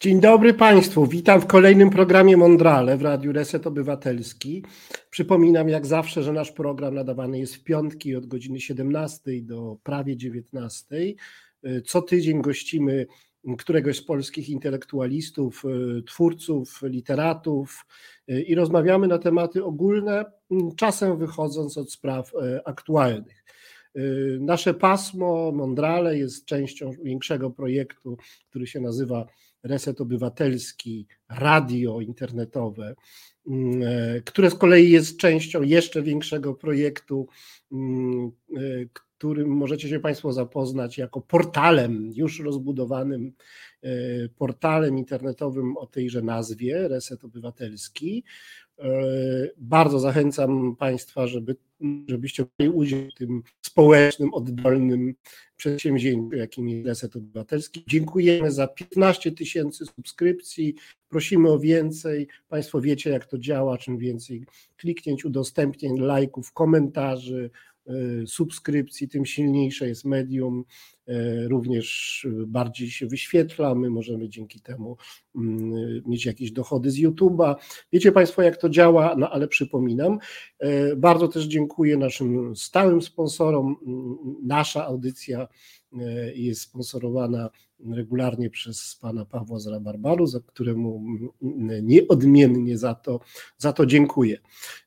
[0.00, 4.64] Dzień dobry Państwu, witam w kolejnym programie Mondrale w Radiu Reset Obywatelski.
[5.10, 10.16] Przypominam jak zawsze, że nasz program nadawany jest w piątki od godziny 17 do prawie
[10.16, 10.86] 19.
[11.86, 13.06] Co tydzień gościmy
[13.58, 15.62] któregoś z polskich intelektualistów,
[16.06, 17.86] twórców, literatów
[18.46, 20.24] i rozmawiamy na tematy ogólne,
[20.76, 22.32] czasem wychodząc od spraw
[22.64, 23.44] aktualnych.
[24.40, 28.16] Nasze pasmo Mondrale jest częścią większego projektu,
[28.50, 29.26] który się nazywa
[29.62, 32.94] Reset Obywatelski, radio internetowe,
[33.46, 37.28] mm, e, które z kolei jest częścią jeszcze większego projektu,
[37.72, 38.60] mm, e,
[39.18, 43.32] którym możecie się Państwo zapoznać jako portalem, już rozbudowanym
[43.82, 43.90] e,
[44.28, 48.24] portalem internetowym o tejże nazwie, Reset Obywatelski.
[49.56, 51.56] Bardzo zachęcam Państwa, żeby,
[52.08, 55.14] żebyście brali udział w tym społecznym, oddolnym
[55.56, 57.84] przedsięwzięciu, jakim jest Reset Obywatelski.
[57.86, 60.74] Dziękujemy za 15 tysięcy subskrypcji.
[61.08, 62.28] Prosimy o więcej.
[62.48, 63.78] Państwo wiecie, jak to działa.
[63.78, 64.44] Czym więcej
[64.76, 67.50] kliknięć, udostępnień, lajków, komentarzy,
[67.88, 70.64] E, subskrypcji, tym silniejsze jest medium,
[71.48, 74.96] również bardziej się wyświetla, my możemy dzięki temu
[75.36, 77.54] mm, mieć jakieś dochody z YouTube'a.
[77.92, 80.18] Wiecie Państwo, jak to działa, no ale przypominam.
[80.58, 83.76] E, bardzo też dziękuję naszym stałym sponsorom.
[84.42, 85.48] Nasza audycja
[86.34, 87.50] jest sponsorowana
[87.90, 91.04] regularnie przez pana Pawła z Rabarbaru, za któremu
[91.82, 93.20] nieodmiennie za to,
[93.58, 94.38] za to dziękuję.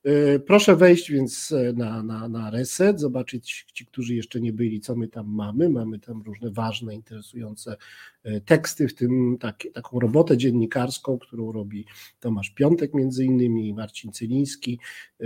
[0.03, 4.95] E, proszę wejść więc na, na, na reset, zobaczyć ci, którzy jeszcze nie byli, co
[4.95, 5.69] my tam mamy.
[5.69, 7.77] Mamy tam różne ważne, interesujące
[8.23, 11.85] e, teksty, w tym tak, taką robotę dziennikarską, którą robi
[12.19, 14.79] Tomasz Piątek między innymi, Marcin Cyliński
[15.21, 15.25] e,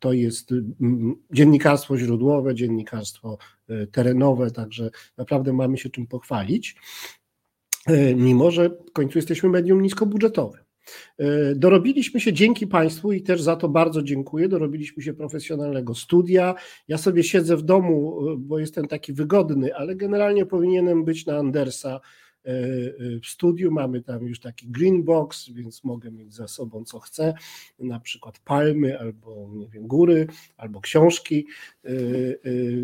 [0.00, 6.76] to jest mm, dziennikarstwo źródłowe, dziennikarstwo e, terenowe, także naprawdę mamy się czym pochwalić,
[7.86, 10.60] e, mimo że w końcu jesteśmy medium niskobudżetowym.
[11.56, 14.48] Dorobiliśmy się dzięki Państwu i też za to bardzo dziękuję.
[14.48, 16.54] Dorobiliśmy się profesjonalnego studia.
[16.88, 22.00] Ja sobie siedzę w domu, bo jestem taki wygodny, ale generalnie powinienem być na Andersa
[23.22, 23.70] w studiu.
[23.70, 27.34] Mamy tam już taki green box, więc mogę mieć za sobą co chcę,
[27.78, 31.46] na przykład palmy albo nie wiem, góry, albo książki.
[31.84, 31.90] E,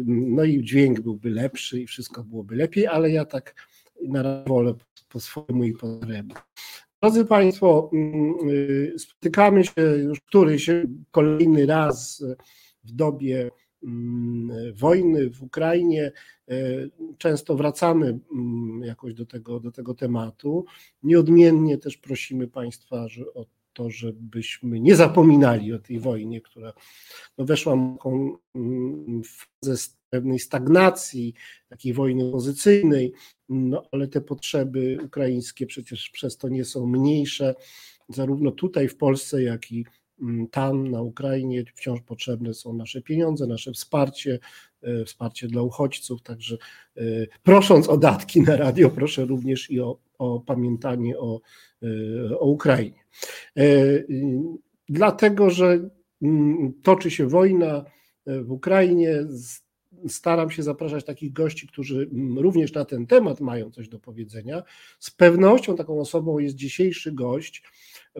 [0.06, 3.54] no i dźwięk byłby lepszy i wszystko byłoby lepiej, ale ja tak
[4.08, 4.74] na wolę
[5.08, 6.00] po swojemu i po
[7.02, 8.34] Drodzy Państwo, mm,
[8.98, 10.70] spotykamy się już któryś
[11.10, 12.24] kolejny raz
[12.84, 13.50] w dobie
[14.74, 16.12] wojny w Ukrainie.
[16.48, 16.54] E,
[17.18, 20.64] często wracamy mm, jakoś do tego, do tego tematu.
[21.02, 26.72] Nieodmiennie też prosimy Państwa że o to, żebyśmy nie zapominali o tej wojnie, która
[27.38, 27.98] no weszła w
[28.54, 31.34] mm, fazę pewnej stagnacji,
[31.68, 33.12] takiej wojny pozycyjnej,
[33.48, 37.54] no ale te potrzeby ukraińskie przecież przez to nie są mniejsze,
[38.08, 40.05] zarówno tutaj w Polsce, jak i Mm,
[40.50, 44.38] tam na Ukrainie wciąż potrzebne są nasze pieniądze, nasze wsparcie,
[44.82, 46.22] e, wsparcie dla uchodźców.
[46.22, 46.56] Także
[46.96, 47.00] e,
[47.42, 51.40] prosząc o datki na radio, proszę również i o, o pamiętanie o,
[51.82, 53.04] e, o Ukrainie.
[54.88, 55.88] Dlatego, że
[56.22, 57.84] mm, toczy się wojna
[58.26, 59.26] w Ukrainie,
[60.08, 64.62] staram się zapraszać takich gości, którzy mm, również na ten temat mają coś do powiedzenia.
[64.98, 67.62] Z pewnością taką osobą jest dzisiejszy gość,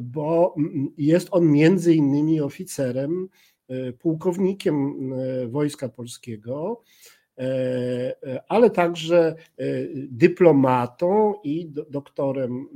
[0.03, 3.28] bo mm, jest on między innymi oficerem,
[3.69, 6.82] e, pułkownikiem e, Wojska Polskiego,
[7.38, 9.34] e, ale także
[9.94, 12.69] dyplomatą i doktorem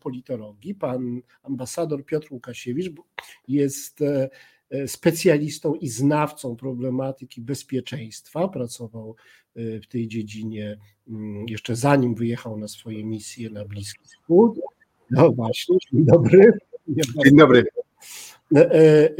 [0.00, 0.74] politologii.
[0.74, 2.92] Pan ambasador Piotr Łukasiewicz
[3.48, 4.00] jest
[4.86, 8.48] specjalistą i znawcą problematyki bezpieczeństwa.
[8.48, 9.16] Pracował
[9.56, 14.60] w tej dziedzinie mm, jeszcze zanim wyjechał na swoje misje na Bliski Wschód.
[15.10, 16.52] No właśnie, dzień dobry.
[17.24, 17.64] Dzień dobry.
[18.56, 19.10] E, e,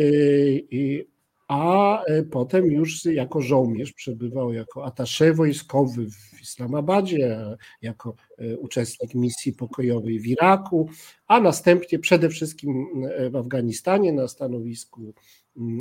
[1.48, 7.40] a potem już jako żołnierz przebywał jako atasze wojskowy w Islamabadzie,
[7.82, 10.88] jako e, uczestnik misji pokojowej w Iraku,
[11.26, 12.86] a następnie przede wszystkim
[13.30, 15.14] w Afganistanie na stanowisku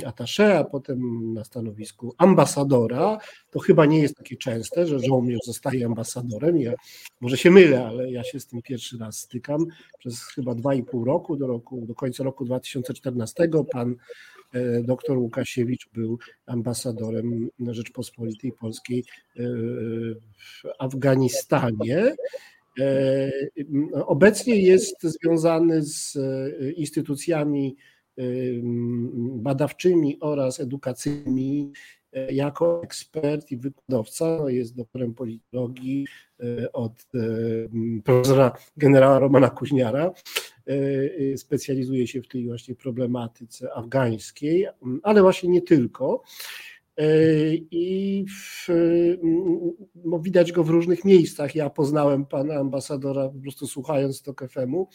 [0.06, 3.18] atasze, a potem na stanowisku ambasadora.
[3.50, 6.60] To chyba nie jest takie częste, że żołnierz zostaje ambasadorem.
[6.60, 6.72] Ja
[7.20, 9.66] może się mylę, ale ja się z tym pierwszy raz stykam.
[9.98, 13.96] Przez chyba dwa i pół roku, do, roku, do końca roku 2014, pan
[14.52, 22.14] e, doktor Łukasiewicz był ambasadorem Rzeczpospolitej Polskiej e, w Afganistanie.
[22.80, 23.30] E,
[24.06, 26.18] obecnie jest związany z
[26.76, 27.76] instytucjami
[29.16, 31.72] badawczymi oraz edukacyjnymi
[32.30, 36.06] jako ekspert i wykładowca, no jest doktorem politologii
[36.72, 37.06] od
[38.04, 40.12] profesora generała Romana Kuźniara.
[41.36, 44.66] Specjalizuje się w tej właśnie problematyce afgańskiej,
[45.02, 46.22] ale właśnie nie tylko.
[46.96, 47.06] E,
[47.54, 48.68] i w,
[50.04, 51.54] no widać go w różnych miejscach.
[51.54, 54.88] Ja poznałem pana ambasadora po prostu słuchając to KFM-u,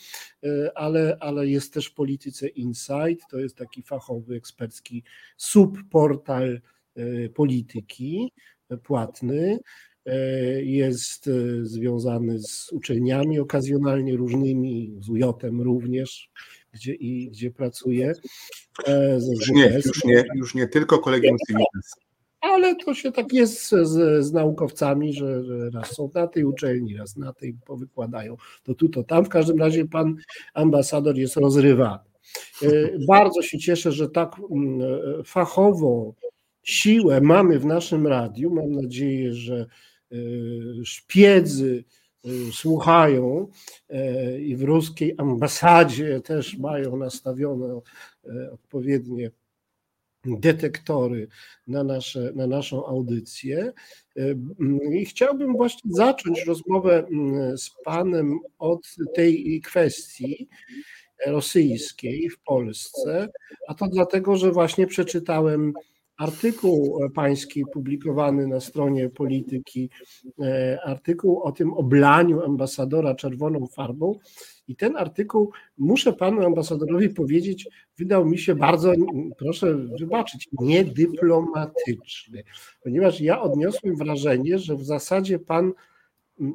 [0.44, 5.04] e, ale, ale jest też w polityce Insight, to jest taki fachowy, ekspercki
[5.38, 6.62] subportal
[6.96, 8.32] e, polityki
[8.84, 9.60] płatny.
[10.64, 11.30] Jest
[11.62, 16.32] związany z uczelniami okazjonalnie różnymi, z UJ-em również,
[16.74, 18.14] gdzie, i, gdzie pracuje.
[19.38, 21.96] Już nie, już nie, już nie tylko kolegium Civitas.
[22.42, 26.98] Ale to się tak jest z, z naukowcami, że, że, raz są na tej uczelni,
[26.98, 28.38] raz na tej powykładają.
[28.64, 29.26] To tu, to tam.
[29.26, 30.16] W każdym razie pan
[30.54, 32.10] ambasador jest rozrywany.
[32.64, 32.68] E,
[33.08, 34.82] bardzo się cieszę, że tak mm,
[35.26, 36.14] fachową
[36.64, 38.54] siłę mamy w naszym radiu.
[38.54, 39.66] Mam nadzieję, że
[40.12, 40.16] e,
[40.84, 41.99] szpiedzy e,
[42.52, 43.48] słuchają
[44.40, 47.80] i w ruskiej ambasadzie też mają nastawione
[48.52, 49.32] odpowiednie
[50.26, 51.28] detektory
[51.68, 53.74] na, nasze, na naszą audycję.
[54.94, 57.08] I chciałbym właśnie zacząć rozmowę
[57.58, 60.50] z Panem od tej kwestii
[61.26, 63.30] rosyjskiej w Polsce,
[63.68, 65.74] a to dlatego, że właśnie przeczytałem
[66.20, 69.90] artykuł pański publikowany na stronie polityki,
[70.42, 74.20] e, artykuł o tym oblaniu ambasadora czerwoną farbą.
[74.68, 78.94] I ten artykuł, muszę panu ambasadorowi powiedzieć, wydał mi się bardzo,
[79.38, 82.44] proszę wybaczyć, niedyplomatyczny,
[82.84, 85.74] ponieważ ja odniosłem wrażenie, że w zasadzie pan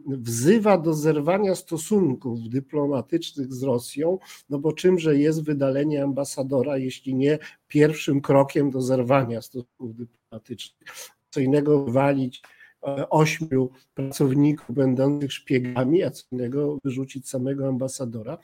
[0.07, 4.19] wzywa do zerwania stosunków dyplomatycznych z Rosją,
[4.51, 7.39] no bo czymże jest wydalenie ambasadora, jeśli nie
[7.69, 10.89] pierwszym krokiem do zerwania stosunków dyplomatycznych.
[11.31, 12.43] Co innego walić
[12.87, 18.39] e, ośmiu pracowników będących szpiegami, a co innego wyrzucić samego ambasadora.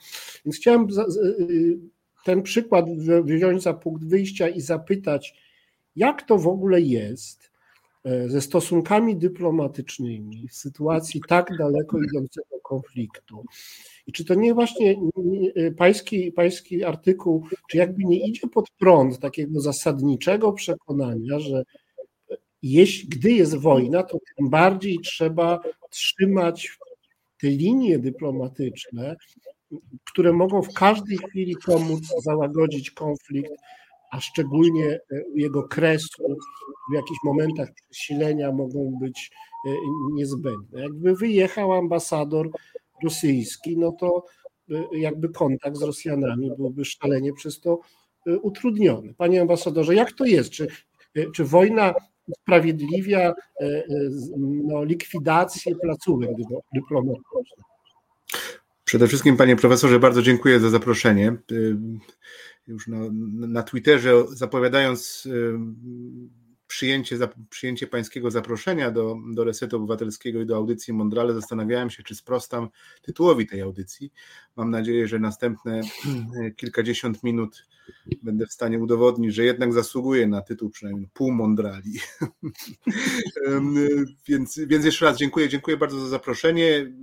[0.45, 0.87] Więc chciałem
[1.39, 1.79] y,
[2.25, 2.85] ten przykład
[3.23, 5.41] wziąć za punkt wyjścia i zapytać,
[5.95, 7.50] jak to w ogóle jest, E,
[8.27, 13.45] ze stosunkami dyplomatycznymi w sytuacji tak daleko idącego konfliktu.
[14.07, 14.95] I czy to nie właśnie
[15.55, 21.63] e, pański, pański artykuł, czy jakby nie idzie pod prąd takiego zasadniczego przekonania, że
[22.61, 25.59] jeśli, gdy jest wojna, to tym bardziej trzeba
[25.89, 26.77] trzymać
[27.41, 29.15] te linie dyplomatyczne,
[30.03, 33.51] które mogą w każdej chwili pomóc załagodzić konflikt
[34.11, 34.99] a szczególnie e,
[35.35, 36.37] jego kresu
[36.91, 39.31] w jakichś momentach przesilenia mogą być
[39.67, 39.69] e,
[40.13, 40.81] niezbędne.
[40.81, 42.49] Jakby wyjechał ambasador
[43.03, 44.25] rosyjski, no to
[44.71, 47.79] e, jakby kontakt z Rosjanami byłby szalenie przez to
[48.41, 49.13] utrudniony.
[49.13, 50.49] Panie ambasadorze, jak to jest?
[50.49, 50.67] Czy,
[51.35, 51.93] czy wojna
[52.27, 53.33] usprawiedliwia
[54.37, 56.29] no, likwidację placówek
[56.75, 57.65] dyplomatycznych?
[58.83, 61.37] Przede wszystkim, panie profesorze, bardzo dziękuję za zaproszenie
[62.67, 62.97] już na,
[63.47, 65.27] na Twitterze zapowiadając
[66.71, 67.17] przyjęcie,
[67.49, 72.69] przyjęcie pańskiego zaproszenia do, do Resetu Obywatelskiego i do audycji Mondrale, zastanawiałem się, czy sprostam
[73.01, 74.13] tytułowi tej audycji.
[74.55, 75.81] Mam nadzieję, że następne
[76.57, 77.67] kilkadziesiąt minut
[78.23, 81.99] będę w stanie udowodnić, że jednak zasługuję na tytuł przynajmniej pół Mondrali.
[84.27, 86.93] więc, więc jeszcze raz dziękuję, dziękuję bardzo za zaproszenie.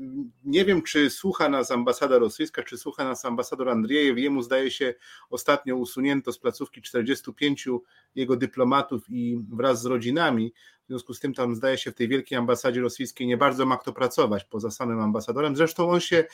[0.45, 4.19] Nie wiem, czy słucha nas ambasada rosyjska, czy słucha nas ambasador Andriejew.
[4.19, 4.95] Jemu zdaje się
[5.31, 7.69] ostatnio usunięto z placówki 45
[8.15, 10.53] jego dyplomatów i wraz z rodzinami.
[10.89, 13.77] W związku z tym tam zdaje się w tej wielkiej ambasadzie rosyjskiej nie bardzo ma
[13.77, 15.57] kto pracować poza samym ambasadorem.
[15.57, 16.25] Zresztą on się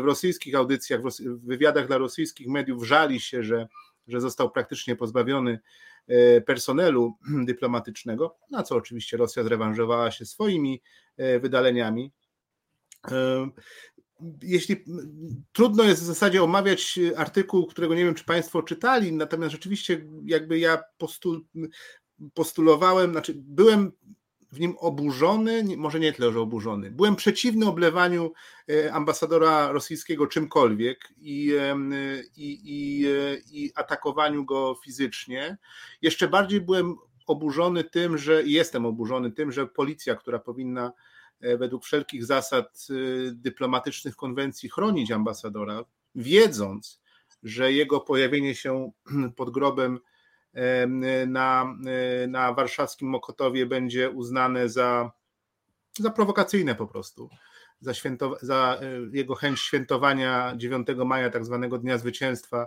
[0.00, 3.68] w rosyjskich audycjach, w wywiadach dla rosyjskich mediów żali się, że,
[4.08, 5.60] że został praktycznie pozbawiony
[6.08, 7.14] e, personelu
[7.48, 10.82] dyplomatycznego, na co oczywiście Rosja zrewanżowała się swoimi
[11.16, 12.12] e, wydaleniami.
[13.10, 13.48] E,
[14.42, 14.84] jeśli
[15.52, 20.58] trudno jest w zasadzie omawiać artykuł, którego nie wiem, czy Państwo czytali, natomiast rzeczywiście jakby
[20.58, 21.44] ja postul,
[22.34, 23.92] postulowałem, znaczy byłem
[24.52, 26.90] w nim oburzony, może nie tyle, że oburzony.
[26.90, 28.32] Byłem przeciwny oblewaniu
[28.70, 31.52] e, ambasadora rosyjskiego czymkolwiek i,
[32.36, 35.58] i, i, e, i atakowaniu go fizycznie.
[36.02, 36.96] Jeszcze bardziej byłem
[37.26, 40.92] oburzony tym, że jestem oburzony tym, że policja, która powinna
[41.40, 42.86] e, według wszelkich zasad
[43.32, 47.00] dyplomatycznych konwencji chronić ambasadora, wiedząc,
[47.42, 48.90] że jego pojawienie się
[49.36, 49.98] pod grobem
[51.26, 51.76] na,
[52.28, 55.10] na warszawskim Mokotowie będzie uznane za,
[55.98, 57.28] za prowokacyjne po prostu.
[57.80, 62.66] Za, święto, za e, jego chęć świętowania 9 maja, tak zwanego Dnia Zwycięstwa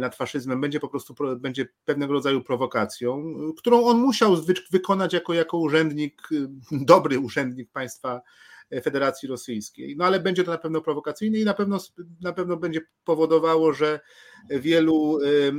[0.00, 4.36] nad faszyzmem będzie po prostu będzie pewnego rodzaju prowokacją, którą on musiał
[4.70, 6.28] wykonać jako, jako urzędnik,
[6.72, 8.20] dobry urzędnik państwa
[8.82, 9.96] Federacji Rosyjskiej.
[9.96, 11.78] No ale będzie to na pewno prowokacyjne i na pewno,
[12.20, 14.00] na pewno będzie powodowało, że
[14.50, 15.18] wielu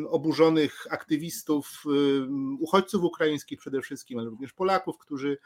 [0.10, 1.84] oburzonych aktywistów,
[2.60, 5.38] uchodźców ukraińskich przede wszystkim, ale również Polaków, którzy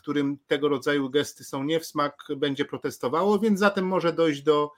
[0.00, 4.70] którym tego rodzaju gesty są nie w smak, będzie protestowało, więc zatem może dojść do,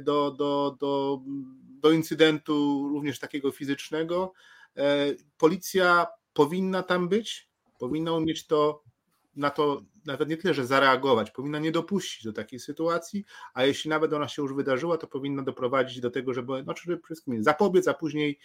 [0.00, 1.20] do, do, do,
[1.80, 4.32] do incydentu również takiego fizycznego.
[4.76, 5.06] E,
[5.38, 7.48] policja powinna tam być,
[7.78, 8.82] powinna umieć to
[9.36, 13.90] na to nawet nie tyle, że zareagować, powinna nie dopuścić do takiej sytuacji, a jeśli
[13.90, 17.88] nawet ona się już wydarzyła, to powinna doprowadzić do tego, żeby, żeby przede wszystkim zapobiec,
[17.88, 18.38] a później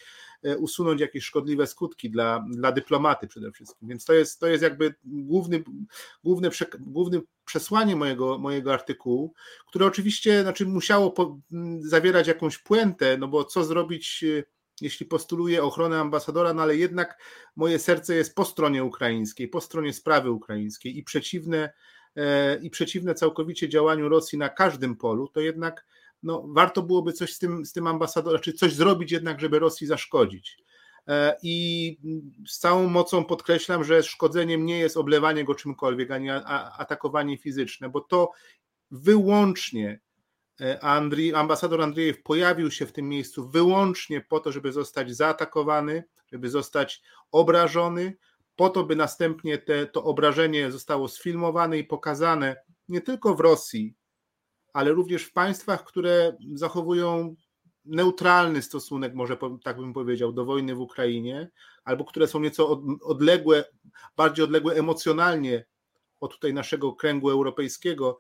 [0.44, 3.90] e, usunąć jakieś szkodliwe skutki dla, dla dyplomaty przede wszystkim.
[3.90, 5.64] Więc to jest, to jest jakby główny,
[6.24, 6.50] główny,
[6.80, 9.34] główny przesłanie mojego, mojego artykułu,
[9.68, 11.40] które oczywiście znaczy musiało po,
[11.80, 17.22] zawierać jakąś puentę, no bo co zrobić e, jeśli postuluję ochronę ambasadora, no ale jednak
[17.56, 21.74] moje serce jest po stronie ukraińskiej, po stronie sprawy ukraińskiej i przeciwne,
[22.16, 25.86] e, i przeciwne całkowicie działaniu Rosji na każdym polu, to jednak
[26.24, 29.88] no, warto byłoby coś z tym, z tym ambasadorem, czy coś zrobić jednak, żeby Rosji
[29.88, 30.58] zaszkodzić.
[31.08, 31.98] E, I
[32.48, 38.02] z całą mocą podkreślam, że szkodzeniem nie jest oblewanie go czymkolwiek, ani atakowanie fizyczne, bo
[38.02, 38.32] to
[38.92, 40.00] wyłącznie
[40.82, 46.50] Andrii, ambasador Andrzejew pojawił się w tym miejscu wyłącznie po to, żeby zostać zaatakowany, żeby
[46.50, 48.18] zostać obrażony,
[48.56, 52.56] po to, by następnie te, to obrażenie zostało sfilmowane i pokazane
[52.90, 53.96] nie tylko w Rosji,
[54.74, 57.36] ale również w państwach, które zachowują
[57.86, 61.50] neutralny stosunek, może tak bym powiedział, do wojny w Ukrainie,
[61.84, 63.64] albo które są nieco odległe,
[64.18, 65.66] bardziej odległe emocjonalnie
[66.20, 68.20] od tutaj naszego kręgu europejskiego,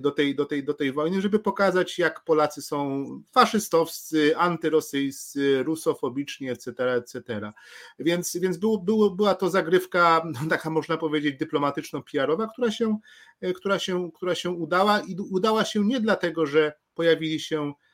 [0.00, 6.50] do tej, do, tej, do tej wojny, żeby pokazać, jak Polacy są faszystowscy, antyrosyjscy, rusofobiczni,
[6.50, 7.52] etc., etc.
[7.98, 12.98] Więc, więc był, był, była to zagrywka, no, taka można powiedzieć, dyplomatyczno-PR-owa, która się,
[13.44, 17.93] y, która, się, która się udała i udała się nie dlatego, że pojawili się E,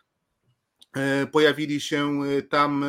[1.32, 2.87] pojawili się e, tam e,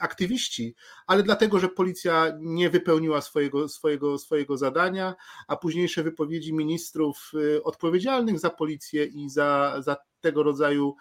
[0.00, 0.74] aktywiści,
[1.06, 5.14] ale dlatego, że policja nie wypełniła swojego, swojego, swojego zadania,
[5.48, 7.32] a późniejsze wypowiedzi ministrów
[7.64, 10.94] odpowiedzialnych za policję i za, za tego rodzaju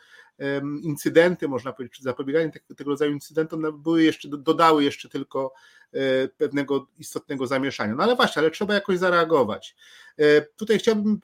[0.81, 5.53] incydenty, można powiedzieć, czy zapobieganie tego, rodzaju incydentom no, były jeszcze, dodały jeszcze tylko
[5.93, 7.95] e, pewnego istotnego zamieszania.
[7.95, 9.75] No ale właśnie, ale trzeba jakoś zareagować.
[10.17, 11.19] E, tutaj chciałbym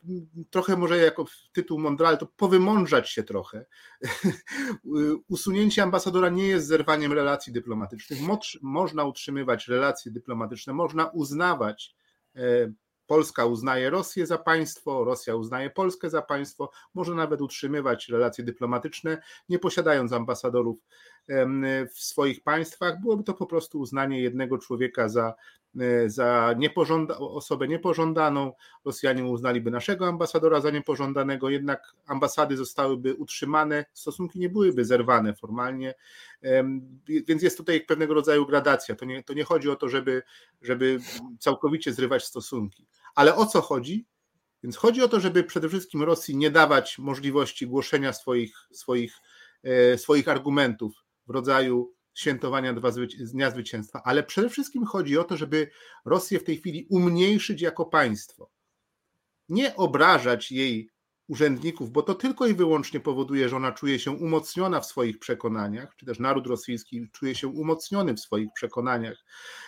[0.50, 3.66] trochę może jako tytuł mądrale to powymądrzać się trochę.
[5.30, 8.20] Usunięcie ambasadora nie jest zerwaniem relacji dyplomatycznych.
[8.62, 11.96] Można utrzymywać relacje dyplomatyczne, można uznawać
[12.36, 12.72] e,
[13.12, 19.22] Polska uznaje Rosję za państwo, Rosja uznaje Polskę za państwo, może nawet utrzymywać relacje dyplomatyczne,
[19.50, 20.80] nie posiadając ambasadorów
[21.94, 23.02] w swoich państwach.
[23.02, 25.34] Byłoby to po prostu uznanie jednego człowieka za
[25.80, 28.54] E, za niepożąda, osobę niepożądaną.
[28.86, 35.94] Rosjanie uznaliby naszego ambasadora za niepożądanego, jednak ambasady zostałyby utrzymane, stosunki nie byłyby zerwane formalnie,
[37.28, 38.96] więc jest tutaj pewnego rodzaju gradacja.
[38.96, 40.22] To nie, to nie chodzi o to, żeby,
[40.62, 41.00] żeby
[41.40, 42.88] całkowicie zrywać stosunki.
[43.16, 44.06] Ale o co chodzi?
[44.64, 49.16] Więc chodzi o to, żeby przede wszystkim Rosji nie dawać możliwości głoszenia swoich, swoich,
[49.64, 50.94] e, swoich argumentów
[51.28, 52.74] w rodzaju świętowania
[53.34, 55.72] Dnia Zwycięstwa, ale przede wszystkim chodzi o to, żeby
[56.06, 58.50] Rosję w tej chwili umniejszyć jako państwo.
[59.50, 60.91] Nie obrażać jej
[61.32, 65.96] urzędników, bo to tylko i wyłącznie powoduje, że ona czuje się umocniona w swoich przekonaniach,
[65.96, 69.18] czy też naród rosyjski czuje się umocniony w swoich przekonaniach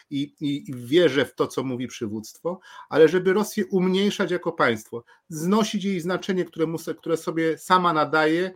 [0.10, 5.04] i, i, i wierzy w to, co mówi przywództwo, ale żeby Rosję umniejszać jako państwo,
[5.30, 8.52] znosić jej znaczenie, które, mu, które sobie sama nadaje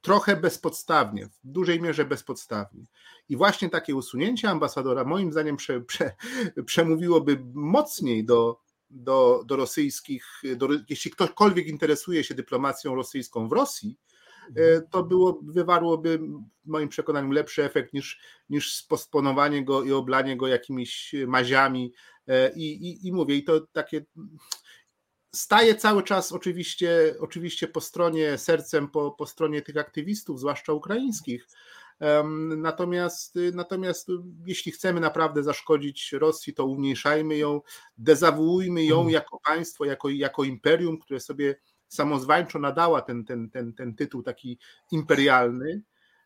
[0.00, 2.84] trochę bezpodstawnie, w dużej mierze bezpodstawnie.
[3.28, 6.12] I właśnie takie usunięcie ambasadora, moim zdaniem, prze, prze,
[6.66, 8.65] przemówiłoby mocniej do,
[8.96, 10.24] do, do rosyjskich,
[10.56, 13.98] do, jeśli ktokolwiek interesuje się dyplomacją rosyjską w Rosji,
[14.56, 16.18] e, to było, wywarłoby
[16.64, 21.92] w moim przekonaniu lepszy efekt niż, niż spostponowanie go i oblanie go jakimiś maziami.
[22.28, 24.04] E, I, i, i mówię, i to takie
[25.34, 31.46] staje cały czas oczywiście, oczywiście po stronie sercem, po, po stronie tych aktywistów, zwłaszcza ukraińskich.
[32.56, 34.08] Natomiast, natomiast
[34.46, 37.60] jeśli chcemy naprawdę zaszkodzić Rosji, to umniejszajmy ją,
[37.98, 39.12] dezawuujmy ją mhm.
[39.12, 41.56] jako państwo, jako, jako imperium, które sobie
[41.88, 44.58] samozwańczo nadała ten, ten, ten, ten tytuł taki
[44.92, 45.82] imperialny.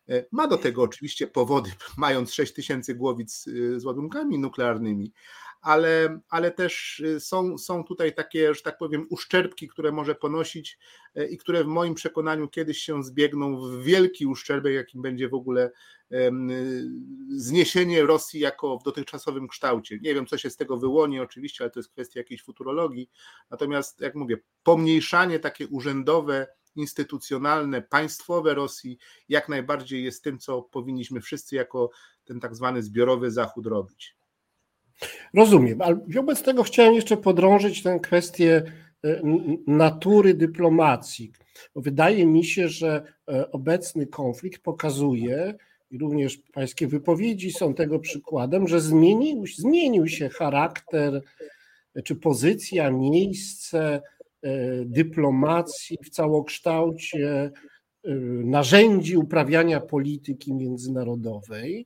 [0.09, 5.13] E, ma do tego oczywiście powody, mając 6 tysięcy głowic e, z ładunkami nuklearnymi,
[5.61, 10.79] ale, ale też są, są tutaj takie, że tak powiem, uszczerbki, które może ponosić
[11.29, 15.71] i które w moim przekonaniu kiedyś się zbiegną w wielki uszczerbek, jakim będzie w ogóle
[17.29, 19.99] zniesienie Rosji jako w dotychczasowym kształcie.
[20.01, 23.09] Nie wiem, co się z tego wyłoni, oczywiście, ale to jest kwestia jakiejś futurologii.
[23.49, 28.97] Natomiast, jak mówię, pomniejszanie takie urzędowe, instytucjonalne, państwowe Rosji
[29.29, 31.89] jak najbardziej jest tym, co powinniśmy wszyscy jako
[32.25, 34.15] ten tak zwany zbiorowy Zachód robić.
[35.33, 38.63] Rozumiem, ale wobec tego chciałem jeszcze podrążyć tę kwestię
[39.03, 39.21] e,
[39.67, 41.31] natury dyplomacji.
[41.75, 45.53] Wydaje mi się, że e, obecny konflikt pokazuje,
[45.91, 51.21] i również pańskie wypowiedzi są tego przykładem, że zmienił, zmienił się charakter
[52.03, 54.01] czy pozycja, miejsce
[54.41, 54.51] e,
[54.85, 57.51] dyplomacji w całokształcie
[58.43, 61.85] narzędzi uprawiania polityki międzynarodowej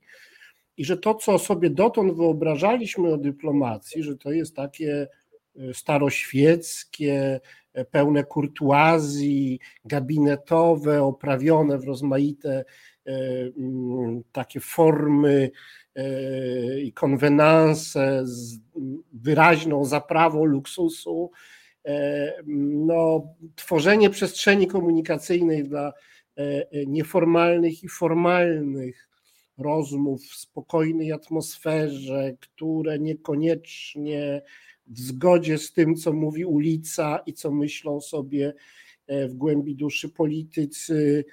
[0.76, 5.08] i że to, co sobie dotąd wyobrażaliśmy o dyplomacji, że to jest takie
[5.56, 7.40] e, staroświeckie,
[7.90, 12.64] pełne kurtuazji, gabinetowe, oprawione w rozmaite
[13.06, 15.50] mm, takie formy
[15.96, 18.58] E, i konwenanse z
[19.12, 21.30] wyraźną zaprawą luksusu,
[21.86, 22.32] e,
[22.86, 25.92] no, tworzenie przestrzeni komunikacyjnej dla
[26.36, 29.08] e, nieformalnych i formalnych
[29.58, 34.42] rozmów w spokojnej atmosferze, które niekoniecznie
[34.86, 38.54] w zgodzie z tym, co mówi ulica i co myślą sobie
[39.08, 41.24] w głębi duszy politycy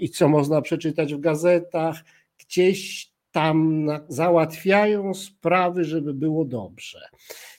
[0.00, 2.04] i co można przeczytać w gazetach,
[2.38, 7.08] gdzieś tam załatwiają sprawy, żeby było dobrze.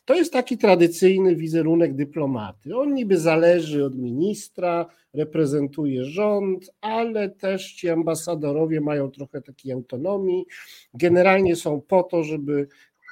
[0.08, 2.78] To jest taki tradycyjny wizerunek dyplomaty.
[2.78, 10.46] On niby zależy od ministra, reprezentuje rząd, ale też ci ambasadorowie mają trochę takiej autonomii.
[10.94, 12.68] Generalnie są po to, żeby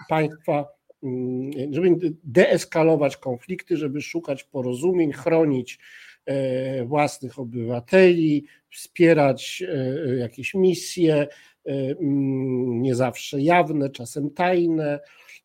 [0.10, 0.66] państwa,
[1.04, 5.80] mm, żeby deeskalować konflikty, żeby szukać porozumień, chronić
[6.26, 11.28] e, własnych obywateli, wspierać e, jakieś misje,
[11.70, 15.00] Y, mm, nie zawsze jawne, czasem tajne.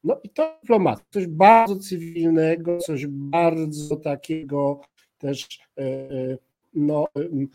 [0.05, 4.81] No i to dyplomacja, coś bardzo cywilnego, coś bardzo takiego
[5.19, 6.39] też y, y,
[6.75, 7.07] no,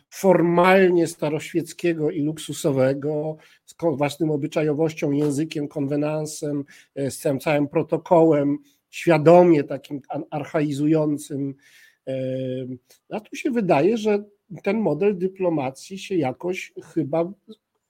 [0.10, 6.64] formalnie staroświeckiego i luksusowego, z własną obyczajowością, językiem, konwenansem,
[6.96, 8.58] z całym, całym protokołem,
[8.90, 11.56] świadomie takim archaizującym.
[13.10, 14.24] A tu się wydaje, że
[14.64, 17.32] ten model dyplomacji się jakoś chyba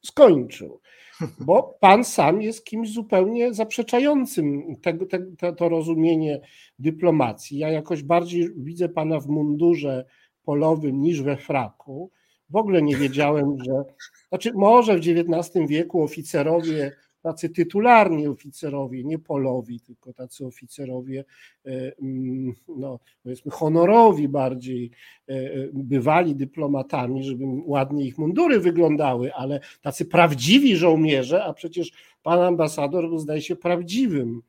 [0.05, 0.81] skończył.
[1.47, 6.41] Bo pan sam jest kimś zupełnie zaprzeczającym tego, te, to rozumienie
[6.79, 7.57] dyplomacji.
[7.57, 10.05] Ja jakoś bardziej widzę pana w mundurze
[10.43, 12.11] polowym niż we fraku.
[12.49, 13.83] W ogóle nie wiedziałem, że.
[14.29, 16.91] Znaczy, może w XIX wieku oficerowie
[17.25, 21.25] tacy tytularni oficerowie, nie polowi, tylko tacy oficerowie,
[21.65, 24.91] e, mm, no, powiedzmy, honorowi bardziej,
[25.29, 31.91] e, e, bywali dyplomatami, żeby ładnie ich mundury wyglądały, ale tacy prawdziwi żołnierze, a przecież
[32.23, 34.41] pan ambasador był, zdaje się, prawdziwym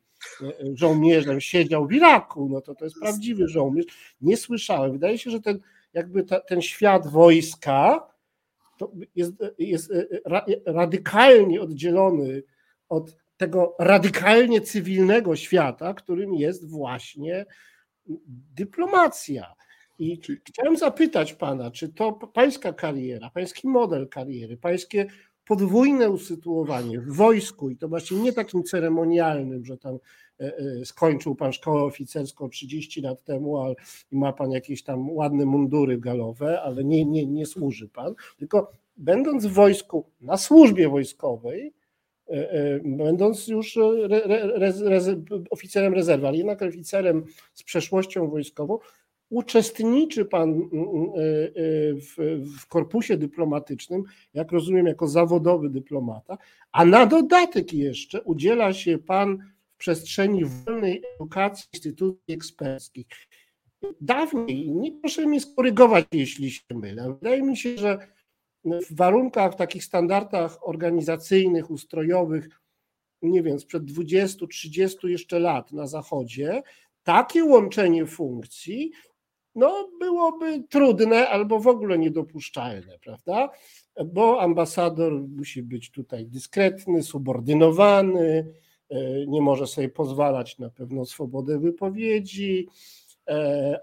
[0.75, 3.87] żołnierzem, siedział w Iraku, no to to jest prawdziwy żołnierz.
[4.21, 4.93] Nie słyszałem.
[4.93, 5.61] Wydaje się, że ten,
[5.93, 8.09] jakby ta, ten świat wojska
[9.15, 9.93] jest, jest
[10.67, 12.43] radykalnie oddzielony
[12.89, 17.47] od tego radykalnie cywilnego świata, którym jest właśnie
[18.55, 19.55] dyplomacja.
[19.99, 25.07] I chciałem zapytać pana, czy to pańska kariera, pański model kariery, pańskie
[25.47, 29.99] podwójne usytuowanie w wojsku i to właśnie nie takim ceremonialnym, że tam
[30.41, 33.75] e, e, skończył pan szkołę oficerską 30 lat temu ale,
[34.13, 38.73] i ma pan jakieś tam ładne mundury galowe, ale nie, nie, nie służy pan, tylko
[38.97, 41.75] będąc w wojsku na służbie wojskowej,
[42.85, 45.01] będąc już re, re, re,
[45.51, 48.79] oficerem rezerwy, ale jednak oficerem z przeszłością wojskową,
[49.31, 51.13] uczestniczy Pan mm, mm, e,
[51.95, 52.17] w,
[52.61, 54.03] w korpusie dyplomatycznym,
[54.35, 56.39] jak rozumiem, jako zawodowy dyplomata,
[56.73, 59.39] a na dodatek jeszcze udziela się Pan
[59.75, 63.07] w przestrzeni wolnej edukacji instytucji eksperckich.
[64.01, 67.99] Dawniej, nie proszę mnie skorygować, jeśli się mylę, wydaje mi się, że
[68.67, 72.49] w warunkach, takich standardach organizacyjnych, ustrojowych,
[73.23, 76.63] nie wiem, sprzed 20-30 jeszcze lat na Zachodzie,
[77.03, 78.93] takie łączenie funkcji
[79.57, 83.51] no, byłoby trudne albo w ogóle niedopuszczalne, prawda?
[84.07, 88.55] Bo ambasador musi być tutaj dyskretny, subordynowany,
[88.91, 92.69] e, nie może sobie pozwalać na pewną swobodę wypowiedzi,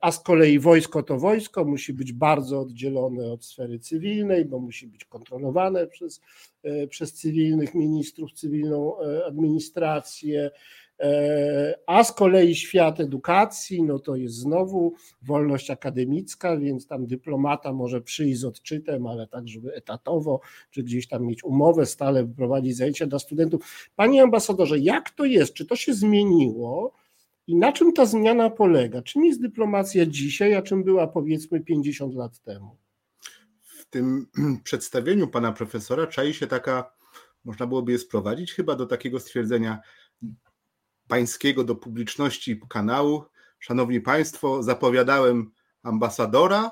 [0.02, 4.88] a z kolei wojsko to wojsko musi być bardzo oddzielone od sfery cywilnej, bo musi
[4.88, 6.22] być kontrolowane przez,
[6.64, 10.52] e, przez cywilnych ministrów, cywilną e, administrację.
[11.00, 17.74] E, a z kolei świat edukacji, no to jest znowu wolność akademicka, więc tam dyplomata
[17.74, 20.40] może przyjść z odczytem, ale tak, żeby etatowo,
[20.72, 23.90] czy gdzieś tam mieć umowę stale, prowadzić zajęcia dla studentów.
[23.96, 25.54] Panie ambasadorze, jak to jest?
[25.54, 27.03] Czy to się zmieniło?
[27.48, 29.02] I na czym ta zmiana polega?
[29.02, 32.78] Czym jest dyplomacja dzisiaj, a czym była powiedzmy 50 lat temu?
[33.62, 34.28] W tym
[34.64, 36.94] przedstawieniu pana profesora czai się taka,
[37.46, 39.80] można byłoby je sprowadzić chyba do takiego stwierdzenia
[41.08, 43.24] pańskiego do publiczności kanału.
[43.60, 45.52] Szanowni Państwo, zapowiadałem
[45.84, 46.72] ambasadora,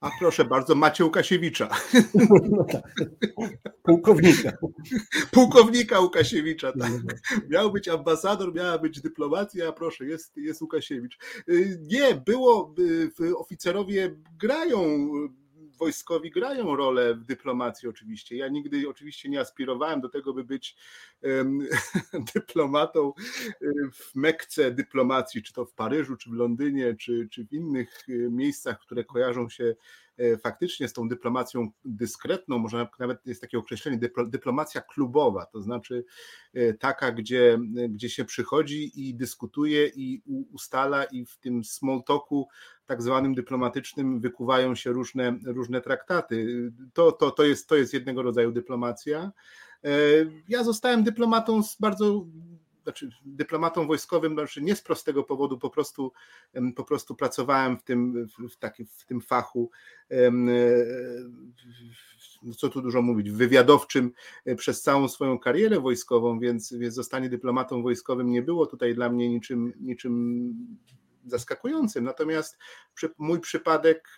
[0.00, 1.68] a proszę bardzo, Macie Łukasiewicza.
[2.50, 2.94] No tak.
[3.82, 4.52] Pułkownika.
[5.30, 6.92] Pułkownika Łukasiewicza, tak.
[7.48, 11.18] Miał być ambasador, miała być dyplomacja, a proszę, jest, jest Łukasiewicz.
[11.48, 12.74] Y, nie, było,
[13.20, 15.08] y, oficerowie grają
[15.80, 18.36] wojskowi grają rolę w dyplomacji oczywiście.
[18.36, 20.76] Ja nigdy oczywiście nie aspirowałem do tego, by być
[21.22, 21.66] um,
[22.34, 23.12] dyplomatą
[23.62, 28.08] y, w Mekce dyplomacji, czy to w Paryżu, czy w Londynie, czy, czy w innych
[28.08, 29.74] y, miejscach, które kojarzą się
[30.20, 36.04] E, faktycznie z tą dyplomacją dyskretną, może nawet jest takie określenie, dyplomacja klubowa, to znaczy
[36.54, 42.48] e, taka, gdzie, gdzie się przychodzi i dyskutuje i ustala i w tym small talku
[42.90, 46.70] tak zwanym dyplomatycznym wykuwają się różne, różne traktaty.
[46.92, 49.32] To, to, to, jest, to jest jednego rodzaju dyplomacja.
[49.84, 49.90] E,
[50.48, 52.26] ja zostałem dyplomatą z bardzo
[52.82, 56.12] znaczy dyplomatą wojskowym, znaczy nie z prostego powodu, po prostu,
[56.76, 59.70] po prostu pracowałem w tym, w, takim, w tym fachu,
[60.10, 60.30] e,
[62.42, 64.12] no co tu dużo mówić, wywiadowczym
[64.56, 69.28] przez całą swoją karierę wojskową, więc, więc zostanie dyplomatą wojskowym nie było tutaj dla mnie
[69.28, 70.54] niczym, niczym
[71.26, 72.04] zaskakującym.
[72.04, 72.58] Natomiast
[73.18, 74.16] mój przypadek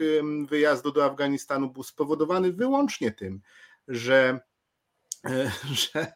[0.49, 3.41] wyjazdu do Afganistanu był spowodowany wyłącznie tym,
[3.89, 4.41] że
[5.93, 6.13] że,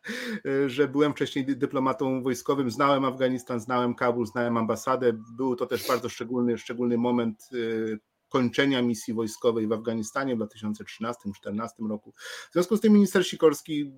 [0.67, 5.13] że byłem wcześniej dyplomatą wojskowym, znałem Afganistan, znałem Kabul, znałem ambasadę.
[5.37, 11.89] Był to też bardzo szczególny, szczególny moment y, kończenia misji wojskowej w Afganistanie w 2013-2014
[11.89, 12.13] roku.
[12.51, 13.93] W związku z tym minister Sikorski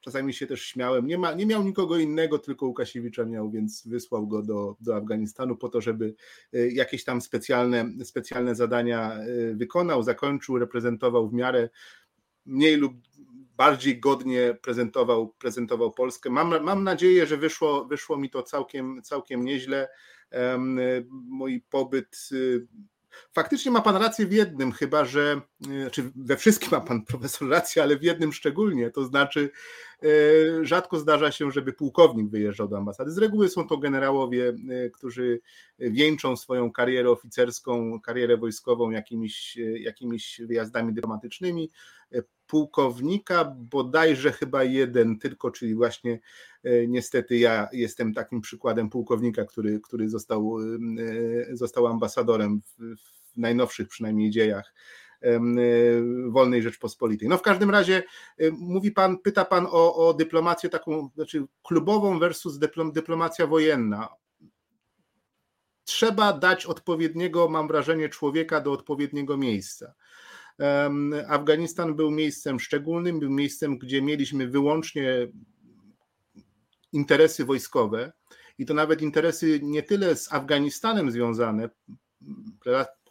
[0.00, 1.06] czasami się też śmiałem.
[1.06, 5.56] Nie, ma, nie miał nikogo innego, tylko Łukasiewicza miał, więc wysłał go do, do Afganistanu
[5.56, 6.14] po to, żeby
[6.54, 11.68] y, jakieś tam specjalne, specjalne zadania y, wykonał, zakończył, reprezentował w miarę
[12.46, 12.94] mniej lub
[13.56, 16.30] bardziej godnie prezentował, prezentował Polskę.
[16.30, 19.88] Mam, mam nadzieję, że wyszło, wyszło mi to całkiem, całkiem nieźle.
[21.10, 22.30] Mój pobyt
[23.32, 27.48] Faktycznie ma pan rację w jednym, chyba że, czy znaczy we wszystkim ma pan profesor
[27.48, 29.50] rację, ale w jednym szczególnie, to znaczy
[30.02, 30.06] e,
[30.64, 33.10] rzadko zdarza się, żeby pułkownik wyjeżdżał do ambasady.
[33.10, 35.40] Z reguły są to generałowie, e, którzy
[35.78, 41.70] wieńczą swoją karierę oficerską, karierę wojskową jakimiś, jakimiś wyjazdami dyplomatycznymi.
[42.12, 46.20] E, pułkownika bodajże chyba jeden tylko, czyli właśnie
[46.88, 50.56] niestety ja jestem takim przykładem pułkownika, który, który został,
[51.52, 52.96] został ambasadorem w,
[53.34, 55.03] w najnowszych przynajmniej dziejach e,
[56.28, 57.28] wolnej Rzeczpospolitej.
[57.28, 58.02] No w każdym razie
[58.38, 62.58] e, mówi pan, pyta pan o, o dyplomację taką, znaczy klubową versus
[62.92, 64.08] dyplomacja wojenna.
[65.84, 69.94] Trzeba dać odpowiedniego, mam wrażenie, człowieka do odpowiedniego miejsca.
[71.28, 75.28] Afganistan był miejscem szczególnym, był miejscem, gdzie mieliśmy wyłącznie
[76.92, 78.12] interesy wojskowe
[78.58, 81.68] i to nawet interesy nie tyle z Afganistanem związane,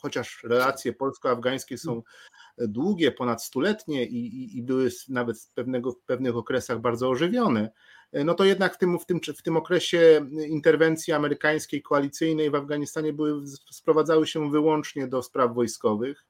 [0.04, 2.04] chociaż relacje polsko-afgańskie są
[2.58, 7.72] długie, ponad stuletnie i, i, i były nawet w, pewnego, w pewnych okresach bardzo ożywione,
[8.14, 13.14] no to jednak w tym, w, tym, w tym okresie interwencji amerykańskiej koalicyjnej w Afganistanie
[13.14, 16.26] były, sprowadzały się wyłącznie do spraw wojskowych.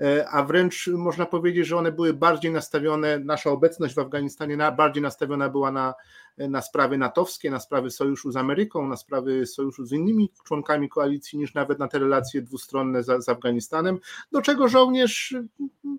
[0.00, 5.02] E, a wręcz można powiedzieć, że one były bardziej nastawione, nasza obecność w Afganistanie bardziej
[5.02, 5.94] nastawiona była na,
[6.38, 11.38] na sprawy natowskie, na sprawy sojuszu z Ameryką, na sprawy sojuszu z innymi członkami koalicji,
[11.38, 13.98] niż nawet na te relacje dwustronne z, z Afganistanem,
[14.32, 15.34] do czego żołnierz,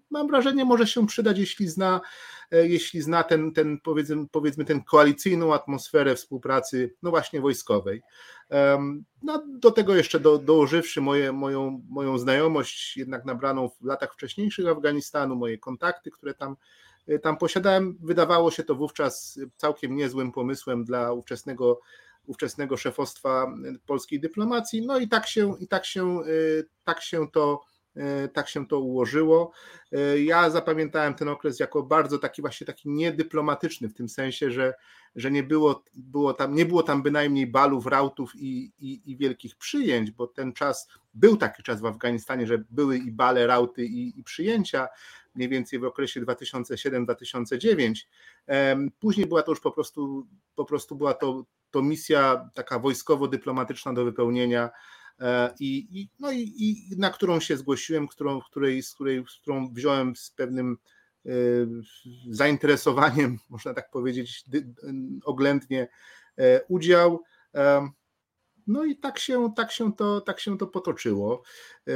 [0.09, 2.01] mam wrażenie, może się przydać, jeśli zna,
[2.51, 8.01] e, jeśli zna ten, ten powiedzmy, powiedzmy ten koalicyjną atmosferę współpracy, no właśnie wojskowej.
[9.23, 14.67] No, do tego jeszcze do, dołożywszy moje, moją, moją znajomość, jednak nabraną w latach wcześniejszych
[14.67, 16.55] Afganistanu, moje kontakty, które tam,
[17.07, 21.79] e, tam posiadałem, wydawało się to wówczas całkiem niezłym pomysłem dla ówczesnego,
[22.25, 23.53] ówczesnego szefostwa
[23.85, 24.85] polskiej dyplomacji.
[24.85, 26.23] No i tak się, i tak się, e,
[26.83, 27.61] tak się to
[28.33, 29.51] tak się to ułożyło.
[29.91, 34.73] E, ja zapamiętałem ten okres jako bardzo taki właśnie taki niedyplomatyczny, w tym sensie, że,
[35.15, 39.55] że nie, było, było tam, nie było tam bynajmniej balów, rautów i, i, i wielkich
[39.55, 44.19] przyjęć, bo ten czas, był taki czas w Afganistanie, że były i bale, rauty i,
[44.19, 44.87] i przyjęcia.
[45.35, 47.95] mniej więcej w okresie 2007-2009.
[48.99, 54.05] Później była to już po prostu, po prostu była to, to misja taka wojskowo-dyplomatyczna do
[54.05, 54.71] wypełnienia e,
[55.59, 59.73] i, i, no i, i, na którą się zgłosiłem, którą, której, z, której, z którą
[59.73, 60.77] wziąłem z pewnym
[61.25, 61.31] e,
[62.29, 64.43] zainteresowaniem, można tak powiedzieć,
[65.23, 65.87] oględnie
[66.37, 67.23] e, udział.
[68.67, 71.43] No i tak się, tak się, to, tak się to potoczyło.
[71.87, 71.93] E,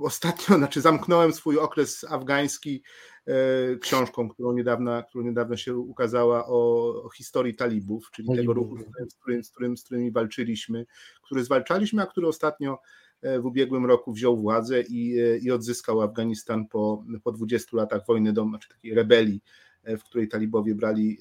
[0.00, 2.82] ostatnio, znaczy zamknąłem swój okres afgański
[3.26, 3.32] e,
[3.76, 9.14] książką, którą niedawno, którą niedawno się ukazała o, o historii talibów, czyli tego ruchu, z
[9.14, 10.86] którym, z, którym, z którymi walczyliśmy,
[11.22, 12.78] który zwalczaliśmy, a który ostatnio
[13.22, 18.32] e, w ubiegłym roku wziął władzę i, i odzyskał Afganistan po, po 20 latach wojny
[18.32, 19.40] dom, znaczy takiej rebelii
[19.98, 21.18] w której talibowie brali,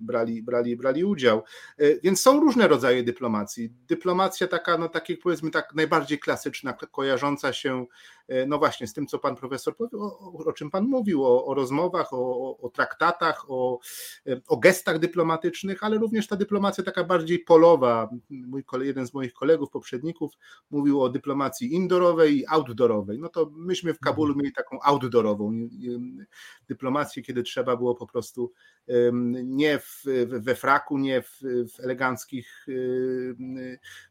[0.00, 1.42] brali, brali, brali udział.
[1.78, 3.70] E, więc są różne rodzaje dyplomacji.
[3.88, 7.86] Dyplomacja taka, no takie powiedzmy tak najbardziej klasyczna, kojarząca się e,
[8.46, 11.54] no właśnie z tym, co pan profesor powiedział, o, o czym pan mówił, o, o
[11.54, 13.78] rozmowach, o, o traktatach, o,
[14.26, 18.10] e, o gestach dyplomatycznych, ale również ta dyplomacja taka bardziej polowa.
[18.30, 20.32] Mój, jeden z moich kolegów, poprzedników
[20.70, 23.18] mówił o dyplomacji indoorowej i outdoorowej.
[23.18, 24.42] No to myśmy w Kabulu mhm.
[24.42, 25.68] mieli taką outdoorową
[26.68, 28.52] dyplomację, kiedy trzeba było było po prostu
[29.44, 31.40] nie w, we fraku, nie w,
[31.74, 32.66] w eleganckich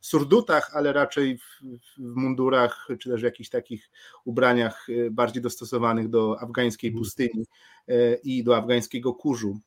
[0.02, 1.62] surdutach, ale raczej w,
[1.98, 3.92] w, mundurach, czy też w jakichś takich
[4.26, 7.04] ubraniach e, bardziej dostosowanych do afgańskiej mhm.
[7.04, 7.46] pustyni
[7.88, 9.60] e, i do afgańskiego kurzu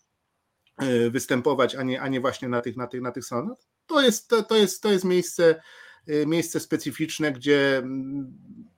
[0.79, 3.59] e, występować, a nie, a nie właśnie na tych, na tych, na tych salonach.
[3.87, 5.63] To jest, to, to, jest, to jest miejsce,
[6.27, 7.83] miejsce specyficzne, gdzie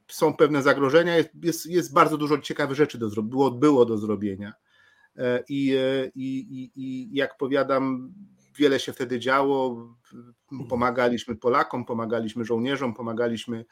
[0.08, 4.52] są pewne zagrożenia, jest, jest, jest bardzo dużo ciekawych rzeczy do było, było do zrobienia.
[5.48, 5.76] I,
[6.14, 8.12] i, i, i jak powiadam,
[8.58, 9.88] wiele się wtedy działo.
[10.68, 13.64] Pomagaliśmy Polakom, pomagaliśmy żołnierzom, pomagaliśmy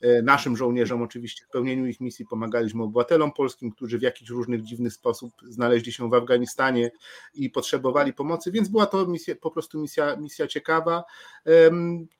[0.00, 4.62] e, naszym żołnierzom oczywiście w pełnieniu ich misji, pomagaliśmy obywatelom polskim, którzy w jakiś różnych
[4.62, 6.90] dziwny sposób znaleźli się w Afganistanie
[7.34, 11.04] i potrzebowali pomocy, więc była to misja, po prostu misja, misja ciekawa,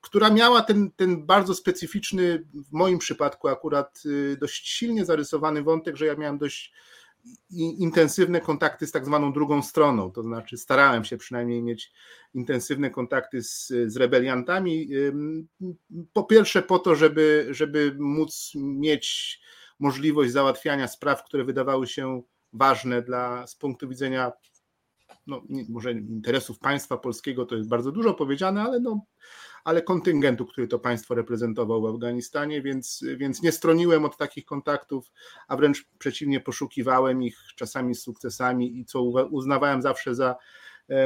[0.00, 5.96] która miała ten, ten bardzo specyficzny, w moim przypadku akurat y, dość silnie zarysowany wątek,
[5.96, 6.72] że ja miałem dość
[7.50, 11.92] intensywne kontakty z tak zwaną drugą stroną, to znaczy starałem się przynajmniej mieć
[12.34, 14.88] intensywne kontakty z, z rebeliantami.
[16.12, 19.40] Po pierwsze po to, żeby, żeby móc mieć
[19.78, 24.32] możliwość załatwiania spraw, które wydawały się ważne dla, z punktu widzenia
[25.26, 29.04] no, może interesów państwa polskiego to jest bardzo dużo powiedziane, ale no,
[29.64, 35.12] ale kontyngentu, który to państwo reprezentował w Afganistanie, więc, więc nie stroniłem od takich kontaktów,
[35.48, 40.36] a wręcz przeciwnie, poszukiwałem ich czasami z sukcesami i co uznawałem zawsze za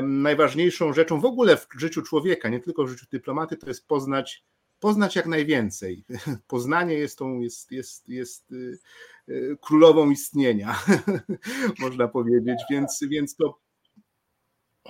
[0.02, 4.44] najważniejszą rzeczą w ogóle w życiu człowieka, nie tylko w życiu dyplomaty, to jest poznać
[4.80, 6.04] poznać jak najwięcej.
[6.48, 8.78] Poznanie jest tą, jest, jest, jest y,
[9.28, 10.78] y, królową istnienia,
[11.80, 13.58] można powiedzieć, więc, więc to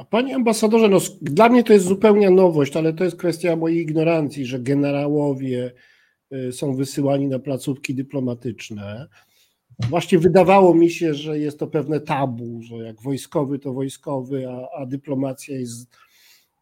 [0.05, 4.47] Panie ambasadorze, no, dla mnie to jest zupełnie nowość, ale to jest kwestia mojej ignorancji,
[4.47, 5.73] że generałowie
[6.33, 9.09] y, są wysyłani na placówki dyplomatyczne.
[9.89, 14.81] Właśnie wydawało mi się, że jest to pewne tabu, że jak wojskowy to wojskowy, a,
[14.81, 15.97] a dyplomacja jest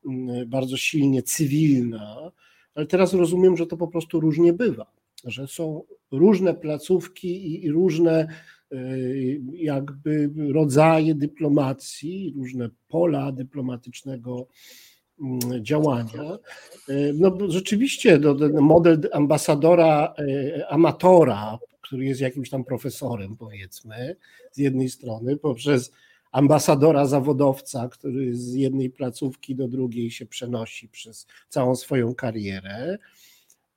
[0.06, 2.30] mm, bardzo silnie cywilna.
[2.74, 4.86] Ale teraz rozumiem, że to po prostu różnie bywa,
[5.24, 8.28] że są różne placówki i, i różne
[9.52, 14.46] jakby rodzaje dyplomacji, różne pola dyplomatycznego
[15.20, 16.38] mm, działania.
[16.88, 24.16] Y, no rzeczywiście no, model ambasadora y, amatora, który jest jakimś tam profesorem powiedzmy,
[24.52, 25.92] z jednej strony, poprzez
[26.32, 32.98] ambasadora zawodowca, który z jednej placówki do drugiej się przenosi przez całą swoją karierę,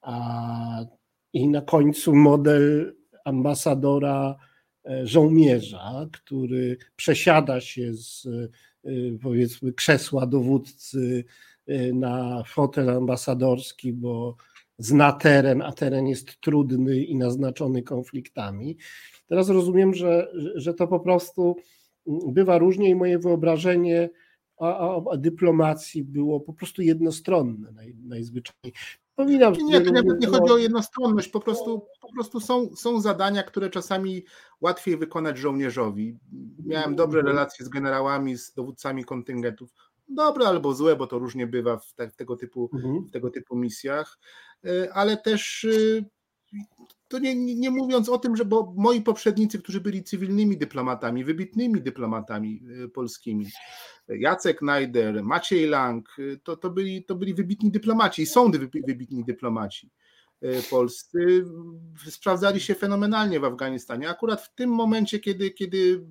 [0.01, 0.85] a
[1.33, 4.56] i na końcu model ambasadora E,
[5.03, 8.89] żołnierza, który przesiada się z e,
[9.21, 11.25] powiedzmy krzesła dowódcy
[11.67, 14.35] e, na fotel ambasadorski, bo
[14.77, 18.77] zna teren, a teren jest trudny i naznaczony konfliktami.
[19.27, 21.55] Teraz rozumiem, że, że to po prostu
[22.27, 24.09] bywa różnie i moje wyobrażenie
[24.57, 28.73] o, o dyplomacji było po prostu jednostronne naj, najzwyczajniej.
[29.17, 33.69] Pominam, nie, nie, nie chodzi o jednostronność, po prostu, po prostu są, są zadania, które
[33.69, 34.25] czasami
[34.61, 36.17] łatwiej wykonać żołnierzowi.
[36.65, 37.35] Miałem dobre mhm.
[37.35, 39.69] relacje z generałami, z dowódcami kontyngentów.
[40.09, 43.05] Dobre albo złe, bo to różnie bywa w, te, w tego, typu, mhm.
[43.05, 44.19] w tego typu misjach,
[44.65, 46.05] e, ale też y,
[47.07, 51.81] to nie, nie, mówiąc o tym, że bo moi poprzednicy, którzy byli cywilnymi dyplomatami, wybitnymi
[51.81, 53.45] dyplomatami y, polskimi,
[54.07, 58.51] Jacek Najder, Maciej Lang, y, to, to, byli, to byli wybitni dyplomaci i są
[58.87, 59.89] wybitni dyplomaci.
[60.69, 61.45] polscy
[62.09, 64.09] sprawdzali się fenomenalnie w Afganistanie.
[64.09, 66.07] Akurat w tym momencie, kiedy, kiedy.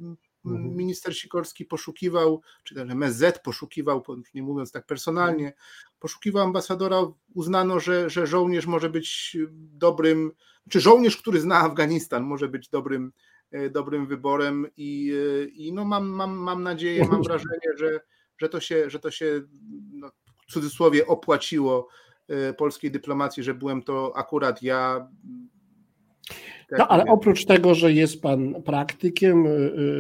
[0.51, 4.05] Minister Sikorski poszukiwał, czy też MSZ poszukiwał,
[4.35, 5.53] nie mówiąc tak personalnie,
[5.99, 7.03] poszukiwał ambasadora,
[7.35, 9.37] uznano, że, że żołnierz może być
[9.73, 10.33] dobrym,
[10.71, 13.13] czy żołnierz, który zna Afganistan, może być dobrym,
[13.51, 14.67] e, dobrym wyborem.
[14.77, 18.01] I, e, i no mam, mam, mam nadzieję, mam wrażenie, że,
[18.39, 19.43] że to się, że to się
[19.93, 20.11] no,
[20.49, 21.89] w cudzysłowie opłaciło
[22.29, 25.09] e, polskiej dyplomacji, że byłem to akurat ja,
[26.79, 29.51] no ale oprócz tego, że jest pan praktykiem, y,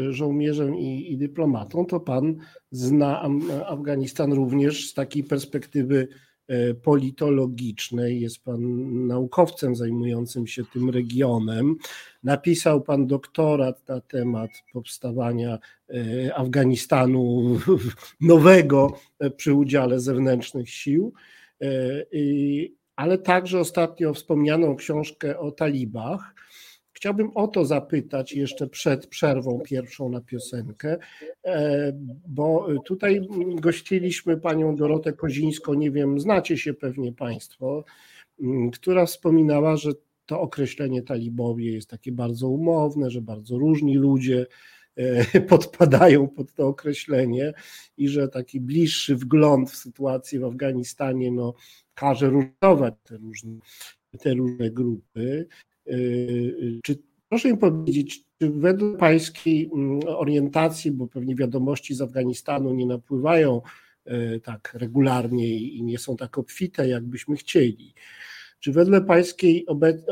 [0.08, 2.36] y, żołnierzem i, i dyplomatą, to pan
[2.70, 3.22] zna
[3.66, 6.08] Afganistan również z takiej perspektywy
[6.50, 8.20] y, politologicznej.
[8.20, 8.60] Jest pan
[9.06, 11.76] naukowcem zajmującym się tym regionem.
[12.22, 15.58] Napisał pan doktorat na temat powstawania
[16.34, 17.58] Afganistanu
[18.20, 18.98] nowego
[19.36, 21.12] przy udziale zewnętrznych sił
[22.96, 26.34] ale także ostatnio wspomnianą książkę o talibach.
[26.92, 30.96] Chciałbym o to zapytać jeszcze przed przerwą pierwszą na piosenkę,
[31.44, 31.92] e,
[32.28, 33.20] bo tutaj
[33.54, 37.84] gościliśmy panią Dorotę Kozińską, nie wiem, znacie się pewnie państwo,
[38.72, 39.92] która wspominała, że
[40.26, 44.46] to określenie talibowie jest takie bardzo umowne, że bardzo różni ludzie
[44.96, 47.52] e, podpadają pod to określenie
[47.96, 51.54] i że taki bliższy wgląd w sytuację w Afganistanie no,
[51.96, 53.58] każe różnować te różne,
[54.20, 55.46] te różne grupy.
[55.88, 62.00] Y, y, czy proszę mi powiedzieć, czy według pańskiej mm, orientacji, bo pewnie wiadomości z
[62.00, 63.62] Afganistanu nie napływają
[64.06, 67.94] y, tak regularnie i nie są tak obfite, jakbyśmy chcieli.
[68.60, 69.66] Czy wedle pańskiej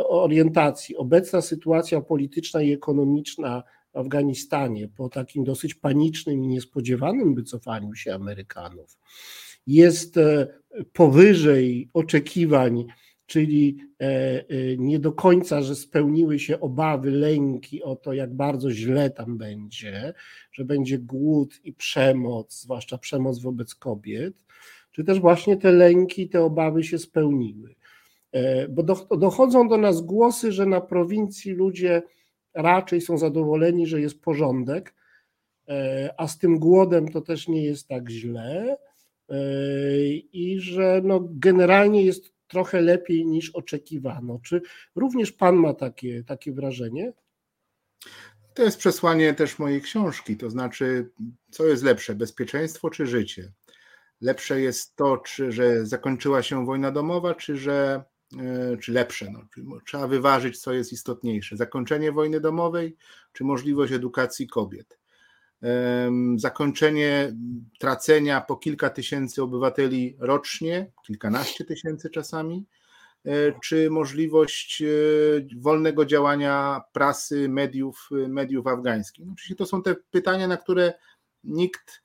[0.08, 7.94] orientacji obecna sytuacja polityczna i ekonomiczna w Afganistanie po takim dosyć panicznym i niespodziewanym wycofaniu
[7.94, 8.98] się Amerykanów
[9.66, 10.46] jest e,
[10.92, 12.84] powyżej oczekiwań,
[13.26, 14.44] czyli e, e,
[14.78, 20.14] nie do końca, że spełniły się obawy, lęki o to, jak bardzo źle tam będzie,
[20.52, 24.34] że będzie głód i przemoc, zwłaszcza przemoc wobec kobiet,
[24.92, 27.74] czy też właśnie te lęki, te obawy się spełniły.
[28.68, 28.82] Bo
[29.16, 32.02] dochodzą do nas głosy, że na prowincji ludzie
[32.54, 34.94] raczej są zadowoleni, że jest porządek,
[36.16, 38.76] a z tym głodem to też nie jest tak źle
[40.32, 44.40] i że no generalnie jest trochę lepiej niż oczekiwano.
[44.44, 44.62] Czy
[44.94, 47.12] również Pan ma takie, takie wrażenie?
[48.54, 51.10] To jest przesłanie też mojej książki, to znaczy,
[51.50, 53.52] co jest lepsze, bezpieczeństwo czy życie?
[54.20, 58.04] Lepsze jest to, czy, że zakończyła się wojna domowa, czy że
[58.38, 59.32] e, czy lepsze.
[59.56, 62.96] No, trzeba wyważyć, co jest istotniejsze: zakończenie wojny domowej,
[63.32, 64.98] czy możliwość edukacji kobiet
[66.36, 67.36] zakończenie
[67.78, 72.66] tracenia po kilka tysięcy obywateli rocznie, kilkanaście tysięcy czasami,
[73.24, 74.86] e, czy możliwość e,
[75.60, 79.26] wolnego działania prasy, mediów, mediów afgańskich.
[79.32, 80.94] Oczywiście to są te pytania, na które
[81.44, 82.02] nikt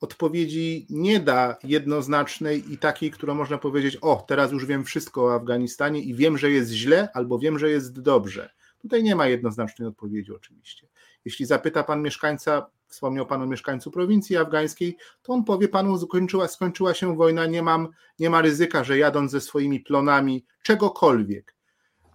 [0.00, 5.34] odpowiedzi nie da jednoznacznej i takiej, którą można powiedzieć: O, teraz już wiem wszystko o
[5.34, 8.50] Afganistanie i wiem, że jest źle, albo wiem, że jest dobrze.
[8.78, 10.88] Tutaj nie ma jednoznacznej odpowiedzi, oczywiście.
[11.24, 16.48] Jeśli zapyta pan mieszkańca wspomniał Pan o mieszkańcu prowincji afgańskiej, to on powie Panu, skończyła,
[16.48, 21.56] skończyła się wojna, nie, mam, nie ma ryzyka, że jadąc ze swoimi plonami czegokolwiek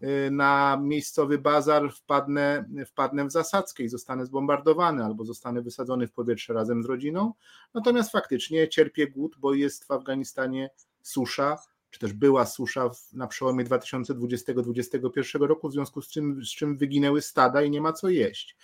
[0.04, 6.12] y, na miejscowy bazar wpadnę, wpadnę w zasadzkę i zostanę zbombardowany albo zostanę wysadzony w
[6.12, 7.34] powietrze razem z rodziną.
[7.74, 10.70] Natomiast faktycznie cierpię głód, bo jest w Afganistanie
[11.02, 11.58] susza,
[11.96, 17.22] czy też była susza na przełomie 2020-2021 roku, w związku z czym, z czym wyginęły
[17.22, 18.58] stada i nie ma co jeść.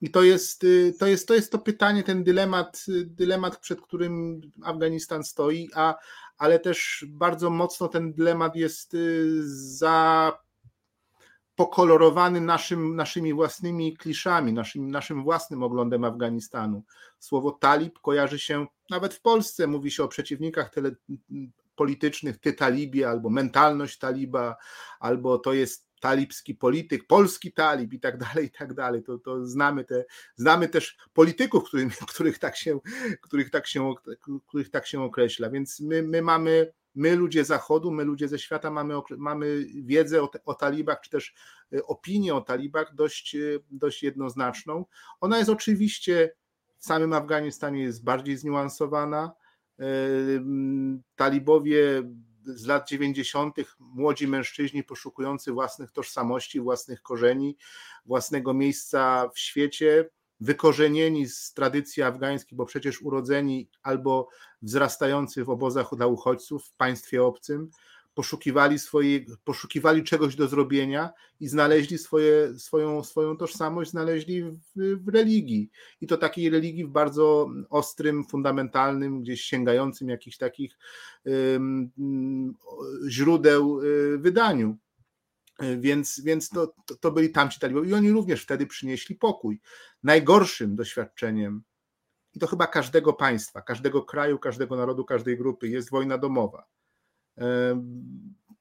[0.00, 3.80] I to jest, y, to jest, to jest to pytanie, ten dylemat, y, dylemat, przed
[3.80, 5.94] którym Afganistan stoi, a,
[6.38, 9.28] ale też bardzo mocno ten dylemat jest y,
[9.76, 10.32] za
[11.54, 16.82] pokolorowany naszym, naszymi własnymi kliszami, naszym, naszym własnym oglądem Afganistanu.
[17.18, 20.90] Słowo talib kojarzy się, nawet w Polsce mówi się o przeciwnikach tele,
[21.74, 24.56] politycznych, ty talibie, albo mentalność taliba,
[25.00, 29.02] albo to jest talibski polityk, polski talib i tak dalej, i tak dalej.
[29.02, 30.04] To, to znamy, te,
[30.36, 32.78] znamy też polityków, których, których, tak się,
[33.20, 33.94] których, tak się,
[34.46, 35.50] których tak się określa.
[35.50, 40.30] Więc my, my mamy, my ludzie Zachodu, my ludzie ze świata mamy, mamy wiedzę o,
[40.44, 41.34] o talibach, czy też
[41.72, 43.38] e, opinię o talibach dość, e,
[43.70, 44.84] dość jednoznaczną.
[45.20, 46.34] Ona jest oczywiście
[46.78, 49.32] w samym Afganistanie jest bardziej zniuansowana.
[49.80, 49.84] E,
[51.16, 52.02] talibowie
[52.44, 53.56] z lat 90.
[53.78, 57.56] młodzi mężczyźni poszukujący własnych tożsamości, własnych korzeni,
[58.06, 60.10] własnego miejsca w świecie,
[60.40, 64.28] wykorzenieni z tradycji afgańskiej, bo przecież urodzeni albo
[64.62, 67.70] wzrastający w obozach dla uchodźców w państwie obcym,
[68.14, 75.08] poszukiwali, swojej, poszukiwali czegoś do zrobienia i znaleźli swoje, swoją, swoją tożsamość, znaleźli w, w
[75.08, 75.70] religii.
[76.00, 80.78] I to takiej religii w bardzo ostrym, fundamentalnym, gdzieś sięgającym jakichś takich
[83.08, 84.76] źródeł y, wydaniu.
[85.78, 89.60] Więc, więc to, to, to byli tamci talibowie i oni również wtedy przynieśli pokój.
[90.02, 91.62] Najgorszym doświadczeniem,
[92.34, 96.66] i to chyba każdego państwa, każdego kraju, każdego narodu, każdej grupy, jest wojna domowa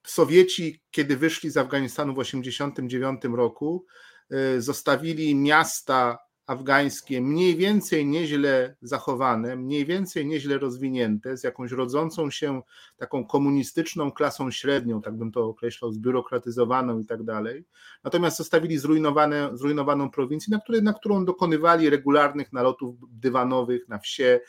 [0.06, 3.86] Sowieci, kiedy wyszli z Afganistanu w 1989 roku,
[4.32, 6.18] e, zostawili miasta
[6.50, 12.62] afgańskie mniej więcej nieźle zachowane, mniej więcej nieźle rozwinięte, z jakąś rodzącą się
[12.98, 17.66] taką komunistyczną klasą średnią, tak bym to określał, zbiurokratyzowaną i tak dalej.
[18.04, 24.40] Natomiast zostawili zrujnowane, zrujnowaną prowincję, na, której, na którą dokonywali regularnych nalotów dywanowych na wsie,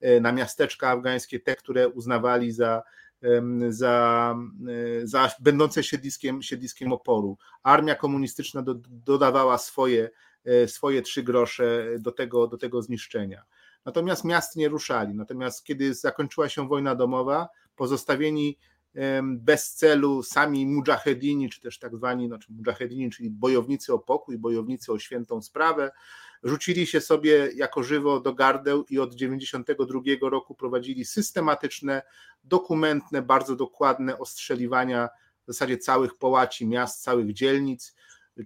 [0.00, 2.82] e, na miasteczka afgańskie, te, które uznawali za
[3.68, 4.36] za,
[5.02, 7.38] e, za będące siedliskiem, siedliskiem oporu.
[7.62, 10.10] Armia komunistyczna do, dodawała swoje,
[10.44, 13.42] e, swoje trzy grosze do tego, do tego zniszczenia.
[13.84, 15.14] Natomiast miast nie ruszali.
[15.14, 18.58] Natomiast kiedy zakończyła się wojna domowa, pozostawieni
[19.22, 24.92] bez celu sami mujahedini, czy też tak zwani znaczy mujahedini, czyli bojownicy o pokój, bojownicy
[24.92, 25.90] o świętą sprawę,
[26.42, 32.02] rzucili się sobie jako żywo do gardeł i od 92 roku prowadzili systematyczne,
[32.44, 35.08] dokumentne, bardzo dokładne ostrzeliwania
[35.44, 37.94] w zasadzie całych połaci miast, całych dzielnic,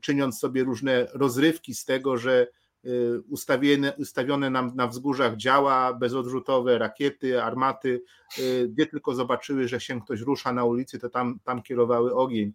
[0.01, 2.47] czyniąc sobie różne rozrywki z tego, że
[2.84, 8.03] y, ustawione, ustawione nam na wzgórzach działa bezodrzutowe, rakiety, armaty,
[8.38, 12.53] y, gdzie tylko zobaczyły, że się ktoś rusza na ulicy, to tam, tam kierowały ogień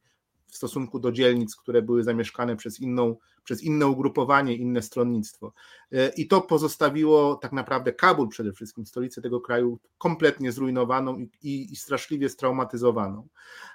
[0.52, 5.54] w stosunku do dzielnic, które były zamieszkane przez, inną, przez inne ugrupowanie, inne stronnictwo.
[5.92, 11.68] E, I to pozostawiło tak naprawdę Kabul przede wszystkim, stolicę tego kraju, kompletnie zrujnowaną i,
[11.72, 13.28] i, straszliwie straumatyzowaną.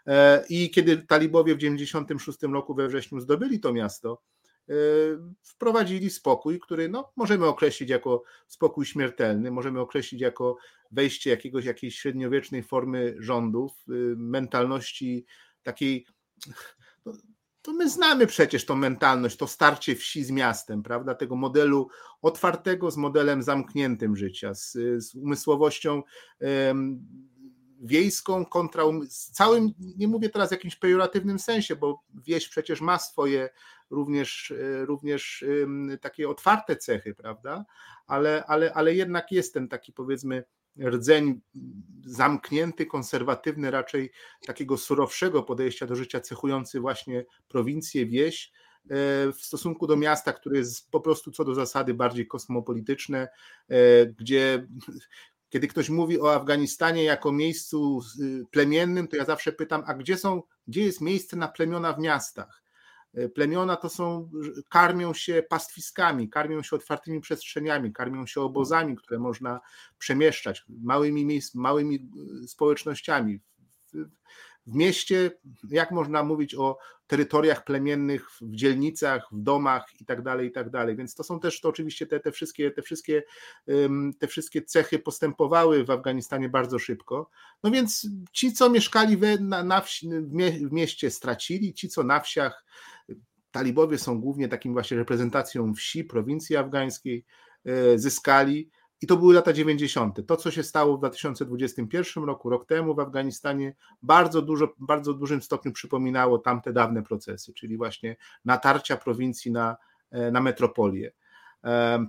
[0.07, 4.23] E, I kiedy talibowie w 1996 roku we wrześniu zdobyli to miasto,
[4.69, 4.75] e,
[5.43, 10.57] wprowadzili spokój, który no, możemy określić jako spokój śmiertelny, możemy określić jako
[10.91, 13.73] wejście jakiegoś, jakiejś średniowiecznej formy rządów,
[14.17, 15.27] mentalności
[15.65, 16.07] takiej
[17.05, 17.13] to,
[17.63, 21.15] to my znamy przecież tą mentalność, to starcie wsi z miastem, prawda?
[21.15, 21.89] Tego modelu
[22.23, 26.03] otwartego z modelem zamkniętym życia, z, z umysłowością
[26.41, 27.07] um,
[27.81, 32.81] wiejską kontra um, z całym, nie mówię teraz w jakimś pejoratywnym sensie, bo wieś przecież
[32.81, 33.49] ma swoje
[33.91, 35.45] również, e, również
[36.01, 37.65] takie otwarte cechy, prawda?
[38.07, 40.45] Ale, ale, ale jednak jest ten taki powiedzmy
[40.81, 41.41] rdzeń
[42.07, 44.13] zamknięty, konserwatywny, raczej
[44.47, 48.53] takiego surowszego podejścia do życia, cechujący właśnie prowincję, wieś,
[48.85, 53.29] e, w stosunku do miasta, które jest po prostu co do zasady bardziej kosmopolityczne,
[53.69, 54.67] e, gdzie
[55.55, 60.17] kiedy ktoś mówi o Afganistanie jako miejscu y, plemiennym, to ja zawsze pytam, a gdzie
[60.17, 62.64] są, gdzie jest miejsce na plemiona w miastach?
[63.35, 64.31] Plemiona to są,
[64.69, 69.61] karmią się pastwiskami, karmią się otwartymi przestrzeniami, karmią się obozami, które można
[69.99, 72.09] przemieszczać, małymi, miejsc, małymi
[72.45, 73.41] e, społecznościami.
[74.67, 75.31] W mieście,
[75.71, 80.71] jak można mówić o terytoriach plemiennych w dzielnicach, w domach i tak dalej, i tak
[80.71, 80.97] dalej.
[80.97, 83.23] Więc to są też to oczywiście te, te, wszystkie, te, wszystkie,
[84.19, 87.31] te wszystkie cechy postępowały w Afganistanie bardzo szybko.
[87.63, 90.09] No więc ci, co mieszkali we, na, na wsi,
[90.69, 92.65] w mieście, stracili, ci, co na wsiach,
[93.51, 97.25] talibowie są głównie takim właśnie reprezentacją wsi, prowincji afgańskiej,
[97.65, 98.71] e, zyskali.
[99.05, 100.27] I to były lata 90.
[100.27, 105.43] To, co się stało w 2021 roku, rok temu w Afganistanie, bardzo dużo, bardzo dużym
[105.43, 109.77] stopniu przypominało tamte dawne procesy, czyli właśnie natarcia prowincji na,
[110.11, 111.13] e, na metropolię.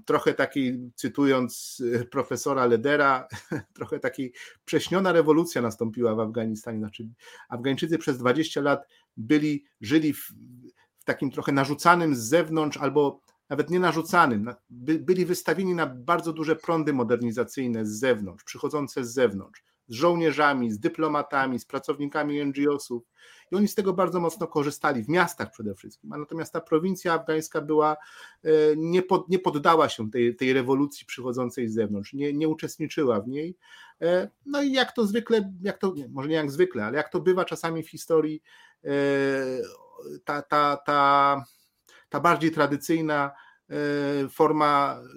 [0.05, 3.27] Trochę takiej, cytując e, profesora Ledera,
[3.77, 4.33] trochę takiej
[4.65, 6.79] prześniona rewolucja nastąpiła w Afganistanie.
[6.79, 7.07] Znaczy,
[7.49, 8.87] Afgańczycy przez 20 lat
[9.17, 10.31] byli, żyli w,
[10.99, 16.33] w takim trochę narzucanym z zewnątrz albo nawet nie narzucanym, by, byli wystawieni na bardzo
[16.33, 23.03] duże prądy modernizacyjne z zewnątrz, przychodzące z zewnątrz, z żołnierzami, z dyplomatami, z pracownikami NGO-sów
[23.51, 27.13] i oni z tego bardzo mocno korzystali, w miastach przede wszystkim, a natomiast ta prowincja
[27.13, 27.97] afgańska była,
[28.43, 33.21] e, nie, pod, nie poddała się tej, tej rewolucji przychodzącej z zewnątrz, nie, nie uczestniczyła
[33.21, 33.57] w niej,
[34.01, 37.21] e, no i jak to zwykle, jak to, może nie jak zwykle, ale jak to
[37.21, 38.41] bywa czasami w historii,
[38.83, 38.89] e,
[40.25, 41.43] ta, ta, ta
[42.15, 43.31] ta bardziej tradycyjna
[43.69, 43.75] e,
[44.29, 45.07] forma e,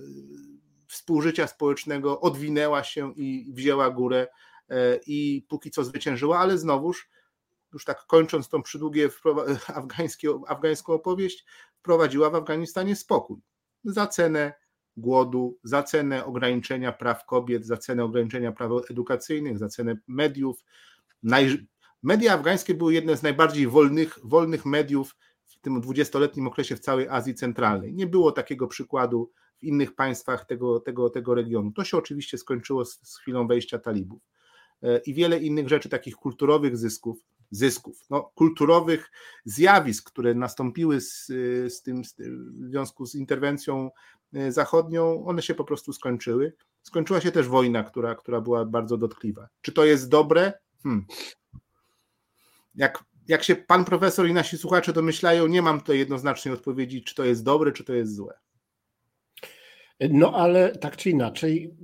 [0.87, 4.27] współżycia społecznego odwinęła się i wzięła górę
[4.69, 7.09] e, i póki co zwyciężyła, ale znowuż,
[7.73, 9.09] już tak kończąc tą przydługie
[10.49, 11.45] afgańską opowieść,
[11.79, 13.41] wprowadziła w Afganistanie spokój
[13.85, 14.53] za cenę
[14.97, 20.65] głodu, za cenę ograniczenia praw kobiet, za cenę ograniczenia praw edukacyjnych, za cenę mediów,
[22.03, 25.17] Media afgańskie były jedne z najbardziej wolnych, wolnych mediów
[25.59, 27.95] w tym dwudziestoletnim okresie w całej Azji Centralnej.
[27.95, 31.73] Nie było takiego przykładu w innych państwach tego, tego, tego regionu.
[31.73, 34.23] To się oczywiście skończyło z, z chwilą wejścia talibów.
[34.83, 37.19] E, I wiele innych rzeczy, takich kulturowych zysków,
[37.51, 39.11] zysków, no, kulturowych
[39.45, 41.27] zjawisk, które nastąpiły z,
[41.75, 43.91] z tym z, w związku z interwencją
[44.35, 46.53] e, zachodnią, one się po prostu skończyły.
[46.83, 49.49] Skończyła się też wojna, która, która była bardzo dotkliwa.
[49.61, 50.53] Czy to jest dobre?
[50.83, 51.07] Hmm.
[52.75, 57.14] Jak, jak się pan profesor i nasi słuchacze domyślają, nie mam tutaj jednoznacznej odpowiedzi, czy
[57.14, 58.35] to jest dobre, czy to jest złe.
[60.11, 61.74] No ale tak czy inaczej,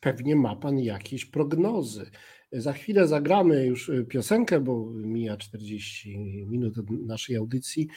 [0.00, 2.10] pewnie ma pan jakieś prognozy.
[2.52, 6.74] Za chwilę zagramy już piosenkę, bo mija 40 minut
[7.06, 7.88] naszej audycji,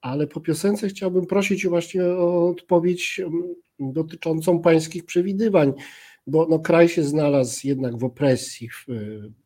[0.00, 3.20] ale po piosence chciałbym prosić właśnie o odpowiedź
[3.80, 5.72] dotyczącą pańskich przewidywań,
[6.26, 8.86] bo no, kraj się znalazł jednak w opresji, w,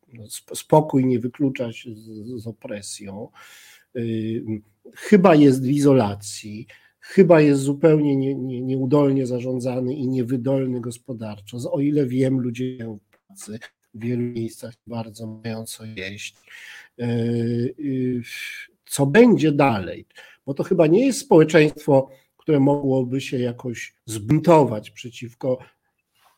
[0.53, 3.27] spokój nie wyklucza się z, z opresją,
[4.95, 6.67] chyba jest w izolacji,
[6.99, 11.57] chyba jest zupełnie nie, nie, nieudolnie zarządzany i niewydolny gospodarczo.
[11.71, 13.59] O ile wiem, ludzie mają pracy,
[13.93, 16.35] w wielu miejscach bardzo mają co jeść.
[16.99, 17.07] E,
[18.85, 20.05] co będzie dalej?
[20.45, 25.57] Bo to chyba nie jest społeczeństwo, które mogłoby się jakoś zbuntować przeciwko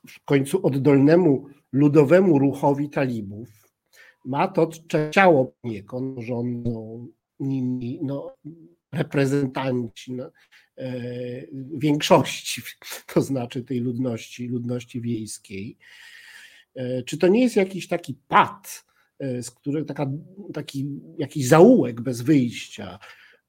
[0.08, 3.63] w końcu oddolnemu ludowemu ruchowi talibów.
[4.26, 4.70] Ma to
[5.12, 7.08] ciało poniekąd, rządzą
[7.40, 8.36] nimi no,
[8.92, 10.32] reprezentanci no,
[10.78, 10.94] e,
[11.78, 12.62] większości,
[13.14, 15.78] to znaczy tej ludności, ludności wiejskiej.
[16.76, 18.86] E, czy to nie jest jakiś taki pad,
[19.20, 20.12] e, z którego taka,
[20.54, 23.00] taki jakiś zaułek bez wyjścia,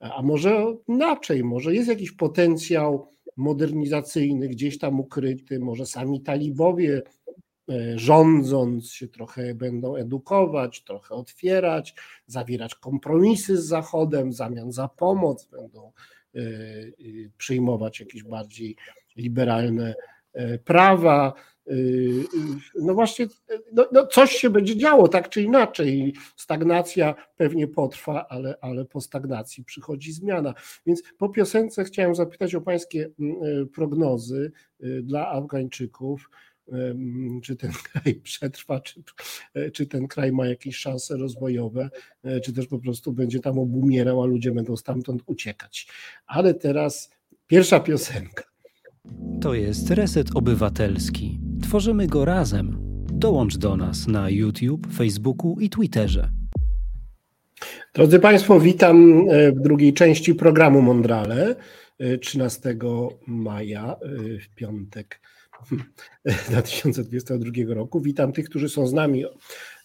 [0.01, 7.03] a może inaczej, może jest jakiś potencjał modernizacyjny gdzieś tam ukryty, może sami talibowie
[7.97, 11.95] rządząc się trochę będą edukować, trochę otwierać,
[12.27, 15.93] zawierać kompromisy z Zachodem w zamian za pomoc, będą
[16.35, 16.41] e,
[17.39, 18.77] przyjmować jakieś bardziej
[19.17, 19.95] liberalne
[20.33, 21.33] e, prawa.
[22.81, 23.27] No właśnie,
[23.73, 26.15] no, no coś się będzie działo, tak czy inaczej.
[26.37, 30.55] Stagnacja pewnie potrwa, ale, ale po stagnacji przychodzi zmiana.
[30.87, 33.11] Więc po piosence chciałem zapytać o Pańskie
[33.75, 34.53] prognozy
[35.03, 36.31] dla Afgańczyków
[37.43, 39.03] czy ten kraj przetrwa, czy,
[39.73, 41.91] czy ten kraj ma jakieś szanse rozwojowe,
[42.25, 45.87] e, czy też po prostu będzie tam obumierał, a ludzie będą stamtąd uciekać.
[46.27, 47.11] Ale teraz
[47.47, 48.45] pierwsza piosenka.
[49.41, 51.41] To jest Reset Obywatelski.
[51.63, 52.79] Tworzymy go razem.
[53.13, 56.31] Dołącz do nas na YouTube, Facebooku i Twitterze.
[57.95, 61.57] Drodzy Państwo, witam e, w drugiej części programu Mondrale
[62.21, 62.75] 13 e,
[63.27, 63.97] maja
[64.41, 65.21] w piątek
[66.49, 68.01] 2022 roku.
[68.01, 69.25] Witam tych, którzy są z nami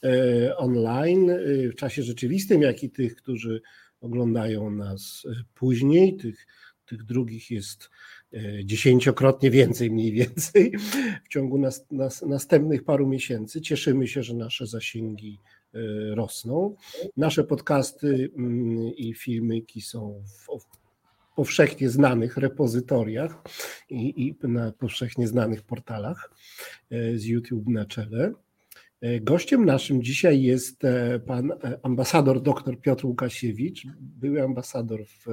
[0.03, 1.37] e, online e,
[1.69, 3.61] w czasie rzeczywistym, jak i tych, którzy
[4.01, 6.17] oglądają nas e, później.
[6.17, 6.47] Tych,
[6.85, 7.89] tych drugich jest
[8.63, 10.73] dziesięciokrotnie więcej, mniej więcej
[11.25, 13.61] w ciągu nas, nas, następnych paru miesięcy.
[13.61, 15.39] Cieszymy się, że nasze zasięgi
[16.11, 16.75] rosną.
[17.17, 20.49] Nasze podcasty mm, i filmiki są w
[21.39, 23.41] powszechnie znanych repozytoriach
[23.89, 26.31] i, i na powszechnie znanych portalach
[26.91, 28.33] e, z YouTube na czele.
[29.01, 31.51] E, gościem naszym dzisiaj jest e, pan
[31.83, 35.25] ambasador dr Piotr Łukasiewicz, były ambasador w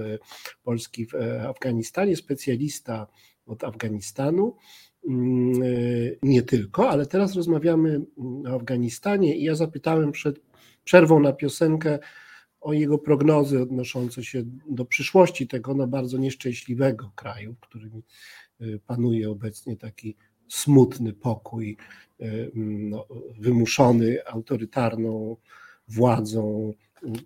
[0.62, 1.14] Polski w
[1.48, 3.06] Afganistanie, specjalista
[3.46, 4.56] od Afganistanu.
[5.08, 5.60] Mm,
[6.22, 8.00] nie tylko, ale teraz rozmawiamy
[8.46, 10.40] o Afganistanie i ja zapytałem przed
[10.84, 11.98] przerwą na piosenkę,
[12.60, 18.02] o jego prognozy odnoszące się do przyszłości tego no, bardzo nieszczęśliwego kraju, w którym
[18.60, 20.16] y, panuje obecnie taki
[20.48, 21.76] smutny pokój,
[22.20, 23.06] y, no,
[23.38, 25.36] wymuszony autorytarną
[25.88, 26.72] władzą,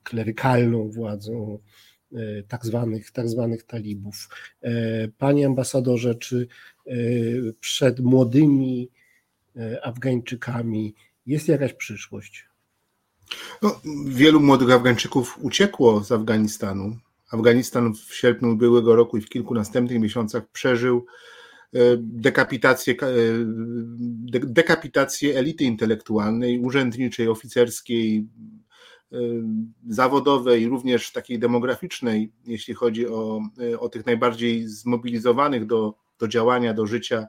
[0.03, 1.59] klerykalną władzą
[2.13, 4.29] y, tak zwanych, tak zwanych talibów.
[5.19, 6.49] Panie ambasadorze, czy
[7.61, 8.91] przed młodymi
[9.83, 10.95] Afgańczykami
[11.27, 12.50] jest jakaś przyszłość?
[13.63, 16.97] No, wielu młodych Afgańczyków uciekło z Afganistanu.
[17.31, 21.07] Afganistan w sierpniu ubiegłego roku i w kilku następnych miesiącach przeżył
[21.75, 23.07] e, dekapitację, e,
[24.33, 28.27] dekapitację elity intelektualnej, urzędniczej, oficerskiej,
[29.13, 29.17] e,
[29.89, 33.41] zawodowej, również takiej demograficznej, jeśli chodzi o,
[33.79, 37.27] o tych najbardziej zmobilizowanych do, do działania, do życia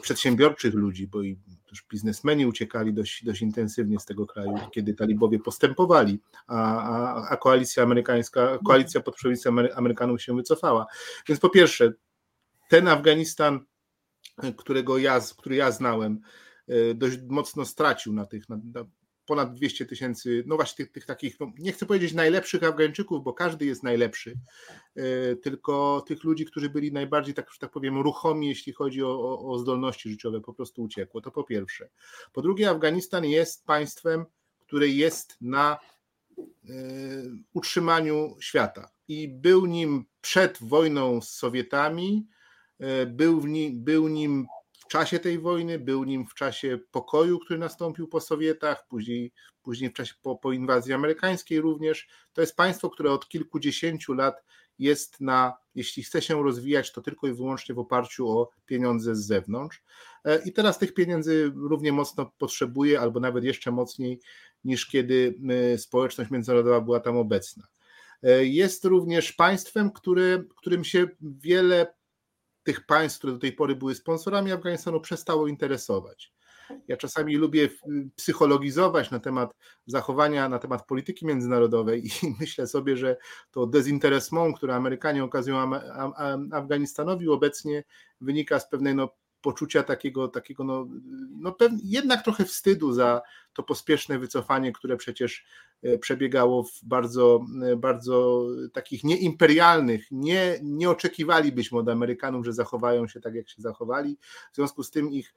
[0.00, 5.38] przedsiębiorczych ludzi, bo i też biznesmeni uciekali dość, dość intensywnie z tego kraju, kiedy talibowie
[5.38, 10.86] postępowali, a, a, a koalicja amerykańska, koalicja pod przewodnictwem Amerykanów się wycofała.
[11.28, 11.92] Więc po pierwsze,
[12.68, 13.60] ten Afganistan,
[14.56, 16.20] którego ja, który ja znałem,
[16.68, 18.56] e, dość mocno stracił na tych, na,
[19.26, 23.32] ponad 200 tysięcy, no właśnie tych, tych takich, no nie chcę powiedzieć najlepszych Afgańczyków, bo
[23.32, 24.38] każdy jest najlepszy,
[24.96, 29.58] e, tylko tych ludzi, którzy byli najbardziej, tak, tak powiem, ruchomi, jeśli chodzi o, o,
[29.58, 31.20] zdolności życiowe, po prostu uciekło.
[31.20, 31.88] To po pierwsze.
[32.32, 34.24] Po drugie, Afganistan jest państwem,
[34.60, 35.78] które jest na
[36.38, 36.42] y,
[37.52, 42.26] utrzymaniu świata i był nim przed wojną z Sowietami,
[42.80, 44.46] y, był, w nim, był nim
[44.92, 49.32] czasie tej wojny, był nim w czasie pokoju, który nastąpił po Sowietach, później,
[49.62, 52.08] później w czasie po, po inwazji amerykańskiej również.
[52.32, 54.44] To jest państwo, które od kilkudziesięciu lat
[54.78, 59.26] jest na, jeśli chce się rozwijać, to tylko i wyłącznie w oparciu o pieniądze z
[59.26, 59.82] zewnątrz.
[60.24, 64.20] E, I teraz tych pieniędzy równie mocno potrzebuje, albo nawet jeszcze mocniej
[64.64, 65.34] niż kiedy
[65.74, 67.66] e, społeczność międzynarodowa była tam obecna.
[68.22, 71.94] E, jest również państwem, które, którym się wiele
[72.62, 76.32] tych państw, które do tej pory były sponsorami Afganistanu, przestało interesować.
[76.88, 77.68] Ja czasami lubię
[78.16, 79.54] psychologizować na temat
[79.86, 82.10] zachowania, na temat polityki międzynarodowej i
[82.40, 83.16] myślę sobie, że
[83.50, 85.70] to dezinteresment, które Amerykanie okazują
[86.52, 87.84] Afganistanowi obecnie,
[88.20, 89.08] wynika z pewnej no,
[89.40, 90.88] poczucia takiego, takiego no,
[91.30, 95.44] no jednak trochę wstydu za to pospieszne wycofanie, które przecież
[96.00, 103.20] przebiegało w bardzo, e, bardzo takich nieimperialnych, nie, nie oczekiwalibyśmy od Amerykanów, że zachowają się
[103.20, 104.18] tak, jak się zachowali.
[104.52, 105.34] W związku z tym ich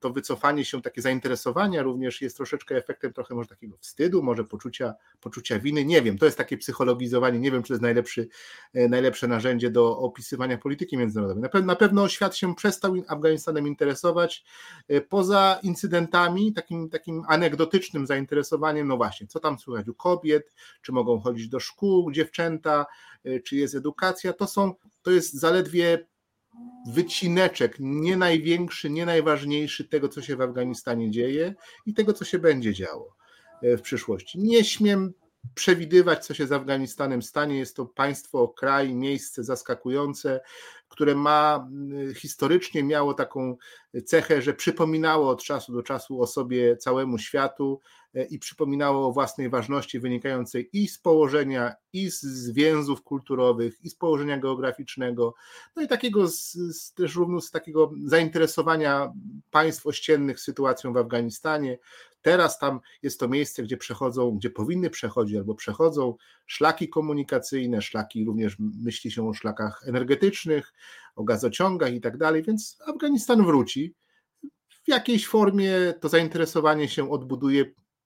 [0.00, 4.94] to wycofanie się, takie zainteresowania również jest troszeczkę efektem trochę może takiego wstydu, może poczucia,
[5.20, 5.84] poczucia winy.
[5.84, 8.28] Nie wiem, to jest takie psychologizowanie, nie wiem, czy to jest najlepszy,
[8.74, 11.42] e, najlepsze narzędzie do opisywania polityki międzynarodowej.
[11.42, 14.44] Na pewno, na pewno świat się przestał Afganistanem interesować
[15.08, 21.20] poza incydentami, takim, takim anegdotycznym zainteresowaniem, no właśnie, co tam słychać u kobiet, czy mogą
[21.20, 22.86] chodzić do szkół dziewczęta,
[23.26, 26.06] y, czy jest edukacja, to są, to jest zaledwie
[26.88, 31.54] wycineczek, nie największy, nie najważniejszy tego, co się w Afganistanie dzieje
[31.86, 33.16] i tego, co się będzie działo
[33.62, 34.38] y, w przyszłości.
[34.38, 35.14] Nie śmiem
[35.54, 37.58] przewidywać, co się z Afganistanem stanie.
[37.58, 40.40] Jest to państwo, kraj, miejsce zaskakujące,
[40.88, 41.68] które ma
[42.10, 43.56] y, historycznie miało taką
[44.04, 47.80] cechę, że przypominało od czasu do czasu o sobie całemu światu
[48.22, 53.94] i przypominało o własnej ważności wynikającej i z położenia, i z więzów kulturowych, i z
[53.94, 55.34] położenia geograficznego,
[55.76, 59.12] no i takiego z, z też również z takiego zainteresowania
[59.50, 61.78] państw ościennych sytuacją w Afganistanie.
[62.22, 66.14] Teraz tam jest to miejsce, gdzie przechodzą, gdzie powinny przechodzić albo przechodzą
[66.46, 70.72] szlaki komunikacyjne, szlaki również myśli się o szlakach energetycznych,
[71.16, 73.94] o gazociągach i tak dalej, więc Afganistan wróci.
[74.84, 77.64] W jakiejś formie to zainteresowanie się odbuduje,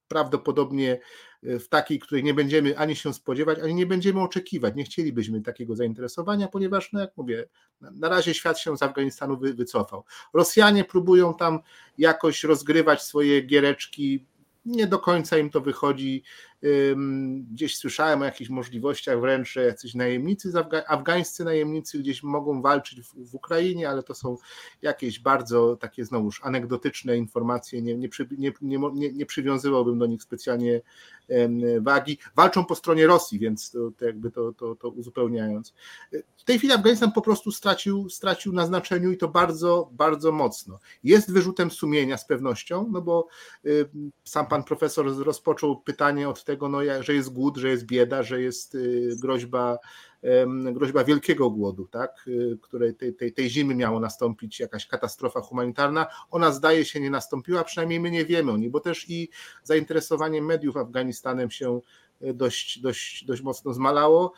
[0.08, 1.00] prawdopodobnie
[1.42, 4.74] e, w takiej, której nie będziemy ani się spodziewać, ani nie będziemy oczekiwać.
[4.76, 7.48] Nie chcielibyśmy takiego zainteresowania, ponieważ, no jak mówię,
[7.80, 10.04] na razie świat się z Afganistanu wycofał.
[10.34, 11.58] Rosjanie próbują tam
[11.98, 14.26] jakoś rozgrywać swoje giereczki,
[14.68, 16.22] nie do końca im to wychodzi.
[17.50, 20.52] Gdzieś słyszałem o jakichś możliwościach wręcz, że jacyś najemnicy,
[20.86, 24.36] afgańscy najemnicy gdzieś mogą walczyć w, w, Ukrainie, ale to są
[24.82, 30.80] jakieś bardzo takie znowuż anegdotyczne informacje, nie, nie, nie, nie, nie przywiązywałbym do nich specjalnie
[31.80, 32.18] wagi.
[32.36, 35.74] Walczą po stronie Rosji, więc to, to jakby to, to, to uzupełniając.
[36.36, 40.78] W tej chwili Afganistan po prostu stracił, stracił na znaczeniu i to bardzo, bardzo mocno.
[41.04, 43.28] Jest wyrzutem sumienia z pewnością, no bo
[44.24, 48.42] sam pan profesor rozpoczął pytanie od tego, no, że jest głód, że jest bieda, że
[48.42, 49.78] jest y, groźba,
[50.72, 56.06] groźba wielkiego głodu, tak, y, której tej, tej, tej zimy miało nastąpić jakaś katastrofa humanitarna.
[56.30, 59.28] Ona zdaje się nie nastąpiła, przynajmniej my nie wiemy o niej, bo też i
[59.62, 61.80] zainteresowanie mediów Afganistanem się
[62.22, 64.32] y, dość, dość, dość mocno zmalało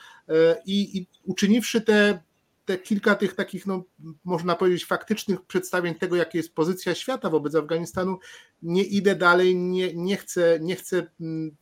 [0.67, 2.23] i, i uczyniwszy te
[2.65, 3.85] te kilka tych takich, no,
[4.25, 8.19] można powiedzieć, faktycznych przedstawień tego, jaka jest pozycja świata wobec Afganistanu,
[8.63, 11.57] nie idę dalej, nie, nie, chcę, nie chcę mm,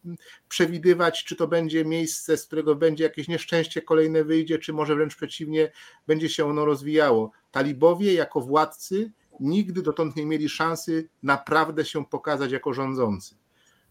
[0.48, 5.16] przewidywać, czy to będzie miejsce, z którego będzie jakieś nieszczęście kolejne wyjdzie, czy może wręcz
[5.16, 5.72] przeciwnie,
[6.06, 7.30] będzie się ono rozwijało.
[7.50, 13.34] Talibowie jako władcy nigdy dotąd nie mieli szansy naprawdę się pokazać jako rządzący.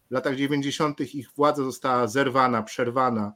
[0.10, 1.16] W latach 90.
[1.16, 3.34] ich władza została zerwana, przerwana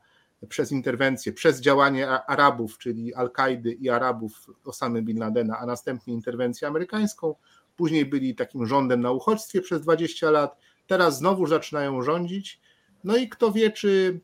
[0.49, 6.67] przez interwencję, przez działanie Arabów, czyli Al-Kaidy i Arabów Osamy Bin Ladena, a następnie interwencję
[6.67, 7.35] amerykańską.
[7.75, 12.61] Później byli takim rządem na uchodźstwie przez 20 lat, teraz znowu zaczynają rządzić.
[13.03, 14.19] No i kto wie, czy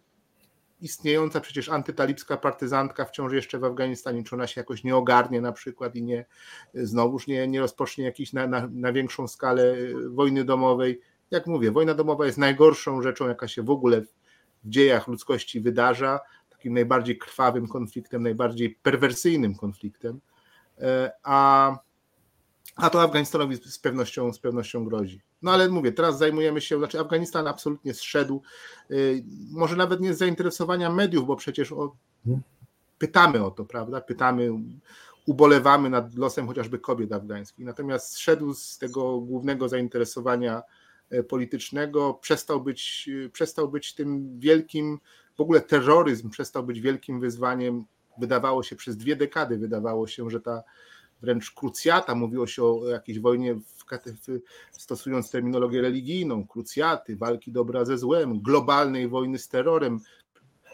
[0.81, 5.51] istniejąca przecież antytalibska partyzantka wciąż jeszcze w Afganistanie, czy ona się jakoś nie ogarnie na
[5.51, 6.25] przykład i nie
[6.73, 9.75] znowuż nie, nie rozpocznie jakiejś na, na, na większą skalę
[10.09, 11.01] wojny domowej.
[11.31, 14.01] Jak mówię, wojna domowa jest najgorszą rzeczą, jaka się w ogóle
[14.63, 20.19] w dziejach ludzkości wydarza, takim najbardziej krwawym konfliktem, najbardziej perwersyjnym konfliktem,
[20.79, 21.71] e, a,
[22.75, 25.21] a to Afganistanowi z pewnością, z pewnością grozi.
[25.41, 28.41] No ale mówię, teraz zajmujemy się, znaczy Afganistan absolutnie zszedł,
[28.91, 31.95] y, może nawet nie z zainteresowania mediów, bo przecież o,
[32.97, 34.01] pytamy o to, prawda?
[34.01, 34.49] Pytamy,
[35.27, 37.65] ubolewamy nad losem chociażby kobiet afgańskich.
[37.65, 40.63] Natomiast zszedł z tego głównego zainteresowania e,
[41.23, 44.99] politycznego, przestał być, e, przestał być tym wielkim,
[45.37, 47.85] w ogóle terroryzm przestał być wielkim wyzwaniem.
[48.17, 50.63] Wydawało się przez dwie dekady, wydawało się, że ta
[51.21, 53.63] wręcz krucjata, mówiło się o jakiejś wojnie, w,
[54.71, 59.99] stosując terminologię religijną, krucjaty, walki dobra ze złem, globalnej wojny z terrorem.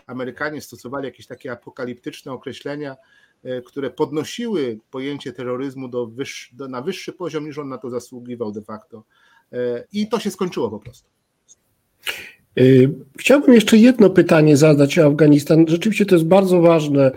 [0.08, 2.96] Amerykanie stosowali jakieś takie apokaliptyczne określenia,
[3.44, 6.10] e, które podnosiły pojęcie terroryzmu do
[6.54, 9.04] do, na wyższy poziom niż on na to zasługiwał de facto.
[9.92, 11.10] I to się skończyło po prostu.
[12.58, 12.64] E,
[13.20, 15.66] chciałbym jeszcze jedno pytanie zadać o Afganistan.
[15.68, 17.12] Rzeczywiście to jest bardzo ważne,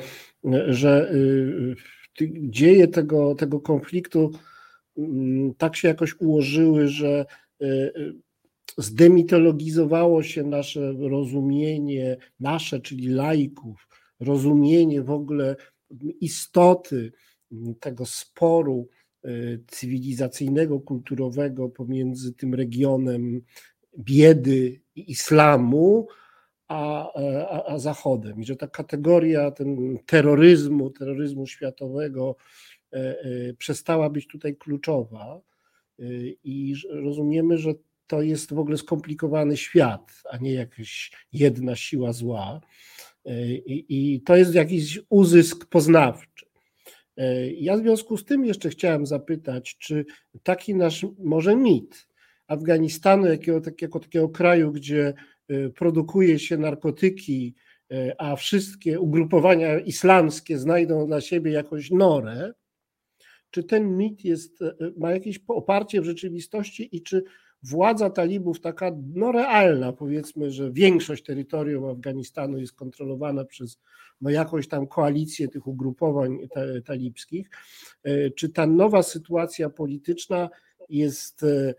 [0.67, 1.13] że
[2.41, 4.33] dzieje tego, tego konfliktu
[5.59, 7.27] tak się jakoś ułożyły, że
[8.79, 13.89] zdemitologizowało się nasze rozumienie, nasze, czyli laików,
[14.21, 15.57] rozumienie w ogóle
[16.21, 17.13] istoty
[17.81, 18.89] tego sporu
[19.67, 23.43] cywilizacyjnego, kulturowego pomiędzy tym regionem
[23.99, 26.09] biedy i islamu,
[26.69, 28.41] a, a, a Zachodem.
[28.41, 32.37] I że ta kategoria ten terroryzmu, terroryzmu światowego
[32.93, 35.41] e, e, przestała być tutaj kluczowa.
[36.45, 37.75] I rozumiemy, że
[38.07, 42.61] to jest w ogóle skomplikowany świat, a nie jakaś jedna siła zła.
[43.25, 46.46] E, I, I, to jest jakiś uzysk poznawczy.
[47.17, 50.05] E, ja w związku z tym jeszcze chciałem zapytać, czy
[50.43, 52.09] taki nasz może mit
[52.47, 55.15] Afganistanu, jakiego, jako takiego kraju, gdzie
[55.49, 57.55] e, produkuje się narkotyki,
[58.19, 62.53] a wszystkie ugrupowania islamskie znajdą dla siebie jakąś norę,
[63.51, 64.59] czy ten mit jest,
[64.97, 67.25] ma jakieś oparcie w rzeczywistości i czy
[67.67, 73.79] władza talibów taka no realna, powiedzmy, że większość terytorium Afganistanu jest kontrolowana przez
[74.21, 76.39] no jakąś tam koalicję tych ugrupowań
[76.85, 77.51] talibskich,
[78.05, 80.51] e, czy ta nowa sytuacja polityczna
[80.89, 81.75] jest e,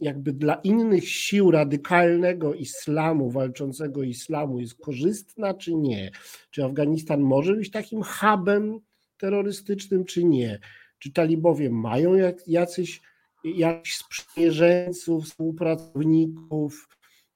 [0.00, 6.10] jakby dla innych sił radykalnego islamu, walczącego islamu jest korzystna, czy nie?
[6.50, 8.80] Czy Afganistan może być takim hubem
[9.18, 10.60] terrorystycznym, czy nie?
[10.98, 12.12] Czy talibowie mają
[12.46, 13.02] jacyś
[13.44, 16.88] jakichś sprzymierzeńców, współpracowników,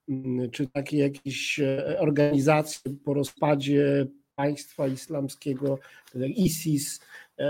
[0.09, 5.79] mm, czy takie jakieś e, organizacje po rozpadzie państwa islamskiego,
[6.13, 7.01] tak ISIS,
[7.39, 7.43] e,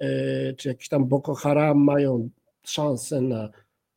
[0.00, 2.28] e, czy jakiś tam Boko Haram mają
[2.64, 3.50] szansę na,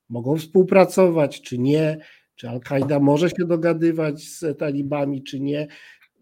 [0.10, 1.98] mogą współpracować, czy nie,
[2.36, 5.68] czy Al-Kaida może się dogadywać z talibami, czy nie.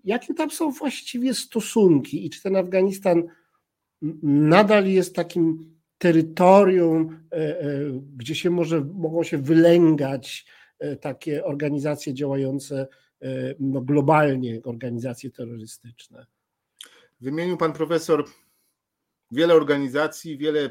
[0.04, 3.24] Jakie tam są właściwie stosunki i czy ten Afganistan
[4.24, 5.73] nadal jest takim
[6.04, 7.66] terytorium, e, e,
[8.16, 10.46] gdzie się może, mogą się wylęgać
[10.80, 12.88] e, takie organizacje działające
[13.60, 16.26] no, globalnie, organizacje terrorystyczne.
[17.22, 18.26] Wymienił pan profesor
[19.32, 20.70] wiele organizacji, wiele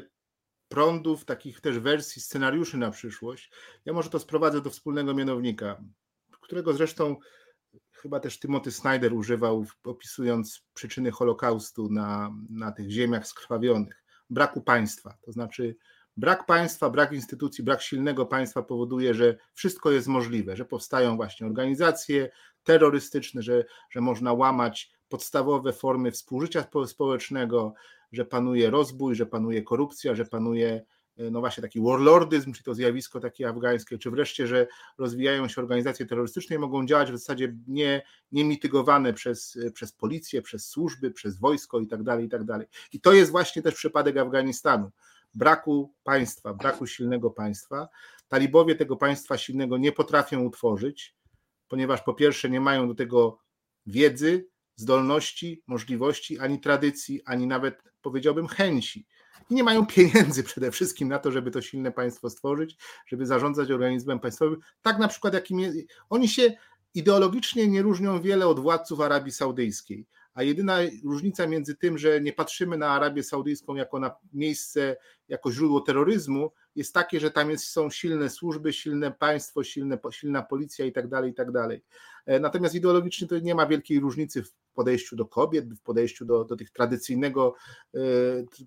[0.69, 3.51] prądów, takich też wersji, scenariuszy na przyszłość.
[3.85, 5.83] Ja może to sprowadzę do wspólnego mianownika,
[6.41, 7.15] którego zresztą
[7.91, 14.02] chyba też Timothy Snyder używał, opisując przyczyny Holokaustu na, na tych ziemiach skrwawionych
[14.33, 15.17] braku państwa.
[15.21, 15.75] To znaczy,
[16.17, 21.47] brak państwa, brak instytucji, brak silnego państwa powoduje, że wszystko jest możliwe, że powstają właśnie
[21.47, 22.29] organizacje
[22.63, 27.73] terrorystyczne, że, że można łamać podstawowe formy współżycia społecznego,
[28.11, 30.85] że panuje rozbój, że panuje korupcja, że panuje
[31.17, 36.05] no właśnie taki warlordyzm, czy to zjawisko takie afgańskie, czy wreszcie, że rozwijają się organizacje
[36.05, 38.01] terrorystyczne i mogą działać w zasadzie nie,
[38.31, 42.67] niemitygowane przez, przez policję, przez służby, przez wojsko i tak dalej, i tak dalej.
[42.91, 44.91] I to jest właśnie też przypadek Afganistanu.
[45.33, 47.87] Braku państwa, braku silnego państwa.
[48.27, 51.15] Talibowie tego państwa silnego nie potrafią utworzyć,
[51.67, 53.39] ponieważ po pierwsze nie mają do tego
[53.85, 59.07] wiedzy, zdolności, możliwości, ani tradycji, ani nawet powiedziałbym chęci
[59.49, 62.77] i nie mają pieniędzy przede wszystkim na to, żeby to silne państwo stworzyć,
[63.07, 65.77] żeby zarządzać organizmem państwowym, tak na przykład jakim jest,
[66.09, 66.53] oni się
[66.93, 72.33] ideologicznie nie różnią wiele od władców Arabii Saudyjskiej, a jedyna różnica między tym, że nie
[72.33, 74.95] patrzymy na Arabię Saudyjską jako na miejsce,
[75.27, 80.41] jako źródło terroryzmu, jest takie, że tam jest, są silne służby, silne państwo, silne, silna
[80.41, 81.83] policja i tak dalej, i tak dalej.
[82.25, 86.45] E, natomiast ideologicznie to nie ma wielkiej różnicy w podejściu do kobiet, w podejściu do,
[86.45, 87.55] do tych tradycyjnego,
[87.95, 87.99] e,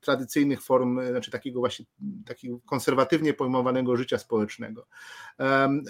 [0.00, 1.86] tradycyjnych form, znaczy takiego właśnie
[2.26, 4.86] takiego konserwatywnie pojmowanego życia społecznego.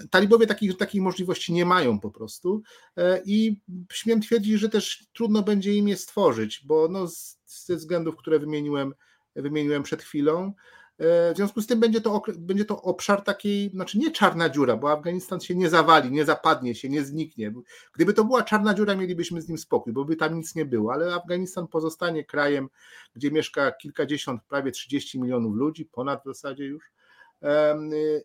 [0.09, 2.61] Talibowie takich, takiej możliwości nie mają po prostu
[2.97, 3.61] e, i
[3.91, 7.07] śmiem twierdzić, że też trudno będzie im je stworzyć, bo no,
[7.45, 8.93] ze względów, które wymieniłem,
[9.35, 10.53] wymieniłem przed chwilą,
[10.99, 14.91] W związku z tym będzie to, będzie to obszar takiej, znaczy nie czarna dziura, bo
[14.91, 17.53] Afganistan się nie zawali, nie zapadnie się, nie zniknie.
[17.95, 20.93] Gdyby to była czarna dziura, mielibyśmy z nim spokój, bo by tam nic nie było,
[20.93, 22.69] ale Afganistan pozostanie krajem,
[23.15, 26.91] gdzie mieszka kilkadziesiąt, prawie 30 milionów ludzi, ponad w zasadzie już,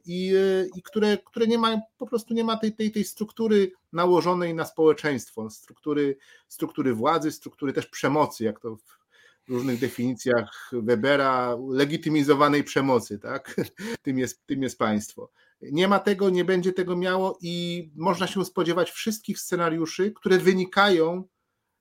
[0.05, 0.35] i,
[0.77, 4.65] i które, które nie ma, po prostu nie ma tej, tej, tej struktury nałożonej na
[4.65, 6.17] społeczeństwo, struktury,
[6.49, 9.02] struktury władzy, struktury też przemocy, jak to w
[9.49, 13.57] różnych definicjach Webera, legitymizowanej przemocy, tak?
[14.03, 15.31] Tym jest, tym jest państwo.
[15.63, 21.25] Nie ma tego, nie będzie tego miało i można się spodziewać wszystkich scenariuszy, które wynikają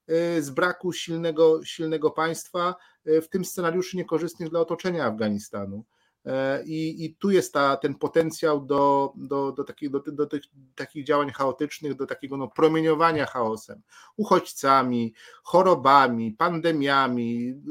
[0.07, 5.85] e, z braku silnego, silnego państwa, e, w tym scenariuszy niekorzystnych dla otoczenia Afganistanu.
[6.25, 10.43] E, I, I, tu jest ta, ten potencjał do, do, do, takich, do, do tych
[10.75, 13.81] takich działań chaotycznych, do takiego no, promieniowania chaosem,
[14.17, 15.13] uchodźcami,
[15.43, 17.61] chorobami, pandemiami,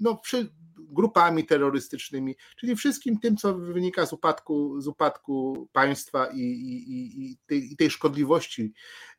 [0.00, 0.48] no, przy,
[0.90, 7.36] grupami terrorystycznymi, czyli wszystkim tym, co wynika z upadku, z upadku państwa i, i, i,
[7.46, 8.72] tej, i tej szkodliwości,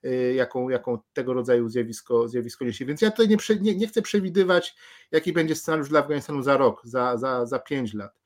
[0.04, 2.86] e, jaką, jaką tego rodzaju zjawisko, zjawisko niesie.
[2.86, 4.76] Więc ja tutaj nie, nie, nie chcę przewidywać,
[5.12, 8.19] jaki będzie scenariusz dla Afganistanu za rok, za, za, za pięć lat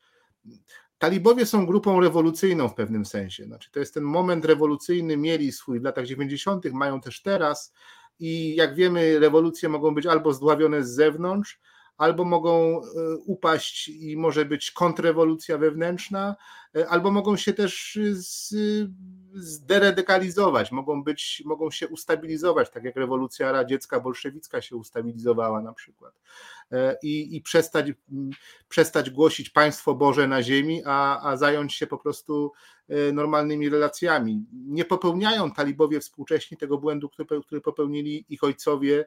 [0.97, 3.43] Talibowie są grupą rewolucyjną w pewnym sensie.
[3.43, 7.73] Znaczy, to jest ten moment rewolucyjny, mieli swój w latach 90., mają też teraz.
[8.19, 11.59] I jak wiemy, rewolucje mogą być albo zdławione z zewnątrz,
[11.97, 12.83] albo mogą e,
[13.25, 16.35] upaść i może być kontrrewolucja wewnętrzna,
[16.75, 18.55] e, albo mogą się też z,
[19.33, 26.13] zderadykalizować, mogą być, mogą się ustabilizować, tak jak rewolucja radziecka, bolszewicka się ustabilizowała na przykład.
[26.71, 27.85] E, I, i przestać,
[28.69, 32.51] przestać głosić państwo Boże na ziemi, a, a zająć się po prostu
[33.13, 34.45] normalnymi relacjami.
[34.53, 39.05] Nie popełniają talibowie współcześni tego błędu, który, który popełnili ich ojcowie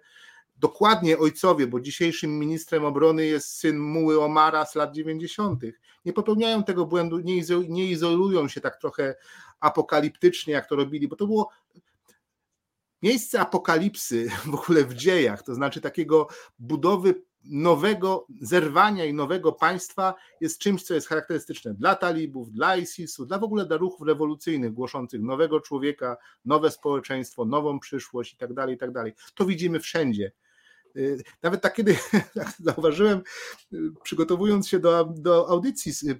[0.59, 5.63] dokładnie ojcowie, bo dzisiejszym ministrem obrony jest syn Muły Omara z lat 90.
[6.05, 7.19] Nie popełniają tego błędu,
[7.69, 9.15] nie, izolują się tak trochę
[9.61, 11.51] apokaliptycznie, jak to robili, bo to było
[13.03, 16.29] miejsce apokalipsy w ogóle w dziejach, to znaczy takiego
[16.59, 23.27] budowy nowego zerwania i nowego państwa jest czymś, co jest charakterystyczne dla talibów, dla ISIS-u,
[23.27, 28.55] dla w ogóle dla ruchów rewolucyjnych głoszących nowego człowieka, nowe społeczeństwo, nową przyszłość i tak
[28.55, 29.13] dalej, i tak dalej.
[29.35, 30.33] To widzimy wszędzie.
[30.97, 31.99] Y, nawet tak kiedy
[32.59, 33.23] zauważyłem,
[33.73, 36.19] y, przygotowując się do, do audycji y,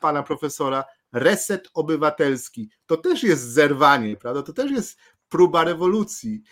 [0.00, 4.42] pana profesora, reset obywatelski, to też jest zerwanie, prawda?
[4.42, 4.98] To też jest
[5.28, 6.42] próba rewolucji.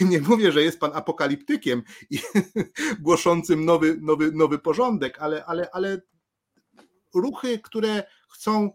[0.00, 2.18] Nie mówię, że jest pan apokaliptykiem i
[3.00, 6.00] głoszącym nowy, nowy, nowy porządek, ale, ale, ale
[7.14, 8.70] ruchy, które chcą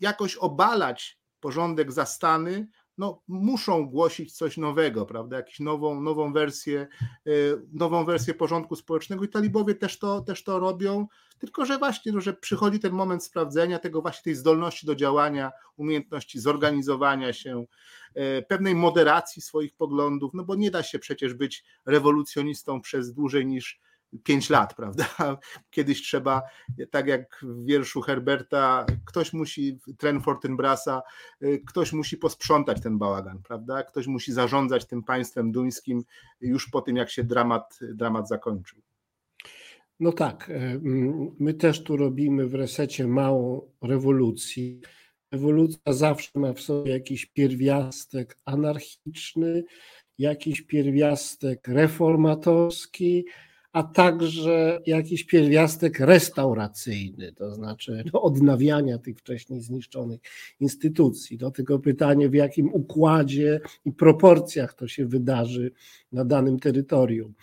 [0.00, 2.68] jakoś obalać porządek zastany,
[3.00, 5.36] no, muszą głosić coś nowego, prawda?
[5.36, 6.86] Jakąś nową, nową wersję,
[7.26, 11.06] y, nową wersję porządku społecznego i talibowie też to, też to robią,
[11.38, 15.52] tylko że właśnie, no, że przychodzi ten moment sprawdzenia tego właśnie tej zdolności do działania,
[15.76, 17.64] umiejętności zorganizowania się,
[18.16, 23.46] y, pewnej moderacji swoich poglądów, no bo nie da się przecież być rewolucjonistą przez dłużej
[23.46, 23.80] niż
[24.24, 25.06] pięć lat, prawda?
[25.70, 26.42] Kiedyś trzeba,
[26.90, 31.02] tak jak w wierszu Herberta, ktoś musi, tren Fortinbrasa,
[31.66, 33.82] ktoś musi posprzątać ten bałagan, prawda?
[33.82, 36.04] Ktoś musi zarządzać tym państwem duńskim
[36.40, 38.80] już po tym, jak się dramat, dramat zakończył.
[40.00, 40.80] No tak, e,
[41.38, 44.80] my też tu robimy w resecie małą rewolucji.
[45.30, 49.64] Ewolucja zawsze ma w sobie jakiś pierwiastek anarchiczny,
[50.18, 53.24] jakiś pierwiastek reformatorski,
[53.72, 60.20] a także jakiś pierwiastek restauracyjny, to znaczy no, odnawiania tych wcześniej zniszczonych
[60.60, 61.38] instytucji.
[61.38, 65.72] Do tego pytanie, w jakim układzie i proporcjach to się wydarzy
[66.12, 67.34] na danym terytorium.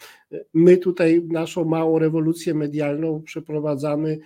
[0.54, 4.20] My tutaj naszą małą rewolucję medialną przeprowadzamy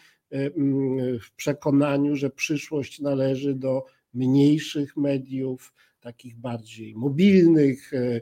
[1.21, 8.21] w przekonaniu, że przyszłość należy do mniejszych mediów, takich bardziej mobilnych, e, e,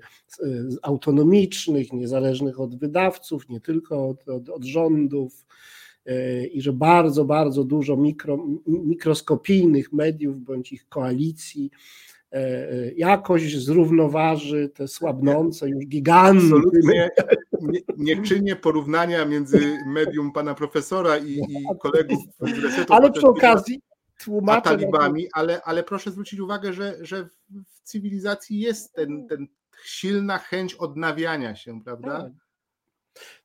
[0.82, 5.46] autonomicznych, niezależnych od wydawców, nie tylko od, od, od rządów
[6.06, 11.72] e, i że bardzo, bardzo dużo mikro, mikroskopijnych mediów bądź ich koalicji
[12.96, 16.46] jakoś zrównoważy te słabnące już giganty.
[16.46, 17.10] Absolutnie
[17.62, 22.94] nie, nie czynię porównania między medium pana profesora i, i kolegów z Resetu.
[22.94, 23.82] Ale przy okazji,
[24.24, 24.62] tłumaczę.
[24.62, 29.48] talibami, ale, ale proszę zwrócić uwagę, że, że w cywilizacji jest ten, ten
[29.84, 32.22] silna chęć odnawiania się, prawda?
[32.22, 32.32] Tak.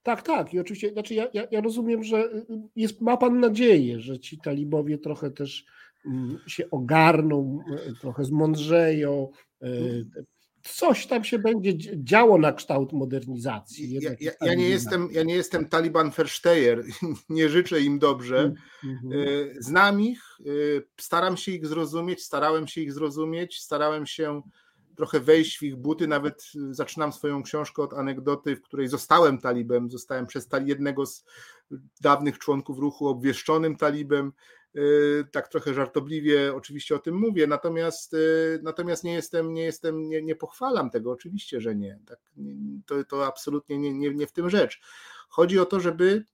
[0.02, 0.54] Tak, tak.
[0.54, 2.30] I oczywiście, znaczy ja, ja, ja, rozumiem, że
[2.76, 5.64] jest, ma Pan nadzieję, że ci talibowie trochę też
[6.06, 7.60] mm, się ogarną,
[8.00, 9.30] trochę zmądrzeją,
[9.62, 9.68] e,
[10.64, 11.72] coś tam się będzie
[12.04, 13.94] działo na kształt modernizacji.
[13.94, 16.84] Ja, ja, ja, nie jestem, ja nie jestem Taliban Versteyer,
[17.28, 18.54] nie życzę im dobrze.
[18.84, 19.48] Mm-hmm.
[19.60, 20.22] Znam ich,
[21.00, 24.42] staram się ich zrozumieć, starałem się ich zrozumieć, starałem się
[24.96, 26.08] trochę wejść w ich buty.
[26.08, 31.24] Nawet zaczynam swoją książkę od anegdoty, w której zostałem talibem, zostałem przez jednego z
[32.00, 34.32] dawnych członków ruchu obwieszczonym talibem.
[34.76, 40.08] Y, tak trochę żartobliwie oczywiście o tym mówię, natomiast, y, natomiast nie jestem, nie jestem,
[40.08, 41.98] nie, nie pochwalam tego, oczywiście, że nie.
[42.06, 42.18] Tak,
[42.86, 44.80] to, to absolutnie nie, nie, nie w tym rzecz.
[45.28, 46.24] Chodzi o to, żeby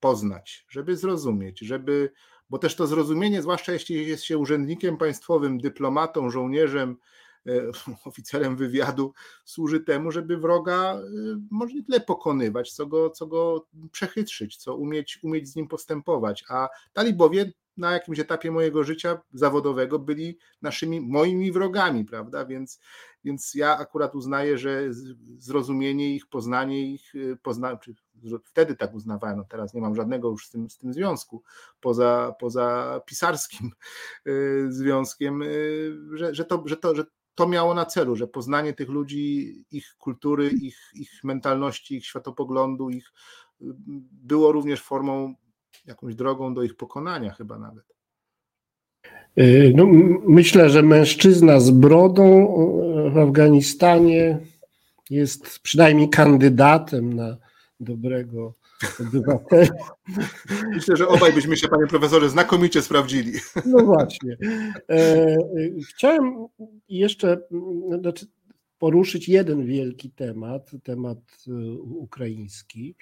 [0.00, 2.12] poznać, żeby zrozumieć, żeby,
[2.50, 6.96] bo też to zrozumienie, zwłaszcza jeśli jest się urzędnikiem państwowym, dyplomatą, żołnierzem,
[7.46, 7.70] y,
[8.04, 9.12] oficerem wywiadu,
[9.44, 11.00] służy temu, żeby wroga
[11.50, 16.44] może nie tyle pokonywać, co go, co go przechytrzyć, co umieć, umieć z nim postępować.
[16.48, 22.44] A talibowie na jakimś etapie mojego życia zawodowego byli naszymi, moimi wrogami, prawda?
[22.44, 22.80] Więc,
[23.24, 24.82] więc ja akurat uznaję, że
[25.38, 27.94] zrozumienie ich, poznanie ich, y, pozna, czy
[28.44, 31.42] wtedy tak uznawałem, no teraz nie mam żadnego już z tym, z tym związku,
[31.80, 33.70] poza, poza pisarskim
[34.26, 37.04] y, związkiem, y, że, że, to, że, to, że
[37.34, 42.90] to miało na celu, że poznanie tych ludzi, ich kultury, ich, ich mentalności, ich światopoglądu,
[42.90, 43.12] ich
[44.12, 45.34] było również formą
[45.86, 47.84] jakąś drogą do ich pokonania chyba nawet.
[49.38, 49.86] Y, no,
[50.26, 52.54] myślę, że mężczyzna z brodą
[53.12, 54.38] w Afganistanie
[55.10, 57.36] jest przynajmniej kandydatem na
[57.80, 58.54] dobrego
[59.00, 59.88] obywatela.
[60.74, 63.32] Myślę, że obaj byśmy się, panie profesorze, znakomicie sprawdzili.
[63.66, 64.36] No właśnie.
[64.90, 65.36] E,
[65.88, 66.46] chciałem
[66.88, 67.38] jeszcze
[68.00, 68.26] znaczy,
[68.78, 71.18] poruszyć jeden wielki temat, temat
[71.48, 72.96] e, ukraiński.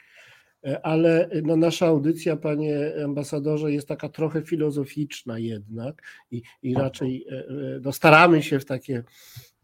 [0.64, 6.74] E, ale e, no nasza audycja, panie ambasadorze, jest taka trochę filozoficzna jednak i, i
[6.74, 7.44] raczej e,
[7.82, 9.04] no staramy się w takie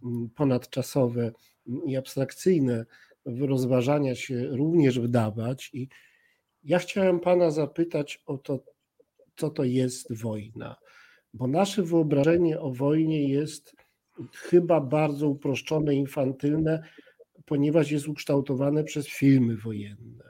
[0.03, 1.33] mm, ponadczasowe
[1.87, 2.87] i abstrakcyjne
[3.25, 5.71] rozważania się również wdawać.
[5.73, 5.89] I
[6.65, 8.65] ja chciałem pana zapytać o to,
[9.37, 10.77] co to jest wojna,
[11.35, 13.77] bo nasze wyobrażenie o wojnie jest
[14.35, 16.83] chyba bardzo uproszczone, infantylne,
[17.45, 20.30] ponieważ jest ukształtowane przez filmy wojenne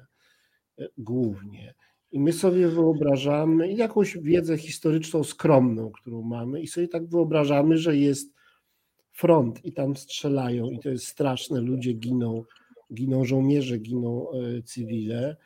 [0.99, 1.75] głównie.
[2.13, 7.97] I my sobie wyobrażamy jakąś wiedzę historyczną skromną, którą mamy, i sobie tak wyobrażamy, że
[7.97, 8.35] jest
[9.13, 12.45] front i tam strzelają, i to jest straszne, ludzie giną,
[12.95, 15.37] giną żołnierze, giną e, cywile.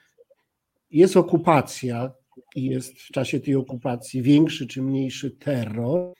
[0.91, 2.12] Jest okupacja,
[2.55, 6.12] i jest w czasie tej okupacji większy czy mniejszy terror.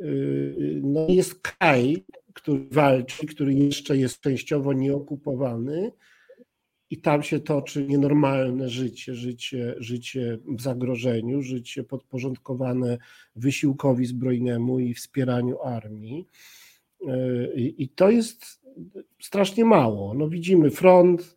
[0.00, 0.04] E,
[0.82, 2.04] no jest kraj,
[2.34, 5.92] który walczy, który jeszcze jest częściowo nieokupowany,
[6.92, 12.98] i tam się toczy nienormalne życie, życie, życie w zagrożeniu, życie podporządkowane
[13.36, 16.28] wysiłkowi zbrojnemu i wspieraniu armii.
[17.56, 18.60] I to jest
[19.20, 20.14] strasznie mało.
[20.14, 21.36] No widzimy front,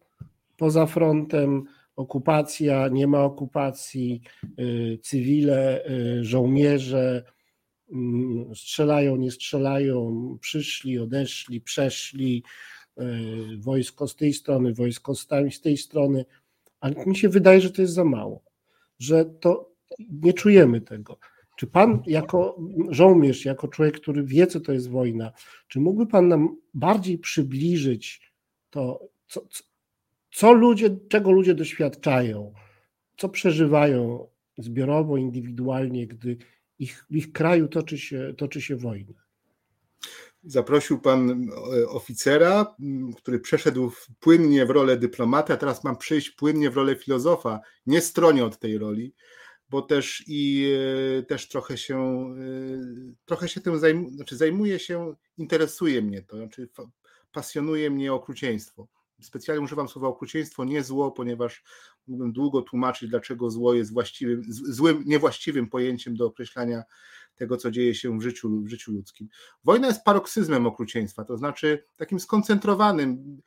[0.57, 1.63] poza frontem
[1.95, 4.21] okupacja, nie ma okupacji,
[5.01, 5.85] cywile,
[6.21, 7.23] żołnierze
[7.91, 12.43] mm, strzelają, nie strzelają, przyszli, odeszli, przeszli
[13.59, 15.27] wojsko z tej strony, wojsko z
[15.61, 16.25] tej strony,
[16.79, 18.43] ale mi się wydaje, że to jest za mało,
[18.99, 21.17] że to nie czujemy tego.
[21.57, 22.57] Czy pan jako
[22.89, 25.31] żołnierz, jako człowiek, który wie, co to jest wojna,
[25.67, 28.33] czy mógłby pan nam bardziej przybliżyć
[28.69, 29.47] to, co,
[30.31, 32.53] co ludzie, czego ludzie doświadczają,
[33.17, 34.27] co przeżywają
[34.57, 36.37] zbiorowo, indywidualnie, gdy
[36.79, 39.24] ich, w ich kraju toczy się, toczy się wojna?
[40.45, 42.75] Zaprosił pan e, oficera,
[43.17, 47.59] który przeszedł płynnie w rolę dyplomata, teraz mam przejść płynnie w rolę filozofa.
[47.85, 49.13] Nie stronię od tej roli,
[49.69, 50.71] bo też i
[51.19, 56.37] e, też trochę się e, trochę się tym zajmuję, znaczy zajmuję się, interesuje mnie to,
[56.37, 56.69] znaczy
[57.31, 58.87] pasjonuje mnie okrucieństwo.
[59.21, 61.63] Specjalnie używam słowa okrucieństwo, nie zło, ponieważ
[62.07, 66.83] mógłbym długo tłumaczyć, dlaczego zło jest właściwym, złym, niewłaściwym pojęciem do określania
[67.35, 69.27] tego, co dzieje się w życiu, w życiu ludzkim.
[69.63, 73.41] Wojna jest paroksyzmem okrucieństwa, to znaczy takim skoncentrowanym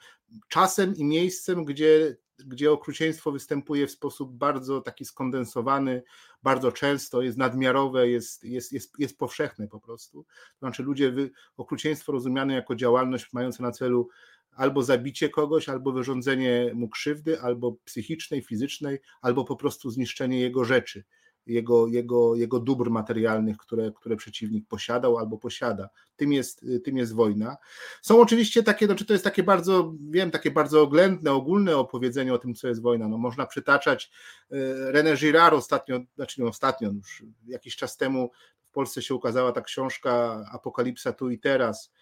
[0.48, 6.02] czasem i miejscem, gdzie, gdzie okrucieństwo występuje w sposób bardzo taki skondensowany,
[6.42, 10.24] bardzo często, jest nadmiarowe, jest, jest, jest, jest powszechne po prostu.
[10.24, 11.12] To znaczy ludzie,
[11.56, 14.08] okrucieństwo rozumiane jako działalność mająca na celu
[14.52, 20.64] albo zabicie kogoś, albo wyrządzenie mu krzywdy, albo psychicznej, fizycznej, albo po prostu zniszczenie jego
[20.64, 21.04] rzeczy
[21.48, 25.88] jego, jego, jego dóbr materialnych, które, które przeciwnik posiadał albo posiada.
[26.16, 27.56] Tym jest, tym jest wojna.
[28.02, 32.38] Są oczywiście takie, znaczy to jest takie bardzo, wiem, takie bardzo oględne, ogólne opowiedzenie o
[32.38, 33.08] tym, co jest wojna.
[33.08, 34.10] No, można przytaczać
[34.50, 34.56] e,
[34.92, 38.30] René Girard ostatnio, znaczy nie ostatnio, już jakiś czas temu
[38.62, 41.92] w Polsce się ukazała ta książka Apokalipsa tu i teraz,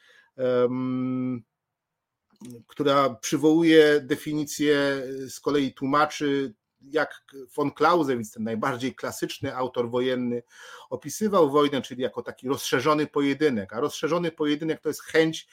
[2.67, 6.55] która przywołuje definicję, z kolei tłumaczy,
[6.91, 7.25] jak
[7.57, 10.43] von Clausewitz, ten najbardziej klasyczny autor wojenny,
[10.91, 13.73] opisywał wojnę, czyli jako taki rozszerzony pojedynek.
[13.73, 15.49] A rozszerzony pojedynek to jest chęć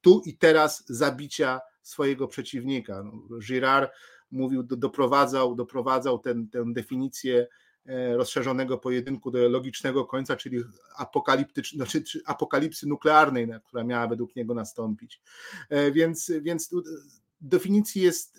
[0.00, 3.02] tu i teraz zabicia swojego przeciwnika.
[3.02, 3.92] No, Girard
[4.30, 7.46] mówił, doprowadzał, doprowadzał ten, tę definicję
[7.86, 10.62] e, rozszerzonego pojedynku do logicznego końca, czyli
[11.74, 15.20] znaczy, apokalipsy nuklearnej, która miała według niego nastąpić.
[15.68, 16.70] E, więc, więc
[17.40, 18.38] definicji jest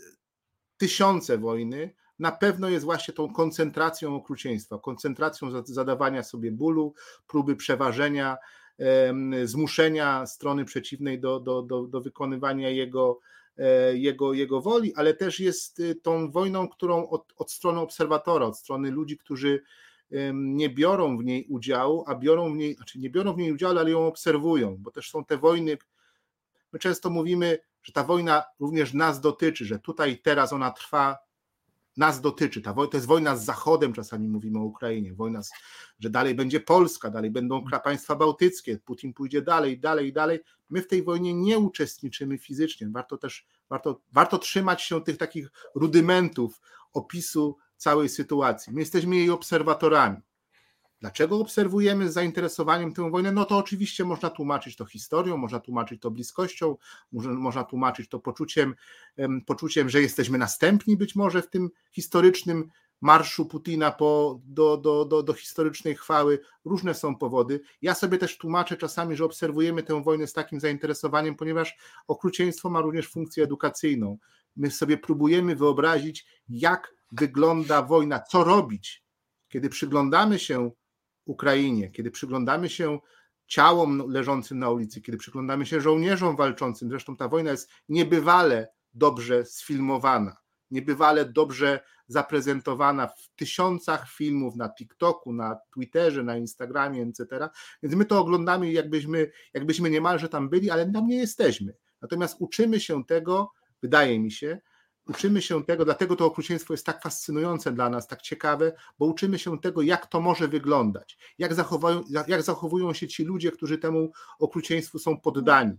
[0.77, 1.93] tysiące wojny.
[2.19, 6.93] Na pewno jest właśnie tą koncentracją okrucieństwa, koncentracją zadawania sobie bólu,
[7.27, 8.37] próby przeważenia,
[9.43, 13.19] zmuszenia strony przeciwnej do, do, do, do wykonywania jego,
[13.57, 18.45] e, jego, jego woli, ale też jest y, tą wojną, którą od, od strony obserwatora,
[18.45, 19.63] od strony ludzi, którzy
[20.33, 23.77] nie biorą w niej udziału, a biorą w niej, znaczy nie biorą w niej udziału,
[23.77, 25.77] ale ją obserwują, bo też są te wojny.
[26.73, 31.17] My często mówimy, że ta wojna również nas dotyczy, że tutaj teraz ona trwa
[31.97, 32.61] nas dotyczy.
[32.61, 35.51] Ta to jest wojna z Zachodem, czasami mówimy o Ukrainie, wojna, z,
[35.99, 40.39] że dalej będzie Polska, dalej będą państwa bałtyckie, Putin pójdzie dalej, dalej, dalej.
[40.69, 42.87] My w tej wojnie nie uczestniczymy fizycznie.
[42.91, 46.61] Warto też, warto, warto trzymać się tych takich rudymentów
[46.93, 48.73] opisu całej sytuacji.
[48.73, 50.17] My jesteśmy jej obserwatorami.
[50.99, 53.31] Dlaczego obserwujemy z zainteresowaniem tę wojnę?
[53.31, 56.77] No to oczywiście można tłumaczyć to historią, można tłumaczyć to bliskością,
[57.11, 58.75] można tłumaczyć to poczuciem,
[59.45, 62.69] poczuciem, że jesteśmy następni być może w tym historycznym
[63.01, 66.39] marszu Putina po, do, do, do, do historycznej chwały.
[66.65, 67.61] Różne są powody.
[67.81, 71.77] Ja sobie też tłumaczę czasami, że obserwujemy tę wojnę z takim zainteresowaniem, ponieważ
[72.07, 74.17] okrucieństwo ma również funkcję edukacyjną.
[74.55, 79.03] My sobie próbujemy wyobrazić, jak wygląda wojna, co robić,
[79.49, 80.71] kiedy przyglądamy się
[81.27, 82.99] Ukrainie, kiedy przyglądamy się
[83.47, 89.45] ciałom leżącym na ulicy, kiedy przyglądamy się żołnierzom walczącym, zresztą ta wojna jest niebywale dobrze
[89.45, 90.37] sfilmowana,
[90.71, 97.49] niebywale dobrze zaprezentowana w tysiącach filmów na TikToku, na Twitterze, na Instagramie, etc.
[97.83, 101.73] Więc my to oglądamy, jakbyśmy, jakbyśmy niemalże tam byli, ale tam nie jesteśmy.
[102.01, 103.51] Natomiast uczymy się tego,
[103.81, 104.59] wydaje mi się,
[105.09, 109.39] uczymy się tego, dlatego to okrucieństwo jest tak fascynujące dla nas, tak ciekawe, bo uczymy
[109.39, 111.51] się tego, jak to może wyglądać, jak,
[112.27, 115.77] jak zachowują się ci ludzie, którzy temu okrucieństwu są poddani,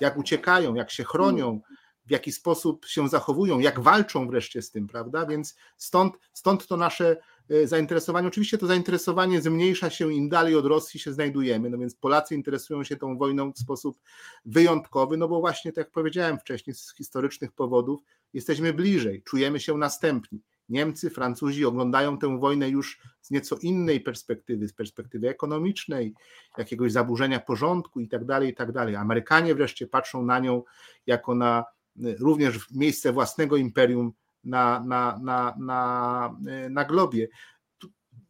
[0.00, 1.60] jak uciekają, jak się chronią,
[2.06, 5.26] w jaki sposób się zachowują, jak walczą wreszcie z tym, prawda?
[5.26, 7.16] Więc stąd, stąd to nasze
[7.64, 8.28] zainteresowanie.
[8.28, 12.84] Oczywiście to zainteresowanie zmniejsza się im dalej od Rosji się znajdujemy, no więc Polacy interesują
[12.84, 13.98] się tą wojną w sposób
[14.44, 18.00] wyjątkowy, no bo właśnie tak jak powiedziałem wcześniej, z historycznych powodów
[18.32, 20.40] jesteśmy bliżej, czujemy się następni.
[20.68, 26.14] Niemcy, Francuzi oglądają tę wojnę już z nieco innej perspektywy, z perspektywy ekonomicznej,
[26.58, 28.68] jakiegoś zaburzenia porządku i tak dalej, i tak.
[28.98, 30.62] Amerykanie wreszcie patrzą na nią
[31.06, 31.64] jako na
[32.18, 34.12] również miejsce własnego imperium
[34.44, 36.36] na, na, na, na,
[36.70, 37.28] na globie.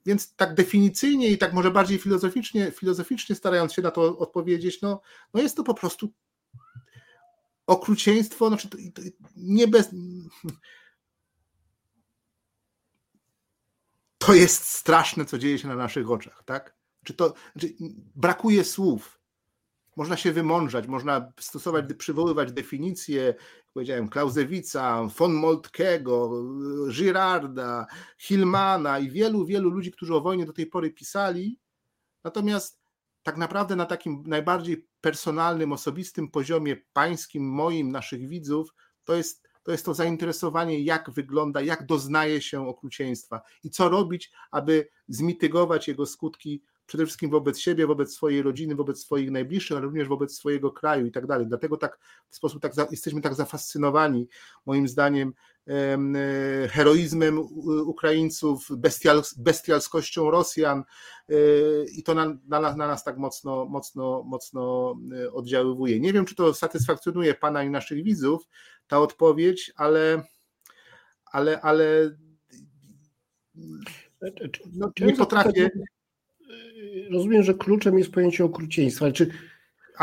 [0.07, 5.01] Więc tak definicyjnie i tak może bardziej filozoficznie, filozoficznie starając się na to odpowiedzieć, no,
[5.35, 6.13] no jest to po prostu
[7.67, 9.03] okrucieństwo, znaczy to, to
[9.37, 9.91] nie bez.
[14.19, 16.77] To jest straszne, co dzieje się na naszych oczach, tak?
[17.05, 17.75] Czy to znaczy
[18.15, 19.20] brakuje słów.
[20.01, 23.37] Można się wymądrzać, można stosować, przywoływać definicje, jak
[23.73, 26.45] powiedziałem, Klausewica, von Moltkego,
[26.93, 27.87] Girarda,
[28.19, 31.59] Hillmana i wielu, wielu ludzi, którzy o wojnie do tej pory pisali.
[32.25, 32.81] Natomiast
[33.23, 38.75] tak naprawdę na takim najbardziej personalnym, osobistym poziomie pańskim, moim, naszych widzów,
[39.05, 44.33] to jest, to jest to zainteresowanie, jak wygląda, jak doznaje się okrucieństwa i co robić,
[44.51, 49.87] aby zmitygować jego skutki przede wszystkim wobec siebie, wobec swojej rodziny, wobec swoich najbliższych, ale
[49.87, 51.47] również wobec swojego kraju i tak dalej.
[51.47, 51.99] Dlatego tak
[52.31, 54.29] w sposób tak jesteśmy tak zafascynowani,
[54.67, 55.33] moim zdaniem,
[55.69, 57.39] e, heroizmem
[57.87, 60.85] Ukraińców, bestial, bestialskością Rosjan
[61.29, 61.35] e,
[61.97, 64.95] i to na, na, na, nas tak mocno, mocno, mocno
[65.25, 66.01] e, oddziaływuje.
[66.01, 68.43] Nie wiem, czy to satysfakcjonuje Pana i naszych widzów,
[68.87, 70.23] ta odpowiedź, ale
[71.33, 72.11] ale, ale
[74.73, 75.71] no, nie potrafię
[77.11, 79.31] rozumiem, że kluczem jest pojęcie okrucieństwa, ale czy,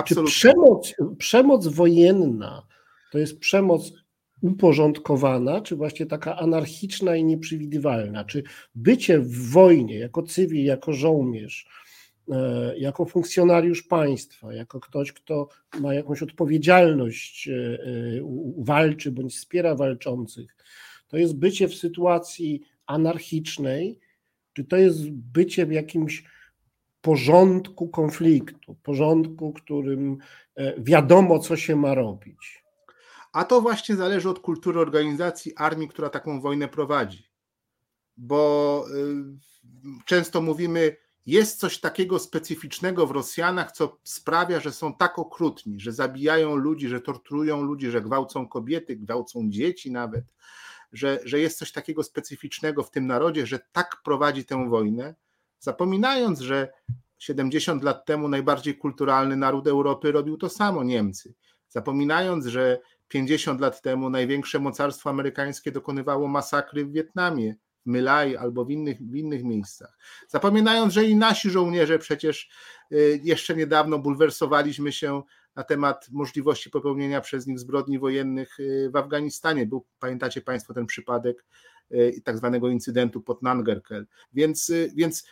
[0.05, 2.67] czy przemoc, przemoc wojenna
[3.11, 3.93] to jest przemoc
[4.41, 8.25] uporządkowana, czy właśnie taka anarchiczna i nieprzewidywalna?
[8.25, 8.43] Czy
[8.75, 11.67] bycie w wojnie jako cywil, jako żołnierz,
[12.31, 15.47] e, jako funkcjonariusz państwa, jako ktoś, kto
[15.79, 17.83] ma jakąś odpowiedzialność, e, e,
[18.57, 20.55] walczy bądź wspiera walczących,
[21.07, 23.99] to jest bycie w sytuacji anarchicznej,
[24.53, 26.23] czy to jest bycie w jakimś
[27.07, 30.17] porządku konfliktu, porządku, którym
[30.55, 32.63] e, wiadomo, co się ma robić.
[33.33, 37.29] A to właśnie zależy od kultury organizacji armii, która taką wojnę prowadzi.
[38.17, 45.19] Bo y, często mówimy, jest coś takiego specyficznego w Rosjanach, co sprawia, że są tak
[45.19, 50.25] okrutni, że zabijają ludzi, że torturują ludzi, że gwałcą kobiety, gwałcą dzieci nawet,
[50.91, 55.15] że, że jest coś takiego specyficznego w tym narodzie, że tak prowadzi tę wojnę,
[55.59, 56.69] zapominając, że
[57.17, 61.33] 70 lat temu najbardziej kulturalny naród Europy robił to samo Niemcy.
[61.69, 67.55] Zapominając, że 50 lat temu największe mocarstwo amerykańskie dokonywało masakry w Wietnamie,
[67.85, 69.97] w Mylai albo w innych, w innych miejscach.
[70.27, 72.49] Zapominając, że i nasi żołnierze przecież
[72.91, 75.21] y, jeszcze niedawno bulwersowaliśmy się
[75.55, 79.65] na temat możliwości popełnienia przez nich zbrodni wojennych y, w Afganistanie.
[79.65, 81.45] Był, pamiętacie Państwo ten przypadek
[81.91, 84.07] y, tak zwanego incydentu pod Nangerkel.
[84.33, 85.27] Więc, więc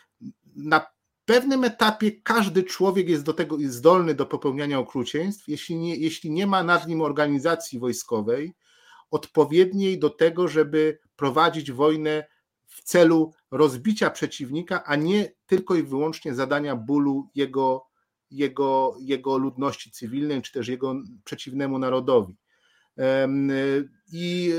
[0.56, 0.86] na
[1.24, 6.46] pewnym etapie każdy człowiek jest do tego zdolny do popełniania okrucieństw, jeśli nie, jeśli nie
[6.46, 8.54] ma nad nim organizacji wojskowej
[9.10, 12.26] odpowiedniej do tego, żeby prowadzić wojnę
[12.66, 17.86] w celu rozbicia przeciwnika, a nie tylko i wyłącznie zadania bólu jego,
[18.30, 20.94] jego, jego ludności cywilnej, czy też jego
[21.24, 22.36] przeciwnemu narodowi.
[24.12, 24.52] I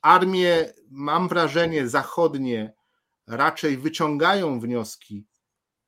[0.00, 2.72] armie, mam wrażenie, zachodnie
[3.30, 5.26] raczej wyciągają wnioski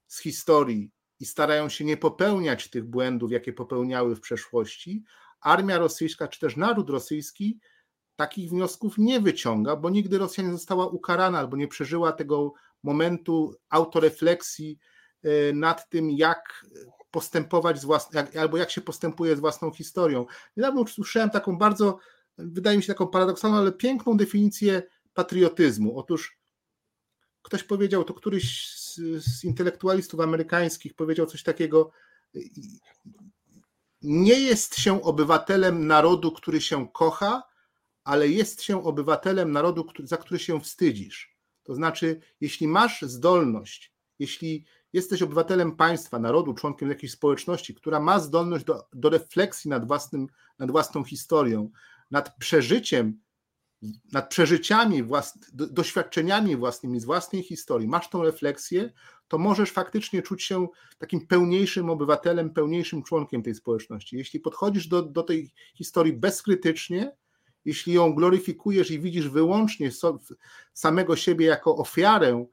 [0.06, 0.90] z historii
[1.20, 5.04] i starają się nie popełniać tych błędów, jakie popełniały w przeszłości,
[5.40, 7.58] armia rosyjska czy też naród rosyjski
[8.16, 12.52] takich wniosków nie wyciąga, bo nigdy Rosja nie została ukarana albo nie przeżyła tego
[12.82, 14.78] momentu autorefleksji
[15.22, 16.66] e, nad tym, jak
[17.10, 20.26] postępować z własną, jak, albo jak się postępuje z własną historią.
[20.56, 21.98] Niedawno usłyszałem taką bardzo,
[22.38, 24.82] wydaje mi się taką paradoksalną, ale piękną definicję
[25.14, 25.98] patriotyzmu.
[25.98, 26.41] Otóż
[27.42, 31.90] ktoś powiedział, to któryś z, z intelektualistów amerykańskich powiedział coś takiego,
[34.02, 37.42] nie jest się obywatelem narodu, który się kocha,
[38.04, 41.36] ale jest się obywatelem narodu, za który się wstydzisz.
[41.62, 48.20] To znaczy, jeśli masz zdolność, jeśli jesteś obywatelem państwa, narodu, członkiem jakiejś społeczności, która ma
[48.20, 50.26] zdolność do, do refleksji nad, własnym,
[50.58, 51.70] nad własną historią,
[52.10, 53.20] nad przeżyciem,
[54.12, 55.02] nad przeżyciami,
[55.52, 58.92] doświadczeniami własnymi z własnej historii, masz tą refleksję,
[59.28, 60.68] to możesz faktycznie czuć się
[60.98, 64.16] takim pełniejszym obywatelem, pełniejszym członkiem tej społeczności.
[64.16, 67.16] Jeśli podchodzisz do, do tej historii bezkrytycznie,
[67.64, 69.90] jeśli ją gloryfikujesz i widzisz wyłącznie
[70.74, 72.46] samego siebie jako ofiarę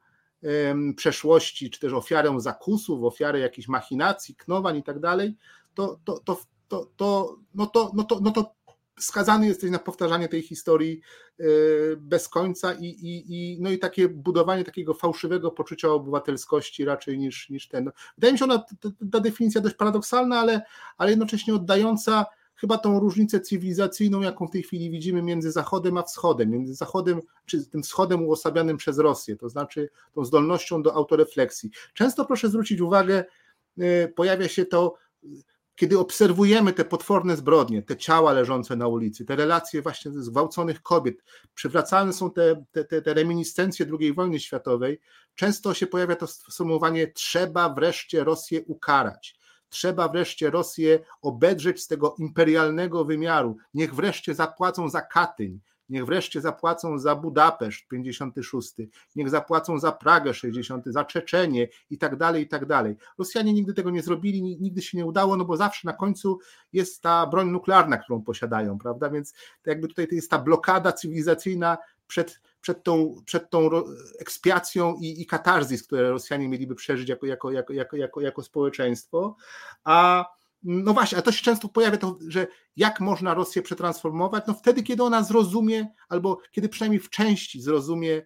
[0.96, 5.36] przeszłości, czy też ofiarę zakusów, ofiarę jakichś machinacji, knowań i tak dalej,
[5.74, 8.56] to, to, to, to, to, no to, no to, no to
[9.00, 11.02] skazany jesteś na powtarzanie tej historii
[11.40, 11.44] e,
[11.98, 17.50] bez końca i, i, i, no i takie budowanie takiego fałszywego poczucia obywatelskości raczej niż,
[17.50, 17.92] niż ten.
[18.18, 18.66] Wydaje mi się ona,
[19.12, 20.62] ta, definicja dość paradoksalna, ale,
[20.98, 26.04] ale jednocześnie oddająca chyba tą różnicę cywilizacyjną, jaką w tej chwili widzimy między Zachodem a
[26.04, 31.70] Wschodem, między Zachodem, czy tym Wschodem uosabianym przez Rosję, to znaczy tą zdolnością do autorefleksji.
[31.94, 33.26] Często proszę zwrócić uwagę,
[33.80, 34.96] e, pojawia się to,
[35.80, 41.24] kiedy obserwujemy te potworne zbrodnie, te ciała leżące na ulicy, te relacje właśnie zgwałconych kobiet,
[41.54, 45.00] przywracane są te, te, te reminiscencje II wojny światowej,
[45.36, 49.40] często się pojawia to sformułowanie trzeba wreszcie Rosję ukarać.
[49.70, 53.58] Trzeba wreszcie Rosję obedrzeć z tego imperialnego wymiaru.
[53.74, 55.60] Niech wreszcie zapłacą za Katyń,
[55.90, 58.74] niech wreszcie zapłacą za Budapeszt 56,
[59.16, 62.96] niech zapłacą za Pragę 60, za Czeczenię i tak dalej, i tak dalej.
[63.18, 66.40] Rosjanie nigdy tego nie zrobili, nigdy się nie udało, no bo zawsze na końcu
[66.74, 69.10] jest ta broń nuklearna, którą posiadają, prawda?
[69.10, 73.70] Więc to jakby tutaj to jest ta blokada cywilizacyjna przed, przed, tą, przed tą
[74.20, 79.36] ekspiacją i, i katarzis, które Rosjanie mieliby przeżyć jako, jako, jako, jako, jako, jako społeczeństwo.
[79.84, 80.26] A
[80.64, 84.44] no właśnie, a to się często pojawia, to, że jak można Rosję przetransformować?
[84.48, 88.22] No wtedy, kiedy ona zrozumie, albo kiedy przynajmniej w części zrozumie,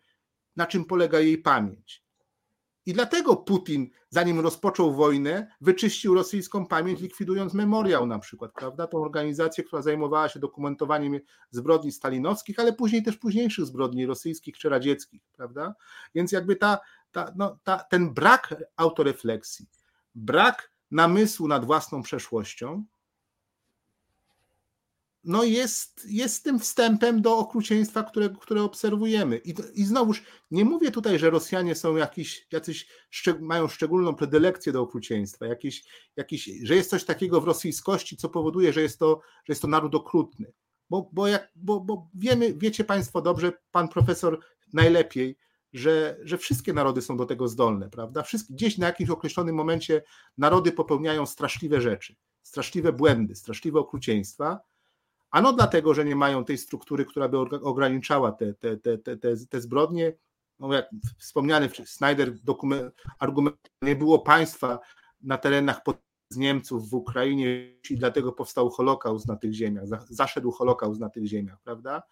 [0.56, 2.04] na czym polega jej pamięć.
[2.86, 8.88] I dlatego Putin, zanim rozpoczął wojnę, wyczyścił rosyjską pamięć, likwidując memoriał na przykład, prawda?
[8.88, 11.20] Tą organizację, która zajmowała się dokumentowaniem
[11.52, 15.76] zbrodni stalinowskich, ale później też późniejszych zbrodni rosyjskich czy radzieckich, prawda?
[16.16, 16.80] Więc jakby ta,
[17.12, 19.66] ta, no, ta, ten brak autorefleksji,
[20.16, 22.84] brak namysłu nad własną przeszłością,
[25.24, 29.38] no jest, jest tym wstępem do okrucieństwa, które, które obserwujemy.
[29.38, 32.88] I, I znowuż nie mówię tutaj, że Rosjanie są jakiś, jacyś,
[33.40, 35.84] mają szczególną predylekcję do okrucieństwa, jakiś,
[36.16, 39.68] jakiś, że jest coś takiego w rosyjskości, co powoduje, że jest to, że jest to
[39.68, 40.54] naród okrutny.
[40.90, 44.40] Bo, bo, jak, bo, bo wiemy, wiecie Państwo dobrze, pan profesor
[44.74, 45.38] najlepiej,
[45.74, 48.24] że, że wszystkie narody są do tego zdolne, prawda?
[48.24, 50.04] Wszystkie, gdzieś na jakimś określonym momencie
[50.38, 54.60] narody popełniają straszliwe rzeczy, straszliwe błędy, straszliwe okrucieństwa,
[55.32, 59.18] ano dlatego, że nie mają tej struktury, która by ograniczała te, te, te, te,
[59.50, 60.14] te zbrodnie.
[60.60, 64.80] No jak wspomniany Snyder dokument, argument, nie było państwa
[65.22, 65.98] na terenach pod
[66.34, 71.26] z Niemców w Ukrainie i dlatego powstał Holokaust na tych ziemiach, zaszedł Holokaust na tych
[71.26, 72.04] ziemiach, prawda?